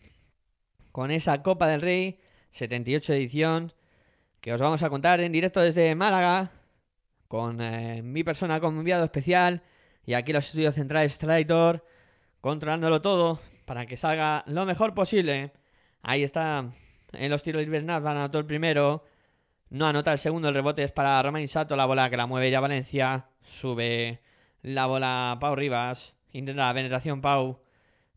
[0.91, 2.19] con esa Copa del Rey,
[2.51, 3.71] 78 edición,
[4.41, 6.51] que os vamos a contar en directo desde Málaga,
[7.27, 9.61] con eh, mi persona como enviado especial,
[10.05, 11.85] y aquí los estudios centrales Traditor,
[12.47, 15.51] controlándolo todo para que salga lo mejor posible.
[16.01, 16.71] Ahí está,
[17.11, 19.03] en los tiros libres Navas anotó el primero,
[19.69, 22.49] no anota el segundo, el rebote es para Romain Sato, la bola que la mueve
[22.49, 24.21] ya Valencia, sube
[24.61, 27.59] la bola Pau Rivas, intenta la penetración Pau,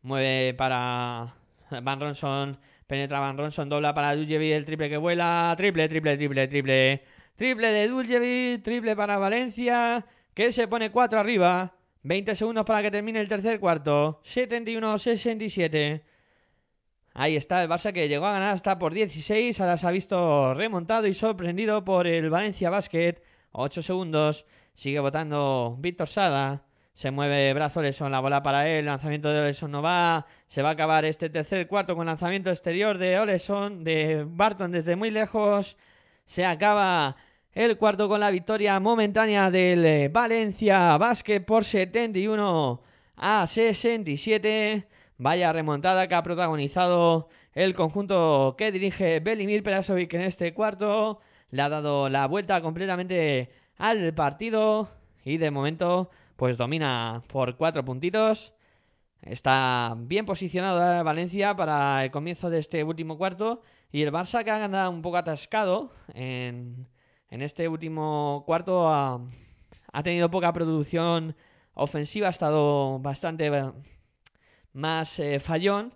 [0.02, 1.34] mueve para
[1.82, 5.52] Van Ronson, Penetra Van Ronson, dobla para Duljevic, el triple que vuela.
[5.56, 7.02] Triple, triple, triple, triple.
[7.34, 11.72] Triple de Duljevic, triple para Valencia, que se pone 4 arriba.
[12.02, 14.20] 20 segundos para que termine el tercer cuarto.
[14.24, 16.02] 71-67.
[17.12, 19.60] Ahí está el Barça que llegó a ganar hasta por 16.
[19.60, 23.16] Ahora se ha visto remontado y sorprendido por el Valencia Basket.
[23.52, 24.46] 8 segundos.
[24.74, 26.64] Sigue votando Víctor Sada.
[26.94, 30.26] Se mueve brazo la bola para él, lanzamiento de Oleson no va.
[30.48, 34.96] Se va a acabar este tercer cuarto con lanzamiento exterior de Oleson, de Barton desde
[34.96, 35.76] muy lejos.
[36.26, 37.16] Se acaba
[37.54, 42.80] el cuarto con la victoria momentánea del eh, Valencia Basket por 71
[43.16, 44.86] a 67.
[45.18, 51.20] Vaya remontada que ha protagonizado el conjunto que dirige Belimir Perasovic en este cuarto.
[51.50, 54.88] Le ha dado la vuelta completamente al partido
[55.24, 58.52] y de momento pues domina por cuatro puntitos.
[59.22, 63.62] Está bien posicionado Valencia para el comienzo de este último cuarto.
[63.92, 66.86] Y el Barça que ha ganado un poco atascado en,
[67.30, 69.20] en este último cuarto ha,
[70.02, 71.36] tenido poca producción
[71.74, 73.50] ofensiva, ha estado bastante
[74.72, 75.94] más eh, fallón.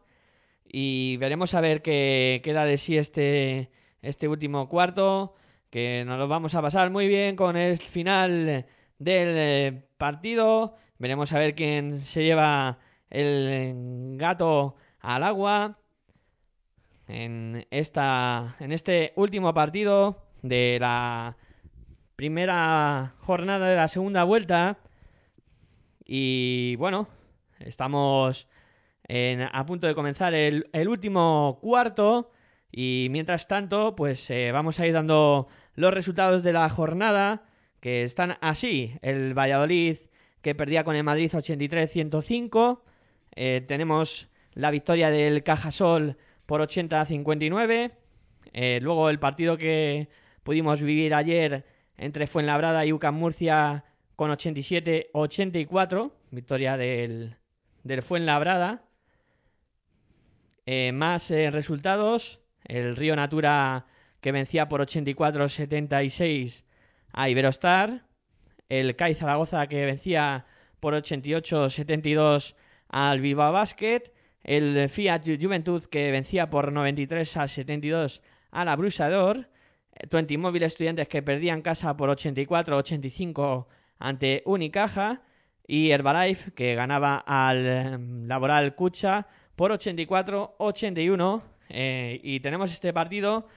[0.65, 3.71] Y veremos a ver qué queda de sí este,
[4.03, 5.35] este último cuarto.
[5.71, 8.67] Que nos lo vamos a pasar muy bien con el final
[8.99, 10.77] del eh, partido.
[10.99, 12.79] Veremos a ver quién se lleva
[13.11, 15.79] el gato al agua.
[17.09, 21.37] en, esta, en este último partido de la
[22.17, 24.79] primera jornada de la segunda vuelta.
[26.05, 27.09] Y bueno,
[27.61, 28.47] estamos
[29.09, 32.31] en- a punto de comenzar el, el último cuarto.
[32.71, 37.45] Y mientras tanto, pues eh, vamos a ir dando los resultados de la jornada,
[37.81, 38.93] que están así.
[39.01, 39.97] El Valladolid,
[40.43, 42.81] que perdía con el Madrid 83-105.
[43.35, 47.93] Eh, tenemos la victoria del Cajasol por 80-59.
[48.53, 50.09] Eh, luego el partido que
[50.45, 51.65] pudimos vivir ayer
[51.97, 53.85] entre Fuenlabrada y UCAM Murcia
[54.15, 57.37] con 87-84, victoria del,
[57.83, 58.85] del Fuenlabrada.
[60.67, 63.87] Eh, más eh, resultados, el Río Natura
[64.21, 66.63] que vencía por 84-76
[67.13, 68.07] a Iberostar,
[68.69, 70.47] el CAI Zaragoza que vencía
[70.81, 72.55] por 88-72
[72.89, 74.13] al Viva Basket,
[74.43, 78.69] el Fiat Juventud que vencía por 93 a 72 al
[80.11, 83.67] 20 Móvil Estudiantes que perdían casa por 84-85
[83.99, 85.23] ante Unicaja
[85.67, 89.27] y Herbalife que ganaba al em, Laboral Cucha
[89.57, 93.49] por 84-81 eh, y tenemos este partido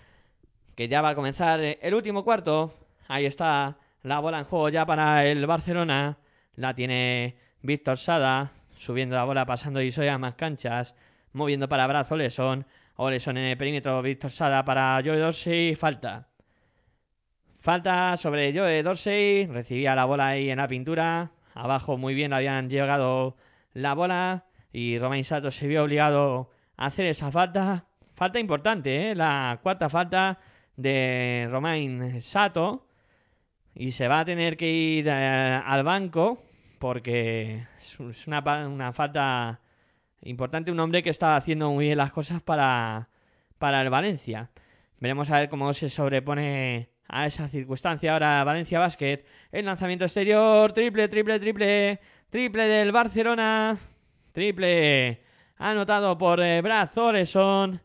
[0.76, 2.74] que ya va a comenzar eh, el último cuarto.
[3.08, 6.18] Ahí está la bola en juego ya para el Barcelona.
[6.56, 10.96] La tiene Víctor Sada subiendo la bola, pasando y a más canchas,
[11.34, 12.66] moviendo para Brazo Lesón.
[13.00, 16.28] Oleson en el perímetro, Víctor Sada para Joe Dorsey, falta.
[17.60, 21.30] Falta sobre Joe Dorsey, recibía la bola ahí en la pintura.
[21.54, 23.38] Abajo muy bien habían llegado
[23.74, 27.86] la bola y Romain Sato se vio obligado a hacer esa falta.
[28.16, 29.16] Falta importante, ¿eh?
[29.16, 30.40] la cuarta falta
[30.76, 32.88] de Romain Sato.
[33.76, 36.42] Y se va a tener que ir eh, al banco
[36.80, 39.60] porque es una falta
[40.22, 40.72] importante.
[40.72, 43.10] Un hombre que está haciendo muy bien las cosas para,
[43.58, 44.50] para el Valencia.
[45.00, 48.14] Veremos a ver cómo se sobrepone a esa circunstancia.
[48.14, 49.24] Ahora Valencia Basket.
[49.52, 50.74] El lanzamiento exterior.
[50.74, 52.00] Triple, triple, triple.
[52.30, 53.78] Triple del Barcelona.
[54.32, 55.22] Triple.
[55.58, 57.82] Anotado por eh, Brad Oleson.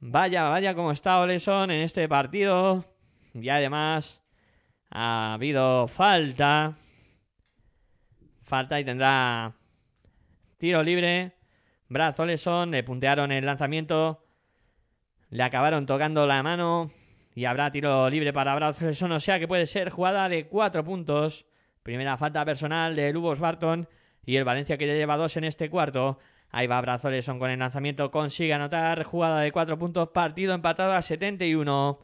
[0.00, 2.84] Vaya, vaya cómo está Oleson en este partido.
[3.34, 4.22] Y además
[4.90, 6.76] ha habido falta.
[8.44, 9.54] Falta y tendrá
[10.58, 11.32] tiro libre.
[11.92, 14.24] Brad Oleson le puntearon el lanzamiento.
[15.28, 16.90] Le acabaron tocando la mano.
[17.34, 19.12] Y habrá tiro libre para Brad Oleson.
[19.12, 21.44] O sea que puede ser jugada de cuatro puntos.
[21.82, 23.88] Primera falta personal de Lubos Barton.
[24.24, 26.18] Y el Valencia que ya lleva dos en este cuarto.
[26.50, 28.10] Ahí va Brad Oleson con el lanzamiento.
[28.10, 29.02] Consigue anotar.
[29.04, 30.08] Jugada de cuatro puntos.
[30.08, 31.98] Partido empatado a 71.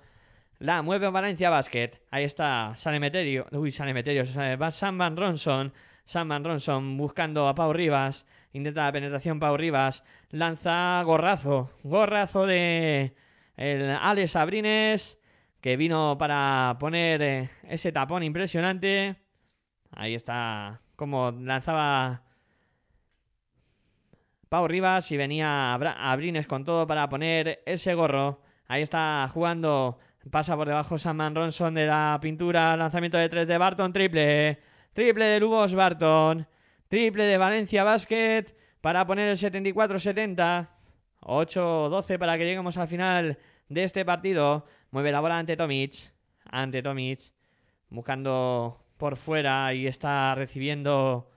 [0.59, 1.93] La mueve Valencia Basket.
[2.11, 3.47] Ahí está San Emeterio.
[3.53, 4.25] Uy, San Emeterio.
[4.25, 5.73] eh, Va Sam Van Ronson.
[6.05, 8.27] Sam Van Ronson buscando a Pau Rivas.
[8.53, 10.03] Intenta la penetración Pau Rivas.
[10.31, 11.71] Lanza gorrazo.
[11.83, 13.15] Gorrazo de
[13.57, 15.19] el Alex Abrines.
[15.61, 19.17] Que vino para poner eh, ese tapón impresionante.
[19.91, 20.81] Ahí está.
[20.97, 22.23] Como lanzaba
[24.49, 28.41] Pau Rivas y venía Abrines con todo para poner ese gorro.
[28.67, 29.99] Ahí está jugando.
[30.31, 32.77] Pasa por debajo Sam Ronson de la pintura.
[32.77, 33.93] Lanzamiento de tres de Barton.
[33.93, 34.59] Triple.
[34.95, 36.47] Triple de Lubos Barton.
[36.89, 38.47] Triple de Valencia Basket.
[38.81, 40.69] Para poner el 74-70.
[41.21, 43.39] 8-12 para que lleguemos al final
[43.69, 44.67] de este partido.
[44.91, 45.95] Mueve la bola ante Tomic.
[46.51, 47.21] Ante Tomic.
[47.91, 51.31] Buscando por fuera y está recibiendo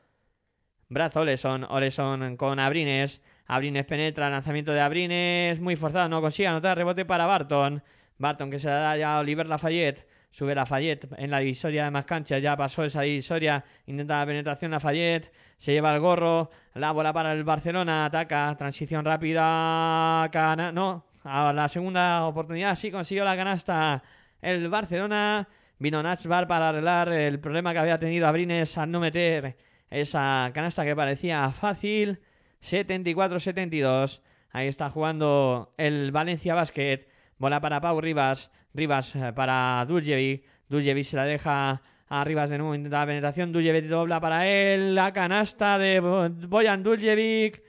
[0.90, 1.66] Brad Oleson.
[1.66, 3.22] Oleson con Abrines.
[3.48, 5.60] Abrines penetra, lanzamiento de Abrines.
[5.60, 6.78] Muy forzado, no consigue anotar.
[6.78, 7.84] Rebote para Barton.
[8.18, 10.08] Barton que se la da ya a Oliver Lafayette.
[10.32, 12.42] Sube Lafayette en la divisoria de más canchas.
[12.42, 13.64] Ya pasó esa divisoria.
[13.86, 15.32] Intenta la penetración Lafayette.
[15.58, 16.50] Se lleva el gorro.
[16.74, 18.06] La bola para el Barcelona.
[18.06, 18.56] Ataca.
[18.58, 20.30] Transición rápida.
[20.32, 21.06] Cana no.
[21.24, 24.02] A la segunda oportunidad sí consiguió la canasta
[24.42, 25.48] el Barcelona.
[25.78, 29.58] Vino Nachbar para arreglar el problema que había tenido Abrines al no meter
[29.90, 32.20] esa canasta que parecía fácil.
[32.64, 34.22] 74-72.
[34.52, 37.08] Ahí está jugando el Valencia Basket.
[37.38, 38.52] Bola para Pau Rivas.
[38.74, 40.44] Rivas eh, para Duljevic.
[40.70, 42.76] Duljevic se la deja a Rivas de nuevo.
[42.76, 43.52] Intenta la penetración.
[43.52, 44.96] Duljevic dobla para él.
[44.96, 47.62] La canasta de Bo- Boyan Duljevic.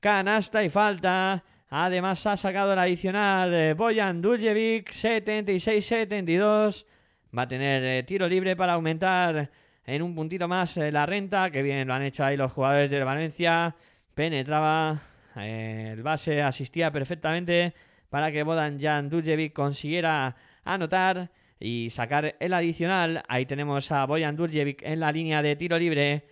[0.00, 1.42] Canasta y falta.
[1.70, 4.90] Además ha sacado el adicional de Boyan Duljevic.
[4.92, 6.84] 76-72.
[7.36, 9.50] Va a tener eh, tiro libre para aumentar
[9.86, 11.50] en un puntito más eh, la renta.
[11.50, 13.74] Que bien lo han hecho ahí los jugadores del Valencia.
[14.14, 15.00] Penetraba.
[15.36, 17.72] eh, el base asistía perfectamente
[18.12, 23.22] para que Bodan Jan Duljevic consiguiera anotar y sacar el adicional.
[23.26, 26.26] Ahí tenemos a Boyan Duljevic en la línea de tiro libre.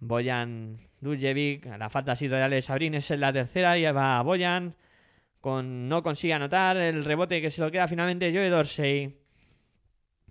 [0.00, 4.74] Boyan Duljevic, la falta ha sido de Alex Abrines en la tercera y va Boyan
[5.40, 6.76] con, no consigue anotar.
[6.76, 9.16] El rebote que se lo queda finalmente Joe Dorsey.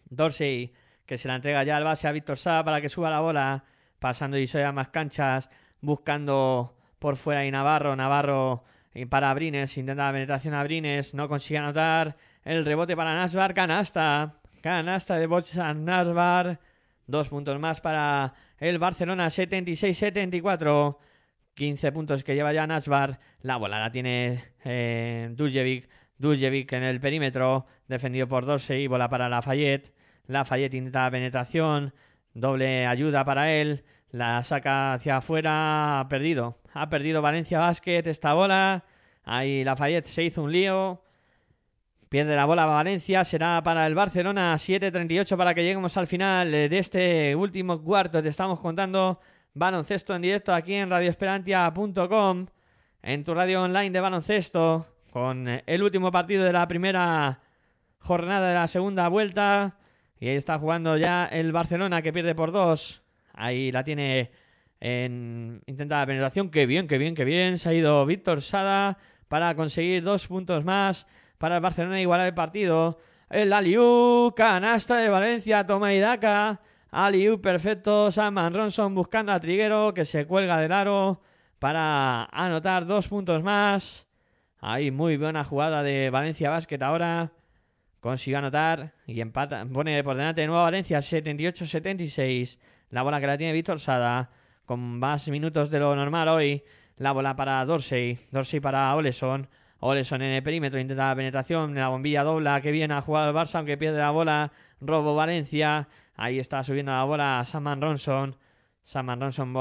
[0.10, 0.74] Dorsey
[1.06, 3.64] que se la entrega ya al base a Víctor Sá para que suba la bola.
[3.98, 5.50] Pasando y a más canchas.
[5.80, 7.96] Buscando por fuera y Navarro.
[7.96, 8.66] Navarro
[9.10, 9.78] para Brines.
[9.78, 11.14] Intenta la penetración a Brines.
[11.14, 12.18] No consigue anotar.
[12.44, 13.54] El rebote para Nasbar.
[13.54, 14.36] Canasta.
[14.62, 16.60] Canasta de Bochan Nasbar.
[17.08, 19.28] Dos puntos más para el Barcelona.
[19.28, 20.98] 76-74.
[21.54, 23.20] 15 puntos que lleva ya Nasbar.
[23.42, 25.90] La bola la tiene eh, Duljevic.
[26.18, 27.66] Duljevic en el perímetro.
[27.88, 28.88] Defendido por Dorsey.
[28.88, 29.94] Bola para Lafayette.
[30.28, 31.94] Lafayette intenta la penetración.
[32.34, 33.84] Doble ayuda para él.
[34.12, 36.02] La saca hacia afuera.
[36.02, 36.58] Ha perdido.
[36.74, 38.84] Ha perdido Valencia Basket esta bola.
[39.24, 41.02] Ahí Lafayette se hizo un lío.
[42.10, 43.24] Pierde la bola Valencia.
[43.24, 44.54] Será para el Barcelona.
[44.56, 48.22] 7.38 para que lleguemos al final de este último cuarto.
[48.22, 49.20] Te estamos contando
[49.54, 52.48] baloncesto en directo aquí en radioesperantia.com.
[53.04, 54.88] En tu radio online de baloncesto.
[55.12, 57.40] Con el último partido de la primera
[58.00, 59.78] jornada de la segunda vuelta.
[60.20, 63.01] Y ahí está jugando ya el Barcelona que pierde por dos.
[63.34, 64.32] Ahí la tiene
[64.80, 66.50] en intenta la penetración.
[66.50, 67.58] Qué bien, qué bien, qué bien.
[67.60, 68.98] Se ha ido Víctor Sada
[69.28, 73.00] para conseguir dos puntos más para el Barcelona igualar el partido.
[73.30, 76.62] El Aliu, canasta de Valencia, toma y daca.
[76.92, 78.12] Aliu perfecto.
[78.12, 81.22] Saman Ronson buscando a Triguero que se cuelga del aro
[81.60, 84.06] para anotar dos puntos más.
[84.60, 87.32] Ahí muy buena jugada de Valencia Basket ahora.
[88.02, 89.66] Consiguió anotar y empata.
[89.66, 92.58] Pone por delante de nuevo Valencia 78-76.
[92.92, 94.30] La bola que la tiene Víctor Sada
[94.66, 96.64] con más minutos de lo normal hoy.
[96.98, 99.48] La bola para Dorsey, Dorsey para Oleson.
[99.80, 103.34] Oleson en el perímetro, intenta la penetración, la bombilla dobla, que viene a jugar el
[103.34, 104.52] Barça, aunque pierde la bola.
[104.82, 108.36] Robo Valencia, ahí está subiendo la bola Saman Ronson.
[108.84, 109.54] Saman Ronson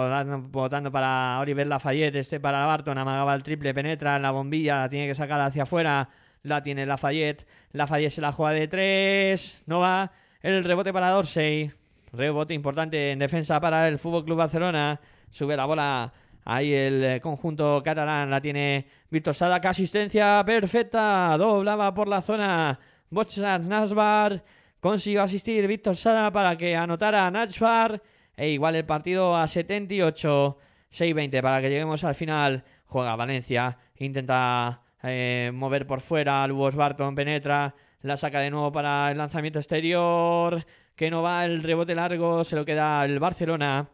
[0.51, 4.89] votando, para Oliver Lafayette, este para Barton, amagaba el triple, penetra en la bombilla, la
[4.89, 6.09] tiene que sacar hacia afuera.
[6.43, 10.11] La tiene Lafayette, Lafayette se la juega de tres, no va.
[10.43, 11.71] El rebote para Dorsey,
[12.13, 15.01] Rebote importante en defensa para el Fútbol Club Barcelona.
[15.31, 16.13] Sube la bola.
[16.45, 19.57] Ahí el eh, conjunto catalán la tiene Víctor Sada.
[19.57, 21.37] asistencia perfecta.
[21.39, 22.81] Doblaba por la zona.
[23.11, 24.43] Bochas Nasbar.
[24.81, 28.03] Consiguió asistir Víctor Sada para que anotara Nasbar.
[28.37, 30.59] E igual el partido a 78.
[30.93, 32.65] 6-20 para que lleguemos al final.
[32.87, 33.79] Juega Valencia.
[33.99, 36.45] Intenta eh, mover por fuera.
[36.49, 37.73] Lubos Barton penetra.
[38.03, 40.65] La saca de nuevo para el lanzamiento exterior
[41.01, 43.89] que no va el rebote largo, se lo queda el Barcelona.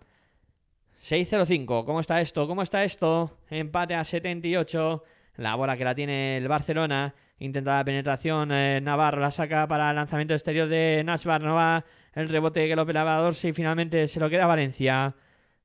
[1.08, 2.48] 6-0-5, ¿cómo está esto?
[2.48, 3.30] ¿Cómo está esto?
[3.48, 5.04] Empate a 78,
[5.36, 7.14] la bola que la tiene el Barcelona.
[7.38, 11.84] Intenta la penetración, eh, Navarro la saca para el lanzamiento exterior de Nashbar, no va
[12.12, 15.14] el rebote que lo pelaba Dorsey finalmente se lo queda Valencia.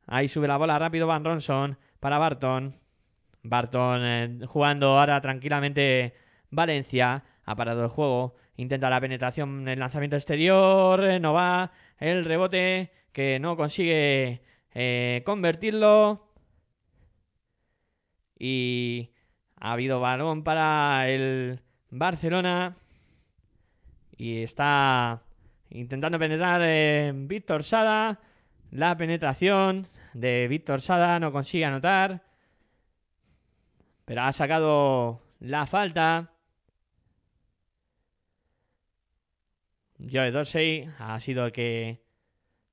[0.06, 2.76] Ahí sube la bola rápido Van Ronson para Barton.
[3.42, 6.14] Barton eh, jugando ahora tranquilamente
[6.52, 7.24] Valencia.
[7.46, 8.36] Ha parado el juego.
[8.62, 11.72] Intenta la penetración, el lanzamiento exterior, eh, no va.
[11.98, 14.44] El rebote que no consigue
[14.76, 16.28] eh, convertirlo.
[18.38, 19.10] Y
[19.60, 21.60] ha habido balón para el
[21.90, 22.78] Barcelona.
[24.16, 25.24] Y está
[25.72, 28.20] intentando penetrar en Víctor Sada.
[28.70, 32.22] La penetración de Víctor Sada no consigue anotar.
[34.06, 36.31] Pero ha sacado la falta.
[40.10, 42.02] Joe Dorsey ha sido el que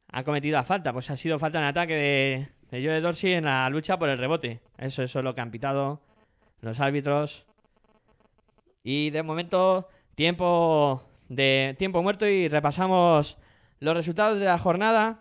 [0.09, 0.93] ha cometido la falta.
[0.93, 4.19] Pues ha sido falta en ataque de, de Joe Dorsey en la lucha por el
[4.19, 4.61] rebote.
[4.79, 6.01] Eso, eso es lo que han pitado
[6.61, 7.47] los árbitros.
[8.83, 13.37] Y de momento, tiempo de tiempo muerto y repasamos
[13.81, 15.21] los resultados de la jornada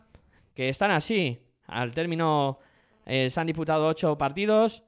[0.55, 1.39] que están así.
[1.67, 2.59] Al término
[3.05, 4.83] eh, se han disputado ocho partidos.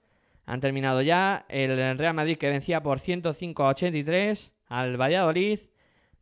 [0.45, 5.59] Han terminado ya el Real Madrid que vencía por 105 a 83 al Valladolid.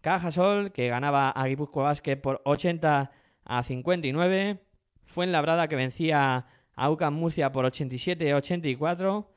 [0.02, 3.12] Cajasol, que ganaba a Guipúzcoa Basket por 80
[3.46, 4.60] a 59.
[5.06, 6.46] Fuenlabrada, que vencía
[6.76, 9.30] a UCAM Murcia por 87 a 84.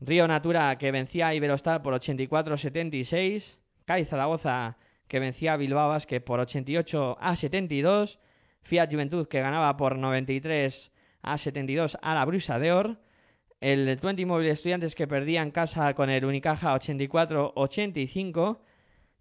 [0.00, 3.58] Río Natura, que vencía a Iberostar por 84 a 76.
[3.86, 4.76] CAI Zaragoza,
[5.08, 8.18] que vencía a Bilbao Basket por 88 a 72.
[8.62, 10.90] Fiat Juventud, que ganaba por 93
[11.22, 12.98] a 72 a la Brusa de Or.
[13.60, 18.60] El 20 Móvil Estudiantes, que perdía en casa con el Unicaja 84 85.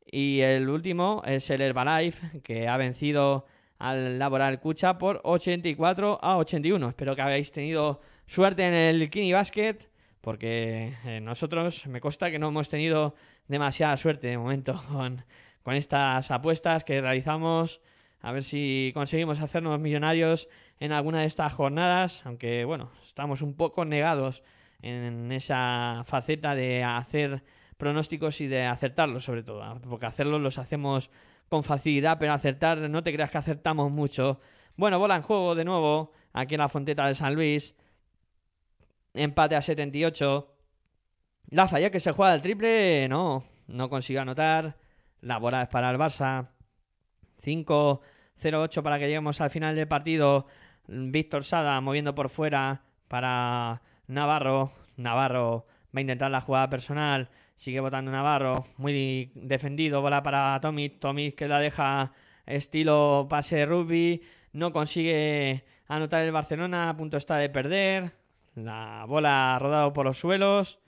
[0.06, 3.46] Y el último es el Herbalife, que ha vencido
[3.80, 6.90] al Laboral Cucha por 84 a 81.
[6.90, 9.78] Espero que habéis tenido suerte en el Kini Basket,
[10.22, 13.16] porque eh, nosotros me consta que no hemos tenido
[13.48, 15.24] demasiada suerte de momento con,
[15.64, 17.82] con estas apuestas que realizamos.
[18.22, 20.48] A ver si conseguimos hacernos millonarios
[20.80, 24.42] en alguna de estas jornadas, aunque bueno, estamos un poco negados
[24.82, 27.44] en esa faceta de hacer
[27.86, 31.12] pronósticos y de acertarlos sobre todo, porque hacerlos los hacemos
[31.50, 34.40] con facilidad, pero acertar no te creas que acertamos mucho.
[34.76, 37.76] Bueno, bola en juego de nuevo aquí en la Fonteta de San Luis.
[39.14, 40.52] Empate a 78.
[41.52, 44.78] La falla que se juega el triple, no, no consiguió anotar.
[45.22, 46.48] La bola es para el Barça.
[47.44, 50.48] 5-0-8 para que lleguemos al final del partido.
[50.88, 54.72] Víctor Sada moviendo por fuera para Navarro.
[54.98, 57.30] Navarro va a intentar la jugada personal.
[57.56, 58.66] Sigue votando Navarro.
[58.78, 60.02] Muy defendido.
[60.02, 61.00] Bola para Tomic.
[61.00, 62.12] Tomic que la deja
[62.46, 64.22] estilo pase rugby.
[64.54, 66.90] No consigue anotar el Barcelona.
[66.90, 68.14] A punto está de perder.
[68.56, 70.80] La bola ha rodado por los suelos.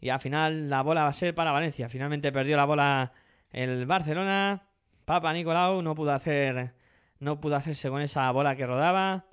[0.00, 1.88] Y al final la bola va a ser para Valencia.
[1.88, 3.12] Finalmente perdió la bola
[3.50, 4.62] el Barcelona.
[5.04, 6.72] Papa Nicolau no pudo hacer.
[7.20, 9.24] No pudo hacerse con esa bola que rodaba.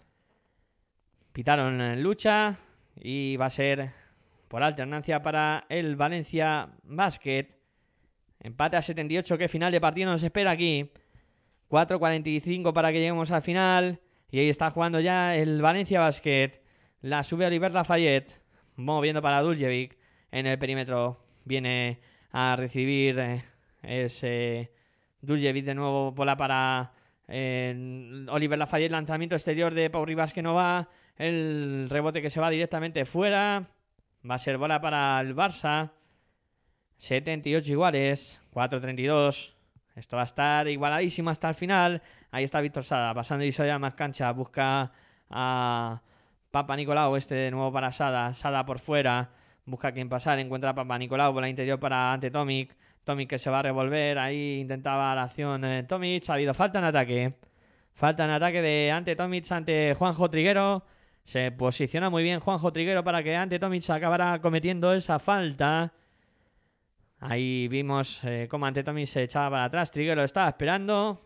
[1.34, 2.58] Pitaron en lucha.
[2.96, 3.92] Y va a ser
[4.50, 7.48] por alternancia para el Valencia Basket.
[8.42, 10.92] Empate a 78, que final de partido nos espera aquí.
[11.70, 14.00] 4.45 para que lleguemos al final.
[14.32, 16.62] Y ahí está jugando ya el Valencia Basket.
[17.02, 18.42] La sube Oliver Lafayette.
[18.76, 19.98] Moviendo para Duljevic.
[20.32, 22.00] En el perímetro viene
[22.32, 23.44] a recibir eh,
[23.84, 24.72] ese
[25.22, 26.12] Duljevic de nuevo.
[26.12, 26.92] Bola para
[27.28, 28.92] eh, Oliver Lafayette.
[28.92, 30.90] Lanzamiento exterior de Pau Rivas que no va.
[31.18, 33.68] El rebote que se va directamente fuera.
[34.28, 35.92] Va a ser bola para el Barça.
[36.98, 38.40] 78 iguales.
[38.54, 39.54] 4-32.
[39.96, 42.02] Esto va a estar igualadísimo hasta el final.
[42.32, 43.14] Ahí está Víctor Sada.
[43.14, 44.32] Pasando y ya más cancha.
[44.32, 44.92] Busca
[45.30, 46.02] a
[46.52, 47.16] Papa Nicolau.
[47.16, 48.34] Este de nuevo para Sada.
[48.34, 49.30] Sada por fuera.
[49.66, 50.38] Busca a quien pasar.
[50.40, 51.32] Encuentra a Papa Nicolau.
[51.32, 52.76] Bola interior para ante Tomic.
[53.06, 54.20] Tomic que se va a revolver.
[54.20, 56.30] Ahí intentaba la acción eh, Tomic.
[56.30, 57.34] Ha habido falta en ataque.
[57.94, 60.84] Falta en ataque de ante Tomic ante Juanjo Triguero.
[61.30, 65.94] Se posiciona muy bien Juanjo Triguero para que ante Tomic acabara cometiendo esa falta.
[67.20, 69.92] Ahí vimos eh, cómo ante se echaba para atrás.
[69.92, 71.22] Triguero estaba esperando.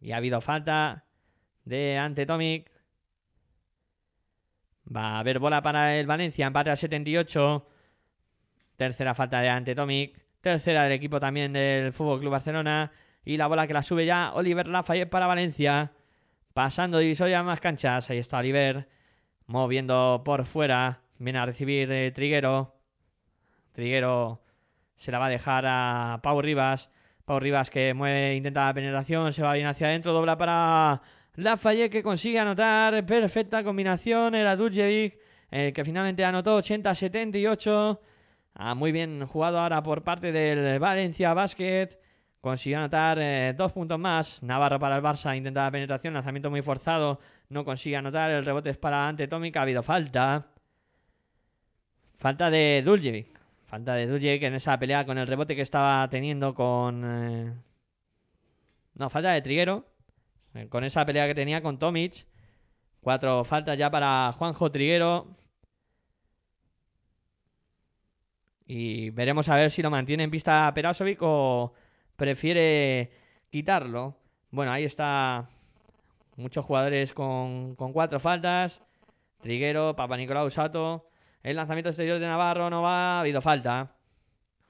[0.00, 1.04] Y ha habido falta
[1.64, 2.72] de ante Tomic.
[4.84, 6.48] Va a haber bola para el Valencia.
[6.48, 7.68] Empate a 78.
[8.76, 10.20] Tercera falta de ante Tomic.
[10.40, 12.90] Tercera del equipo también del Fútbol Club Barcelona.
[13.24, 15.92] Y la bola que la sube ya Oliver Lafayette para Valencia.
[16.52, 18.10] Pasando divisoria más canchas.
[18.10, 18.88] Ahí está Oliver.
[19.50, 21.00] Moviendo por fuera.
[21.18, 22.72] Viene a recibir eh, Triguero.
[23.72, 24.40] Triguero
[24.96, 26.88] se la va a dejar a Pau Rivas.
[27.24, 29.32] Pau Rivas que mueve, intenta la penetración.
[29.32, 30.12] Se va bien hacia adentro.
[30.12, 31.02] Dobla para
[31.34, 33.04] Lafayette que consigue anotar.
[33.04, 34.36] Perfecta combinación.
[34.36, 35.18] Era Duljevic.
[35.50, 37.98] El que finalmente anotó 80-78.
[38.54, 41.88] Ah, muy bien jugado ahora por parte del Valencia Basket.
[42.40, 44.40] Consiguió anotar eh, dos puntos más.
[44.44, 45.36] Navarro para el Barça.
[45.36, 46.14] Intenta la penetración.
[46.14, 47.18] Lanzamiento muy forzado.
[47.50, 48.30] No consigue anotar.
[48.30, 49.56] El rebote es para ante Tomic.
[49.56, 50.46] Ha habido falta.
[52.18, 53.38] Falta de Duljevic.
[53.66, 57.02] Falta de Duljevic en esa pelea con el rebote que estaba teniendo con...
[57.04, 57.52] eh,
[58.94, 59.84] No, falta de Triguero.
[60.54, 62.26] Eh, Con esa pelea que tenía con Tomic.
[63.00, 65.36] Cuatro faltas ya para Juanjo Triguero.
[68.66, 71.74] Y veremos a ver si lo mantiene en pista Perasovic o
[72.16, 73.10] prefiere
[73.50, 74.16] quitarlo.
[74.50, 75.48] Bueno, ahí está
[76.40, 78.82] muchos jugadores con, cuatro faltas.
[79.40, 81.08] Triguero, Papa Nicolau Sato.
[81.42, 83.16] El lanzamiento exterior de Navarro no va.
[83.16, 83.94] Ha habido falta.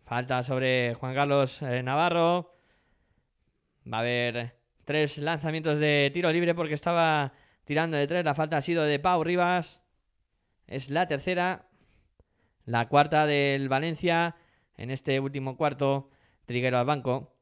[0.04, 2.54] Falta sobre Juan Carlos eh, Navarro.
[3.90, 7.32] Va a haber tres lanzamientos de tiro libre porque estaba
[7.64, 8.24] tirando de tres.
[8.24, 9.80] La falta ha sido de Pau Rivas.
[10.66, 11.66] Es la tercera.
[12.64, 14.36] La cuarta del Valencia.
[14.76, 16.10] En este último cuarto.
[16.46, 17.32] Triguero al banco.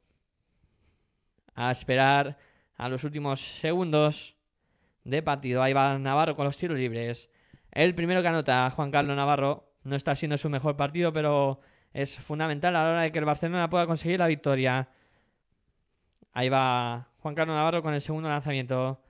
[1.55, 2.39] A esperar
[2.79, 4.37] a los últimos segundos
[5.05, 5.63] de partido.
[5.63, 7.29] Ahí va Navarro con los tiros libres.
[7.73, 9.65] El primero que anota, Juan Carlos Navarro.
[9.85, 11.61] No está siendo su mejor partido, pero
[11.93, 14.89] es fundamental a la hora de que el Barcelona pueda conseguir la victoria.
[16.33, 19.01] Ahí va Juan Carlos Navarro con el segundo lanzamiento.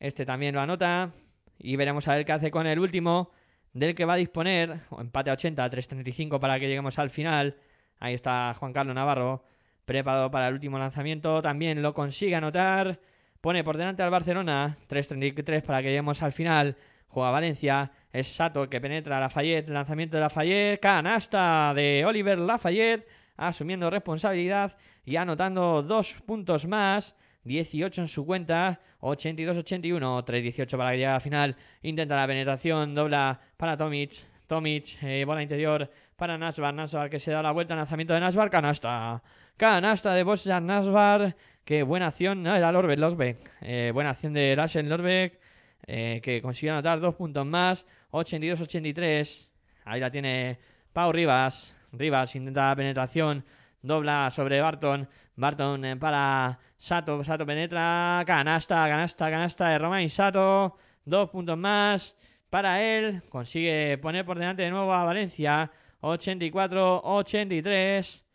[0.00, 1.12] Este también lo anota.
[1.58, 3.30] Y veremos a ver qué hace con el último.
[3.72, 4.80] Del que va a disponer.
[4.98, 7.56] Empate a 80, 3.35 para que lleguemos al final.
[7.98, 9.44] Ahí está Juan Carlos Navarro.
[9.86, 11.40] Preparado para el último lanzamiento.
[11.40, 12.98] También lo consigue anotar.
[13.40, 14.76] Pone por delante al Barcelona.
[14.88, 16.76] 3.33 para que lleguemos al final.
[17.06, 17.92] Juega Valencia.
[18.12, 19.68] Es Sato que penetra a Lafayette.
[19.68, 20.80] Lanzamiento de Lafayette.
[20.80, 23.06] Canasta de Oliver Lafayette.
[23.36, 27.14] Asumiendo responsabilidad y anotando dos puntos más.
[27.44, 28.80] 18 en su cuenta.
[29.02, 30.24] 82-81.
[30.24, 31.56] 3-18 para que llegue a la final.
[31.82, 32.92] Intenta la penetración.
[32.96, 34.14] Dobla para Tomic.
[34.48, 35.00] Tomic.
[35.04, 36.74] eh, bola interior para Nasbar.
[36.74, 37.76] Nasbar que se da la vuelta.
[37.76, 38.50] Lanzamiento de Nasbar.
[38.50, 39.22] Canasta.
[39.56, 41.34] Canasta de Bojan Nasbar.
[41.64, 42.42] Qué buena acción.
[42.42, 42.98] No, era Lorbeck.
[42.98, 43.38] Lorbeck.
[43.62, 45.40] Eh, buena acción de Lassen Lorbeck.
[45.86, 47.86] eh, que consiguió anotar dos puntos más.
[48.10, 49.48] 82-83.
[49.86, 50.58] Ahí la tiene
[50.92, 51.74] Pau Rivas.
[51.92, 53.46] Rivas intenta penetración.
[53.80, 55.08] Dobla sobre Barton.
[55.36, 57.24] Barton eh, para Sato.
[57.24, 58.22] Sato penetra.
[58.26, 60.76] Canasta, canasta, canasta de Romain Sato.
[61.06, 62.14] Dos puntos más
[62.50, 63.22] para él.
[63.30, 65.70] Consigue poner por delante de nuevo a Valencia.
[66.02, 68.25] 84-83.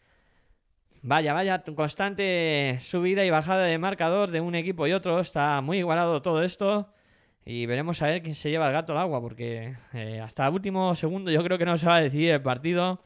[1.03, 5.19] Vaya, vaya, constante subida y bajada de marcador de un equipo y otro.
[5.19, 6.93] Está muy igualado todo esto.
[7.43, 10.53] Y veremos a ver quién se lleva el gato al agua, porque eh, hasta el
[10.53, 13.03] último segundo yo creo que no se va a decidir el partido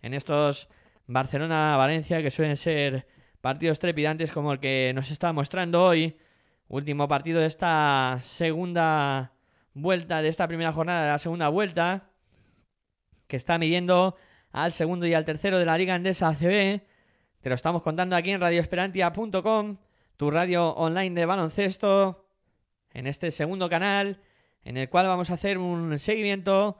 [0.00, 0.68] en estos
[1.06, 3.06] Barcelona-Valencia, que suelen ser
[3.42, 6.16] partidos trepidantes como el que nos está mostrando hoy.
[6.68, 9.32] Último partido de esta segunda
[9.74, 12.10] vuelta, de esta primera jornada de la segunda vuelta,
[13.26, 14.16] que está midiendo
[14.50, 16.88] al segundo y al tercero de la Liga Endesa ACB.
[17.40, 19.76] Te lo estamos contando aquí en radioesperantia.com,
[20.16, 22.26] tu radio online de baloncesto,
[22.92, 24.20] en este segundo canal,
[24.64, 26.78] en el cual vamos a hacer un seguimiento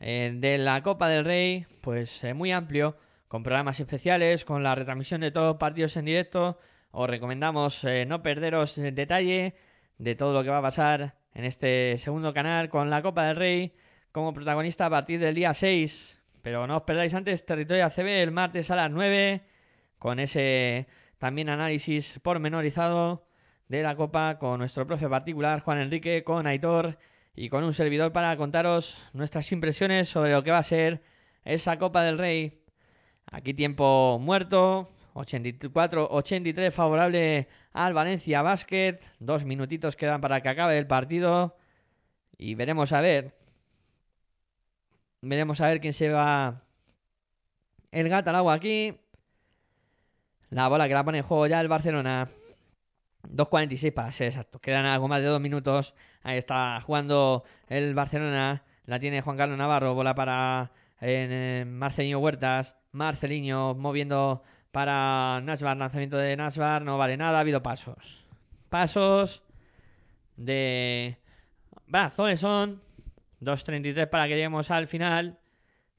[0.00, 2.98] eh, de la Copa del Rey, pues eh, muy amplio,
[3.28, 6.58] con programas especiales, con la retransmisión de todos los partidos en directo.
[6.90, 9.54] Os recomendamos eh, no perderos el detalle
[9.96, 13.36] de todo lo que va a pasar en este segundo canal con la Copa del
[13.36, 13.74] Rey
[14.12, 16.20] como protagonista a partir del día 6.
[16.42, 19.53] Pero no os perdáis antes Territorio ACB el martes a las 9
[20.04, 20.86] con ese
[21.16, 23.26] también análisis pormenorizado
[23.68, 26.98] de la Copa con nuestro profe particular Juan Enrique, con Aitor
[27.34, 31.00] y con un servidor para contaros nuestras impresiones sobre lo que va a ser
[31.46, 32.60] esa Copa del Rey.
[33.32, 40.86] Aquí tiempo muerto, 84-83 favorable al Valencia Basket, dos minutitos quedan para que acabe el
[40.86, 41.56] partido
[42.36, 43.34] y veremos a ver,
[45.22, 46.60] veremos a ver quién se va
[47.90, 48.98] el gato al agua aquí.
[50.54, 52.28] La bola que la pone en juego ya el Barcelona.
[53.24, 54.60] 2.46 para ser exacto.
[54.60, 55.94] Quedan algo más de dos minutos.
[56.22, 58.62] Ahí está jugando el Barcelona.
[58.86, 59.94] La tiene Juan Carlos Navarro.
[59.94, 60.70] Bola para
[61.00, 62.76] eh, Marcelinho Huertas.
[62.92, 65.76] Marcelinho moviendo para Nasbar.
[65.76, 66.82] Lanzamiento de Nasbar.
[66.82, 67.38] No vale nada.
[67.38, 68.24] Ha habido pasos.
[68.68, 69.42] Pasos
[70.36, 71.18] de
[71.88, 72.80] Brazones son
[73.40, 75.36] 2.33 para que lleguemos al final.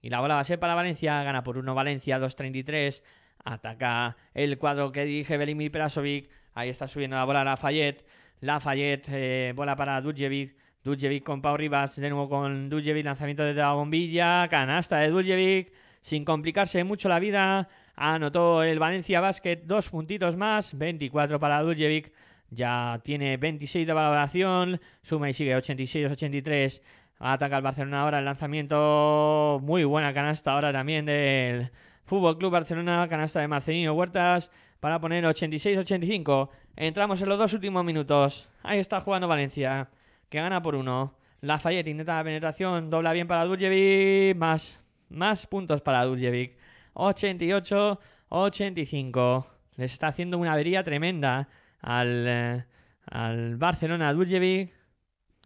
[0.02, 1.22] Y la bola va a ser para Valencia.
[1.24, 2.20] Gana por 1 Valencia.
[2.20, 3.02] 2.33.
[3.46, 6.30] Ataca el cuadro que dirige Belimir Perasovic.
[6.56, 8.04] Ahí está subiendo la bola Lafayette.
[8.42, 10.56] Lafayette, eh, bola para Dudjevic.
[10.84, 11.96] Dudjevic con Pau Rivas.
[11.96, 13.06] De nuevo con Dudjevic.
[13.06, 14.48] Lanzamiento desde la bombilla.
[14.50, 15.72] Canasta de Dudjevic.
[16.02, 17.70] Sin complicarse mucho la vida.
[17.96, 19.58] Anotó el Valencia Basket.
[19.64, 20.76] Dos puntitos más.
[20.76, 22.12] 24 para Dudjevic.
[22.50, 24.82] Ya tiene 26 de valoración.
[25.04, 26.82] Suma y sigue 86-83.
[27.20, 29.60] Ataca el Barcelona ahora el lanzamiento.
[29.62, 31.70] Muy buena canasta ahora también del
[32.06, 33.08] Fútbol Club Barcelona.
[33.10, 34.50] Canasta de Marcelino Huertas
[34.80, 36.50] para poner 86-85.
[36.76, 38.48] Entramos en los dos últimos minutos.
[38.64, 39.90] Ahí está jugando Valencia,
[40.30, 41.16] que gana por uno.
[41.42, 44.80] Lafayette intenta la penetración, dobla bien para Duljevic, más,
[45.10, 46.58] más puntos para Duljevic.
[46.94, 49.46] 88-85.
[49.78, 51.50] Les está haciendo una avería tremenda
[51.82, 52.64] al, eh,
[53.08, 54.74] al Barcelona Duljevic.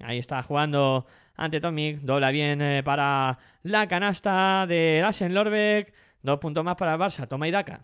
[0.02, 1.06] Ahí está jugando
[1.36, 5.94] ante Tomic, dobla bien eh, para la canasta de Lassen Lorbeck.
[6.21, 7.81] Dos puntos más para el Barça, toma y daca.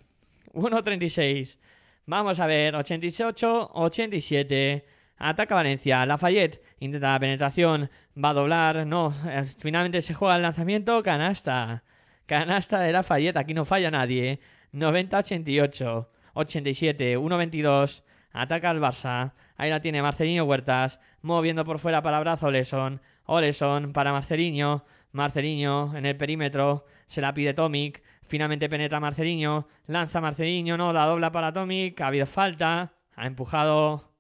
[0.54, 1.58] 1.36.
[2.06, 4.84] Vamos a ver, 88-87.
[5.18, 6.06] Ataca Valencia.
[6.06, 7.90] Lafayette intenta la penetración.
[8.22, 8.86] Va a doblar.
[8.86, 9.14] No,
[9.60, 11.02] finalmente se juega el lanzamiento.
[11.04, 11.84] Canasta.
[12.26, 13.38] Canasta de Lafayette.
[13.38, 14.40] Aquí no falla nadie.
[14.74, 16.08] 90-88.
[16.34, 17.18] 87.
[17.18, 18.04] 1-22.
[18.34, 19.34] Ataca al Barça.
[19.58, 21.00] Ahí la tiene Marcelinho Huertas.
[21.22, 23.02] Moviendo por fuera para Brazo Oleson.
[23.26, 24.86] Oleson para Marcelinho.
[25.14, 26.86] Marcelinho en el perímetro.
[27.08, 28.04] Se la pide Tomic.
[28.28, 29.68] Finalmente penetra Marcelinho.
[29.88, 30.78] Lanza Marcelinho.
[30.78, 32.02] No, la dobla para Tomic.
[32.02, 32.94] Ha habido falta.
[33.16, 34.12] Ha empujado.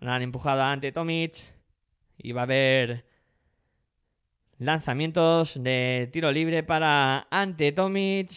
[0.00, 1.36] La han empujado ante Tomic.
[2.18, 3.06] Y va a haber
[4.58, 8.30] lanzamientos de tiro libre para ante Tomic.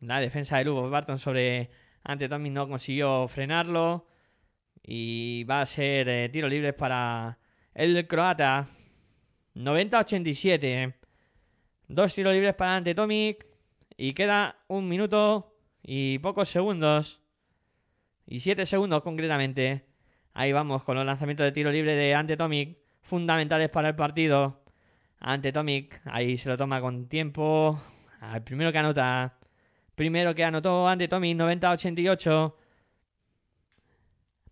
[0.00, 1.70] La defensa de Lugo Barton sobre
[2.04, 4.06] ante Tomic no consiguió frenarlo.
[4.82, 7.38] Y va a ser eh, tiro libre para
[7.74, 8.68] el croata.
[9.54, 10.99] 90-87.
[11.92, 13.44] Dos tiros libres para ante Tomic.
[13.96, 17.20] Y queda un minuto y pocos segundos.
[18.28, 19.84] Y siete segundos concretamente.
[20.32, 22.78] Ahí vamos con los lanzamientos de tiro libre de Ante Tomic.
[23.02, 24.62] Fundamentales para el partido.
[25.18, 26.00] Ante Tomic.
[26.04, 27.82] Ahí se lo toma con tiempo.
[28.20, 29.34] Al primero que anota.
[29.96, 31.36] Primero que anotó Ante Tomic.
[31.36, 32.54] 90-88.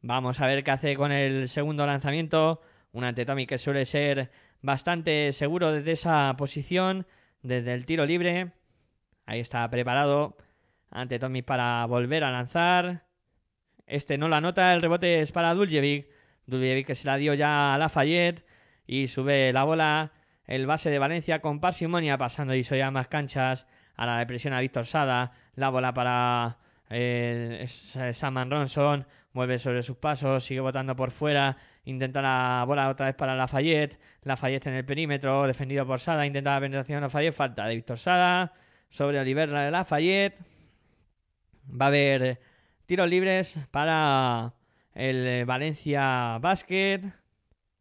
[0.02, 2.62] Vamos a ver qué hace con el segundo lanzamiento.
[2.90, 4.28] Un Ante Tomic que suele ser
[4.60, 7.06] bastante seguro desde esa posición.
[7.42, 8.52] Desde el tiro libre.
[9.26, 10.36] Ahí está preparado.
[10.90, 13.04] Ante Tomic para volver a lanzar.
[13.86, 16.06] Este no la nota, el rebote es para Duljevic.
[16.46, 18.44] Duljevic que se la dio ya a Lafayette
[18.86, 20.12] y sube la bola
[20.48, 23.66] el base de Valencia con parsimonia, pasando y soy a más canchas.
[23.96, 25.32] A la depresión a Víctor Sada.
[25.56, 26.56] La bola para
[26.88, 27.66] eh,
[28.14, 29.06] Saman Ronson.
[29.34, 31.58] Vuelve sobre sus pasos, sigue botando por fuera.
[31.88, 33.98] Intenta la bola otra vez para Lafayette.
[34.24, 36.26] Lafayette en el perímetro, defendido por Sada.
[36.26, 37.34] Intenta la penetración Lafayette.
[37.34, 38.52] Falta de Víctor Sada.
[38.90, 40.38] Sobre Oliver de Lafayette.
[41.70, 42.40] Va a haber
[42.84, 44.52] tiros libres para
[44.94, 47.00] el Valencia Basket.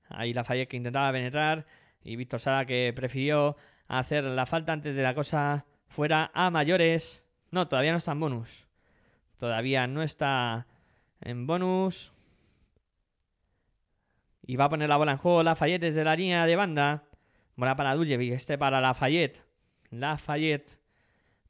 [0.08, 1.66] Ahí Lafayette que intentaba penetrar.
[2.02, 3.58] Y Víctor Sada que prefirió
[3.90, 7.26] hacer la falta antes de la cosa fuera a mayores.
[7.52, 8.68] No, todavía no está en bonus.
[9.38, 10.66] Todavía no está
[11.20, 12.14] en bonus.
[14.48, 17.04] Y va a poner la bola en juego Lafayette desde la línea de banda.
[17.58, 19.44] Bola para Duljevic, este para Lafayette.
[19.92, 20.80] Lafayette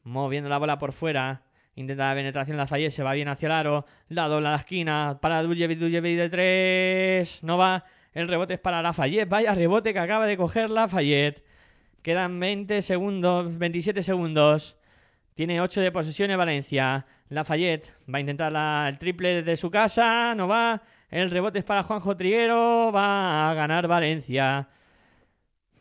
[0.03, 1.43] moviendo la bola por fuera.
[1.75, 3.85] Intenta la penetración Lafayette, se va bien hacia el aro.
[4.09, 7.43] La dobla a la esquina para Duljevic, Duljevic de tres.
[7.43, 7.85] No va.
[8.13, 9.29] El rebote es para Lafayette.
[9.29, 11.43] Vaya rebote que acaba de coger Lafayette.
[12.01, 14.75] Quedan 20 segundos, 27 segundos.
[15.35, 17.05] Tiene 8 de posesiones Valencia.
[17.29, 20.33] Lafayette va a intentar el triple desde su casa.
[20.33, 20.81] No va.
[21.09, 22.91] El rebote es para Juanjo Triguero.
[22.91, 24.67] Va a ganar Valencia.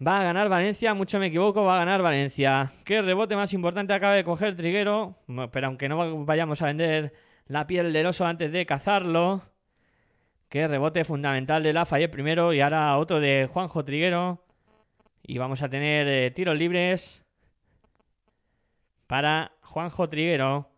[0.07, 2.73] Va a ganar Valencia, mucho me equivoco, va a ganar Valencia.
[2.85, 5.17] ¿Qué rebote más importante acaba de coger Triguero?
[5.53, 7.15] Pero aunque no vayamos a vender
[7.47, 9.43] la piel del oso antes de cazarlo.
[10.51, 14.45] Qué rebote fundamental de Lafayette primero y ahora otro de Juanjo Triguero.
[15.23, 17.25] Y vamos a tener eh, tiros libres
[19.07, 20.69] para Juanjo Triguero.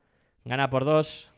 [0.44, 1.30] Gana por dos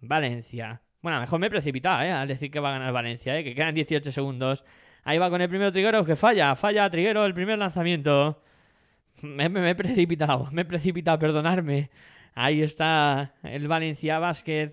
[0.00, 0.82] Valencia.
[1.06, 2.10] Bueno, mejor me he precipitado, ¿eh?
[2.10, 3.44] Al decir que va a ganar Valencia, ¿eh?
[3.44, 4.64] Que quedan 18 segundos.
[5.04, 6.56] Ahí va con el primero Triguero que falla.
[6.56, 8.42] Falla Triguero el primer lanzamiento.
[9.22, 11.90] Me, me- me he precipitado, me he precipitado, perdonadme.
[12.34, 14.72] Ahí está el Valencia Basket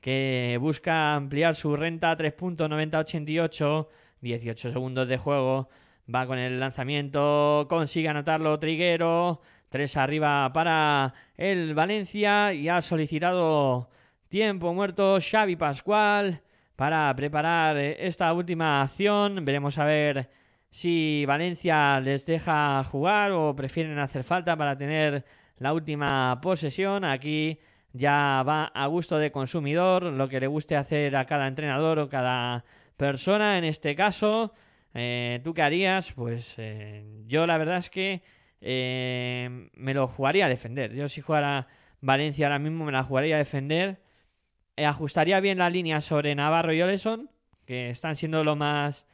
[0.00, 3.88] que busca ampliar su renta a 3 puntos 90-88.
[4.22, 5.68] 18 segundos de juego.
[6.12, 7.66] Va con el lanzamiento.
[7.68, 9.42] Consigue anotarlo Triguero.
[9.68, 12.54] 3 arriba para el Valencia.
[12.54, 13.90] Y ha solicitado
[14.34, 16.40] tiempo muerto Xavi Pascual
[16.74, 19.44] para preparar eh, esta última acción.
[19.44, 20.28] Veremos a ver
[20.70, 25.24] si Valencia les deja jugar o prefieren hacer falta para tener
[25.58, 27.04] la última posesión.
[27.04, 27.60] Aquí
[27.92, 32.08] ya va a gusto de consumidor, lo que le guste hacer a cada entrenador o
[32.08, 32.64] cada
[32.96, 34.52] persona en este caso.
[34.94, 36.10] Eh, ¿Tú qué harías?
[36.12, 38.22] Pues eh, yo la verdad es que
[38.60, 40.92] eh, me lo jugaría a defender.
[40.92, 41.68] Yo si jugara
[42.00, 44.02] Valencia ahora mismo me la jugaría a defender.
[44.76, 47.30] Eh, ajustaría bien la línea sobre Navarro y Oleson,
[47.66, 49.06] que están siendo lo más...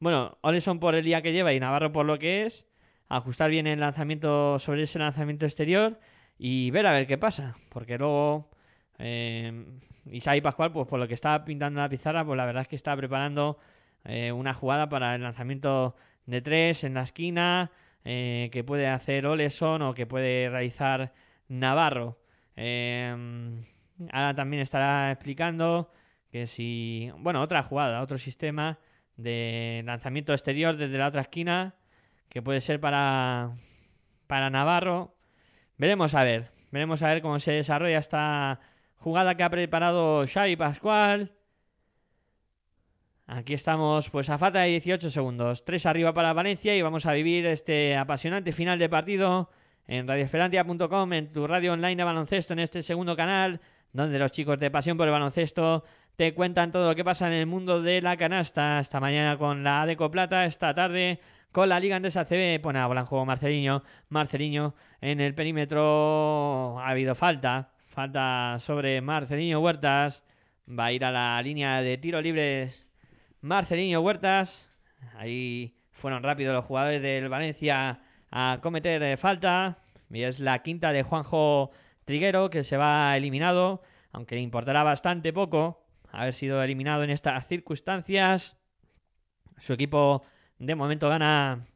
[0.00, 2.64] Bueno, Oleson por el día que lleva y Navarro por lo que es.
[3.08, 5.98] Ajustar bien el lanzamiento sobre ese lanzamiento exterior
[6.38, 7.56] y ver a ver qué pasa.
[7.70, 8.50] Porque luego
[8.98, 9.64] eh,
[10.06, 12.76] Isai Pascual, pues por lo que estaba pintando la pizarra, pues la verdad es que
[12.76, 13.58] está preparando
[14.04, 15.96] eh, una jugada para el lanzamiento
[16.26, 17.72] de tres en la esquina
[18.04, 21.12] eh, que puede hacer Oleson o que puede realizar
[21.48, 22.18] Navarro.
[22.56, 23.64] Eh,
[24.12, 25.92] ahora también estará explicando
[26.30, 28.78] que si, bueno, otra jugada, otro sistema
[29.16, 31.74] de lanzamiento exterior desde la otra esquina
[32.28, 33.56] que puede ser para
[34.28, 35.14] para Navarro.
[35.78, 38.60] Veremos a ver, veremos a ver cómo se desarrolla esta
[38.96, 41.32] jugada que ha preparado Xavi Pascual.
[43.26, 45.64] Aquí estamos pues a falta de 18 segundos.
[45.64, 49.50] 3 arriba para Valencia y vamos a vivir este apasionante final de partido
[49.86, 53.60] en radioesperantia.com, en tu radio online de baloncesto, en este segundo canal,
[53.98, 55.84] donde los chicos de Pasión por el Baloncesto
[56.16, 58.78] te cuentan todo lo que pasa en el mundo de la canasta.
[58.78, 61.20] Esta mañana con la Adeco Plata, esta tarde
[61.50, 62.60] con la Liga Andesa CB.
[62.60, 64.74] Pone a bola en juego Marceliño.
[65.00, 66.78] En el perímetro.
[66.78, 67.70] Ha habido falta.
[67.88, 70.22] Falta sobre Marceliño Huertas.
[70.68, 72.86] Va a ir a la línea de tiro libres
[73.40, 74.68] Marceliño Huertas.
[75.16, 78.00] Ahí fueron rápidos los jugadores del Valencia
[78.30, 79.78] a cometer falta.
[80.10, 81.72] Y es la quinta de Juanjo
[82.08, 83.82] Triguero que se va eliminado.
[84.12, 88.56] Aunque le importará bastante poco haber sido eliminado en estas circunstancias.
[89.58, 90.22] Su equipo
[90.58, 91.66] de momento gana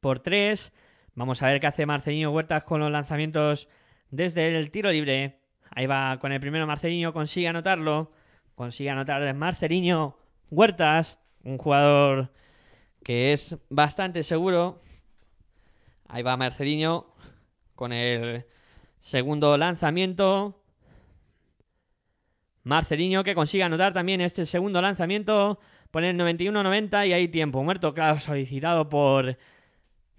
[0.00, 0.72] por 3.
[1.16, 3.68] Vamos a ver qué hace Marcelino Huertas con los lanzamientos
[4.08, 5.38] desde el tiro libre.
[5.68, 8.10] Ahí va con el primero Marcelino, consigue anotarlo.
[8.54, 10.16] Consigue anotar Marcelino
[10.50, 12.32] Huertas, un jugador
[13.04, 14.80] que es bastante seguro.
[16.06, 17.14] Ahí va Marcelino
[17.74, 18.46] con el
[19.08, 20.60] segundo lanzamiento.
[22.62, 25.58] Marcelino que consigue anotar también este segundo lanzamiento.
[25.90, 29.38] Pone el 91-90 y hay tiempo muerto, claro, solicitado por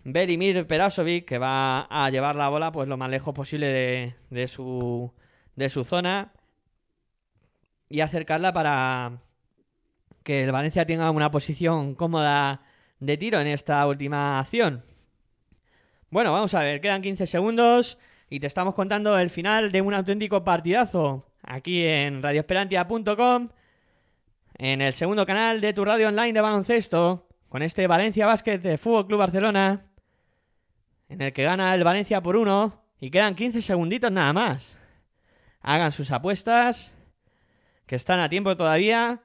[0.04, 4.48] Berimir Perasovic, que va a llevar la bola pues lo más lejos posible de, de
[4.48, 5.14] su,
[5.56, 6.34] de su zona
[7.90, 9.22] y acercarla para
[10.24, 12.64] que el Valencia tenga una posición cómoda
[13.00, 14.84] de tiro en esta última acción.
[16.10, 18.00] Bueno, vamos a ver, quedan 15 segundos
[18.30, 23.50] y te estamos contando el final de un auténtico partidazo aquí en radioesperantia.com
[24.58, 28.78] en el segundo canal de tu radio online de baloncesto con este Valencia Basket de
[28.78, 29.86] Fútbol Club Barcelona
[31.10, 34.78] en el que gana el Valencia por uno y quedan 15 segunditos nada más.
[35.62, 36.94] Hagan sus apuestas
[37.88, 39.22] que están a tiempo todavía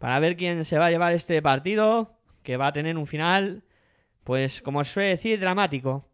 [0.00, 3.62] para ver quién se va a llevar este partido que va a tener un final
[4.24, 6.09] pues como suele decir dramático.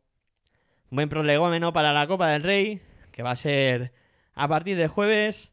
[0.91, 2.81] Un buen prolegómeno para la Copa del Rey
[3.11, 3.93] que va a ser
[4.35, 5.53] a partir de jueves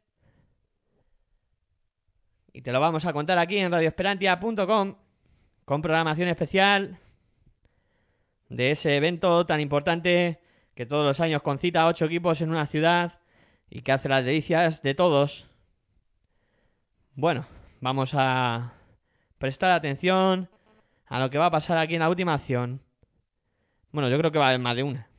[2.52, 4.96] y te lo vamos a contar aquí en radioesperantia.com
[5.66, 7.00] con programación especial
[8.50, 10.40] de ese evento tan importante
[10.76, 13.20] que todos los años concita a ocho equipos en una ciudad
[13.70, 15.48] y que hace las delicias de todos.
[17.16, 17.48] Bueno,
[17.82, 18.74] vamos a
[19.40, 20.50] prestar atención
[21.08, 22.82] a lo que va a pasar aquí en la última acción.
[23.92, 25.13] Bueno, yo creo que va a haber más de una.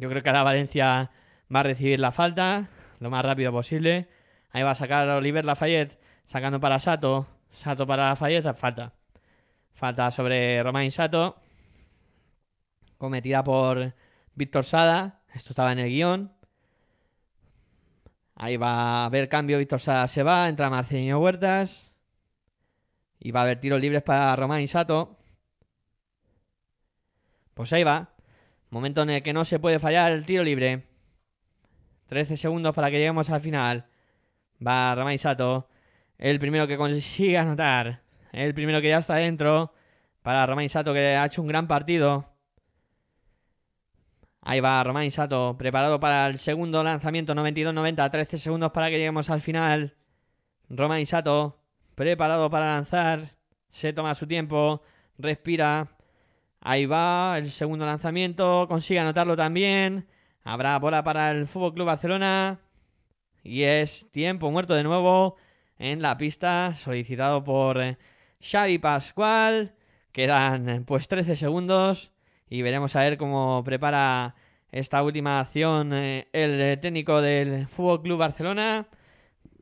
[0.00, 1.10] Yo creo que ahora Valencia
[1.54, 2.70] va a recibir la falta
[3.00, 4.08] lo más rápido posible.
[4.50, 7.26] Ahí va a sacar a Oliver Lafayette sacando para Sato.
[7.52, 8.94] Sato para Lafayette, falta.
[9.74, 11.36] Falta sobre Romain Sato.
[12.96, 13.92] Cometida por
[14.34, 15.20] Víctor Sada.
[15.34, 16.32] Esto estaba en el guion.
[18.36, 19.58] Ahí va a haber cambio.
[19.58, 20.48] Víctor Sada se va.
[20.48, 21.92] Entra Marcelino Huertas.
[23.18, 25.18] Y va a haber tiros libres para Romain Sato.
[27.52, 28.08] Pues ahí va.
[28.70, 30.84] Momento en el que no se puede fallar el tiro libre.
[32.08, 33.84] 13 segundos para que lleguemos al final.
[34.64, 35.68] Va Romain Sato.
[36.18, 38.02] El primero que consigue anotar.
[38.32, 39.72] El primero que ya está dentro.
[40.22, 42.26] Para Romain Sato que ha hecho un gran partido.
[44.42, 45.56] Ahí va Romain Sato.
[45.58, 47.34] Preparado para el segundo lanzamiento.
[47.34, 48.10] 92-90.
[48.10, 49.94] 13 segundos para que lleguemos al final.
[50.68, 51.58] Romain Sato.
[51.96, 53.34] Preparado para lanzar.
[53.70, 54.82] Se toma su tiempo.
[55.18, 55.88] Respira.
[56.60, 58.66] Ahí va el segundo lanzamiento.
[58.68, 60.06] Consigue anotarlo también.
[60.44, 62.60] Habrá bola para el Fútbol Club Barcelona.
[63.42, 65.36] Y es tiempo muerto de nuevo
[65.78, 67.96] en la pista, solicitado por eh,
[68.42, 69.72] Xavi Pascual.
[70.12, 72.12] Quedan eh, pues 13 segundos
[72.48, 74.34] y veremos a ver cómo prepara
[74.72, 78.86] esta última acción eh, el técnico del Fútbol Club Barcelona.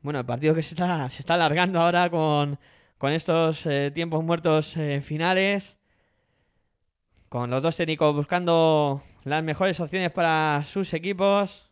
[0.01, 2.59] Bueno, el partido que se está, se está alargando ahora con,
[2.97, 5.78] con estos tiempos muertos finales.
[7.29, 11.69] Con los dos técnicos buscando las mejores opciones para sus equipos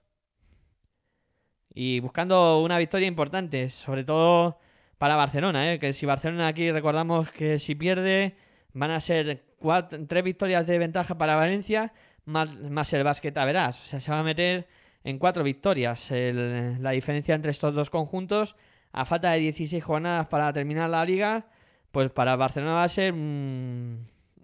[1.73, 4.59] y buscando una victoria importante, sobre todo
[4.99, 5.79] para Barcelona, ¿eh?
[5.79, 8.35] que si Barcelona aquí recordamos que si pierde
[8.73, 9.43] van a ser
[10.07, 11.91] tres victorias de ventaja para Valencia
[12.25, 14.67] más, más el básquet a verás, o sea, se va a meter
[15.03, 18.55] en cuatro victorias el, la diferencia entre estos dos conjuntos
[18.91, 21.47] a falta de 16 jornadas para terminar la liga,
[21.91, 23.13] pues para Barcelona va a ser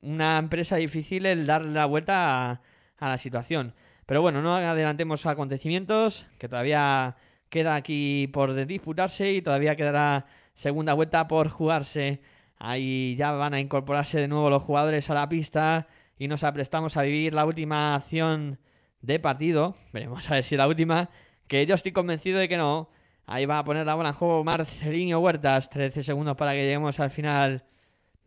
[0.03, 2.61] una empresa difícil el dar la vuelta a,
[2.99, 3.73] la situación.
[4.05, 7.15] Pero bueno, no adelantemos acontecimientos, que todavía
[7.49, 10.25] queda aquí por disputarse y todavía quedará
[10.55, 12.21] segunda vuelta por jugarse.
[12.59, 16.95] Ahí ya van a incorporarse de nuevo los jugadores a la pista y nos aprestamos
[16.97, 18.59] a vivir la última acción
[19.01, 19.75] de partido.
[19.91, 21.09] Veremos a ver si la última,
[21.47, 22.89] que yo estoy convencido de que no.
[23.25, 25.69] Ahí va a poner la bola en juego Marcelinho Huertas.
[25.69, 27.63] 13 segundos para que lleguemos al final.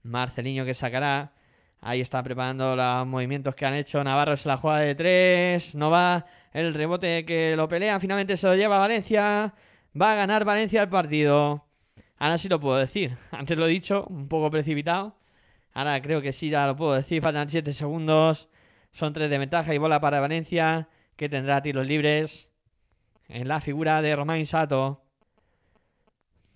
[0.03, 1.33] Marcelinho que sacará.
[1.81, 4.03] Ahí está preparando los movimientos que han hecho.
[4.03, 5.75] Navarro se la juega de tres.
[5.75, 6.27] No va.
[6.53, 8.01] El rebote que lo pelea.
[8.01, 9.55] Finalmente se lo lleva Valencia.
[10.01, 11.65] Va a ganar Valencia el partido.
[12.19, 13.17] Ahora sí lo puedo decir.
[13.31, 15.17] Antes lo he dicho, un poco precipitado.
[15.75, 17.23] Ahora creo que sí, ya lo puedo decir.
[17.23, 18.49] Faltan 7 segundos.
[18.93, 20.89] Son 3 de ventaja y bola para Valencia.
[21.17, 22.51] Que tendrá tiros libres.
[23.29, 25.03] En la figura de Romain Sato.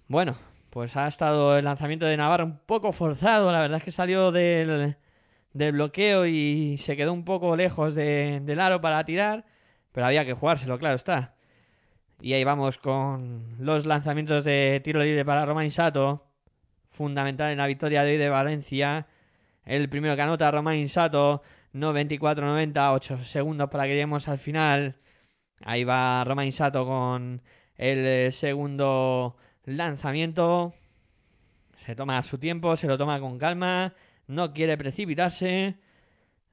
[0.09, 0.36] Bueno,
[0.70, 3.52] pues ha estado el lanzamiento de Navarro un poco forzado.
[3.52, 4.97] La verdad es que salió del
[5.52, 9.44] del bloqueo y se quedó un poco lejos de, del aro para tirar,
[9.93, 11.35] pero había que jugárselo, claro está.
[12.20, 16.27] Y ahí vamos con los lanzamientos de tiro libre para Romain Sato,
[16.93, 19.06] fundamental en la victoria de hoy de Valencia.
[19.64, 21.43] El primero que anota Romain Sato,
[21.74, 24.97] 94-90, 8 segundos para que lleguemos al final.
[25.62, 27.43] Ahí va Romain Sato con
[27.77, 30.74] el segundo lanzamiento.
[31.77, 33.94] Se toma su tiempo, se lo toma con calma
[34.31, 35.77] no quiere precipitarse.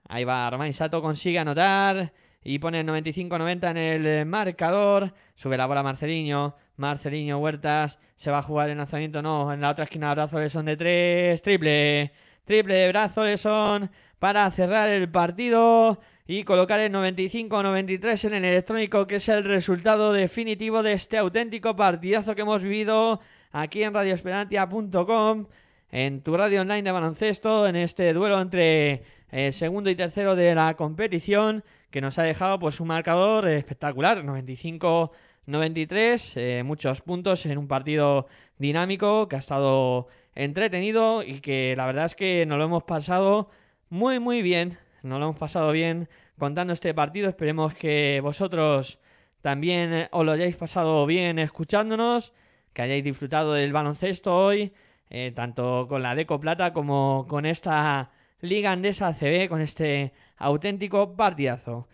[0.09, 2.13] Ahí va, Romain Sato consigue anotar
[2.43, 5.13] y pone el 95-90 en el marcador.
[5.35, 6.55] Sube la bola Marceliño.
[6.77, 10.49] Marceliño Huertas se va a jugar el lanzamiento, no, en la otra esquina brazo de
[10.49, 12.11] son de tres, triple,
[12.45, 13.89] triple de brazo de son
[14.19, 20.13] para cerrar el partido y colocar el 95-93 en el electrónico que es el resultado
[20.13, 23.21] definitivo de este auténtico partidazo que hemos vivido
[23.51, 25.47] aquí en radioesperantia.com
[25.91, 30.55] en tu radio online de baloncesto en este duelo entre el segundo y tercero de
[30.55, 37.57] la competición que nos ha dejado pues un marcador espectacular, 95-93, eh, muchos puntos en
[37.57, 38.27] un partido
[38.57, 43.49] dinámico que ha estado entretenido y que la verdad es que nos lo hemos pasado
[43.89, 48.99] muy muy bien, nos lo hemos pasado bien contando este partido, esperemos que vosotros
[49.41, 52.33] también eh, os lo hayáis pasado bien escuchándonos,
[52.73, 54.73] que hayáis disfrutado del baloncesto hoy,
[55.09, 58.11] eh, tanto con la Deco Plata como con esta
[58.41, 61.87] Liga Andesa CB, con este auténtico partidazo.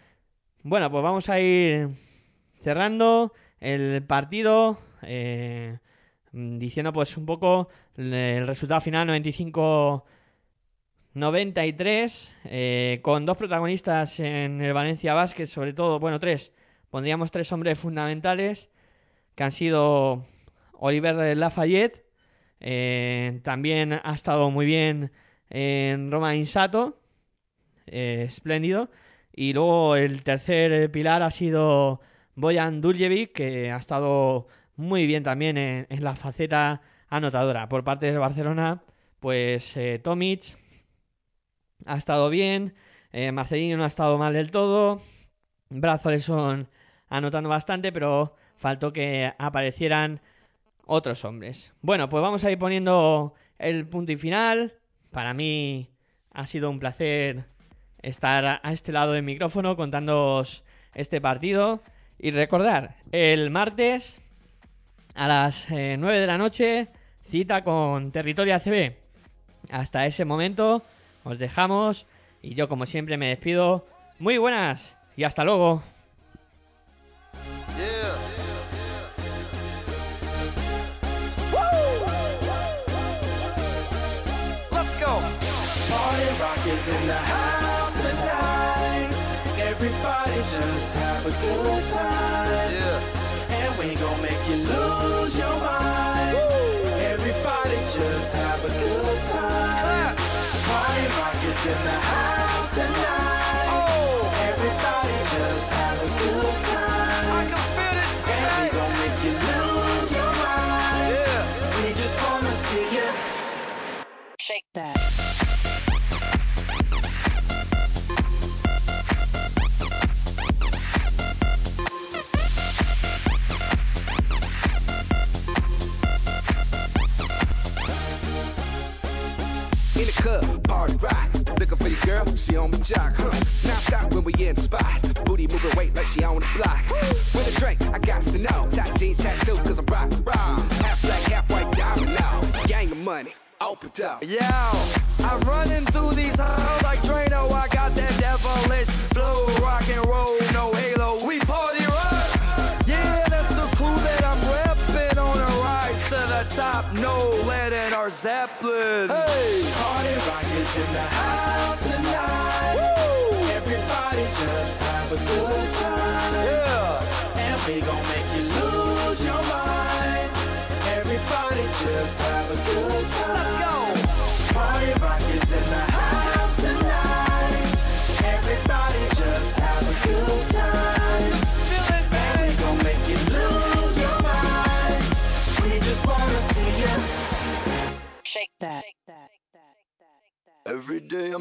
[0.64, 1.90] Bueno, pues vamos a ir
[2.64, 5.78] cerrando el partido, eh,
[6.32, 10.06] diciendo pues un poco el resultado final 95
[11.14, 16.52] 93 eh, con dos protagonistas en el Valencia Basket, sobre todo, bueno, tres,
[16.90, 18.70] pondríamos tres hombres fundamentales
[19.36, 20.26] que han sido
[20.74, 22.04] Oliver Lafayette,
[22.64, 25.12] eh, también ha estado muy bien
[25.50, 27.00] en Roma Insato,
[27.88, 28.90] eh, espléndido,
[29.34, 32.02] y luego el tercer pilar ha sido
[32.36, 37.70] Boyan Duljevic, que ha estado muy bien también en, la faceta anotadora.
[37.70, 38.84] Por parte de Barcelona,
[39.20, 40.58] pues eh, Tomic
[41.86, 42.76] ha estado bien,
[43.12, 45.02] eh, Marcelino no ha estado mal del todo,
[46.22, 46.70] son
[47.10, 50.22] anotando bastante, pero faltó que aparecieran
[50.86, 51.72] otros hombres.
[51.82, 54.74] Bueno, pues vamos a ir poniendo el punto y final.
[55.12, 55.90] Para mí
[56.32, 57.46] ha sido un placer
[58.02, 61.82] estar a este lado del micrófono contándoos este partido.
[62.20, 64.20] Y recordar, el martes
[65.16, 66.88] a las eh, 9 de la noche,
[67.30, 68.94] cita con Territorio ACB.
[69.72, 70.84] Hasta ese momento
[71.24, 72.06] os dejamos
[72.42, 73.86] y yo como siempre me despido.
[74.20, 75.84] Muy buenas y hasta luego.
[86.74, 89.10] Is in the house tonight.
[89.60, 92.74] Everybody just have a good time.
[92.74, 93.58] Yeah.
[93.62, 96.36] And we gon' make you lose your mind.
[97.14, 100.16] Everybody just have a good time.
[100.68, 103.13] Party rock is in the house tonight.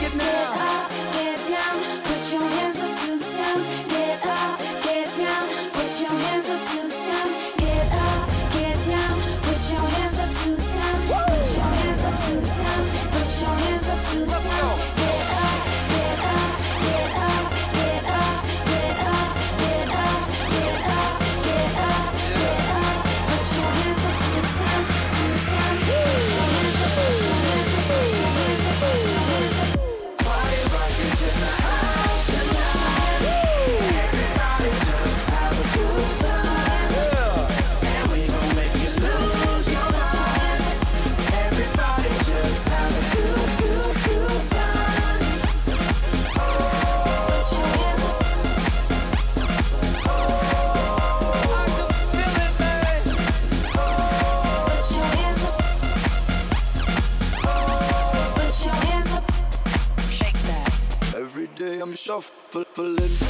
[0.00, 0.88] Naked now.
[1.12, 3.97] Get down, put your hands up to the sound.
[61.58, 63.27] Day I'm shuffling.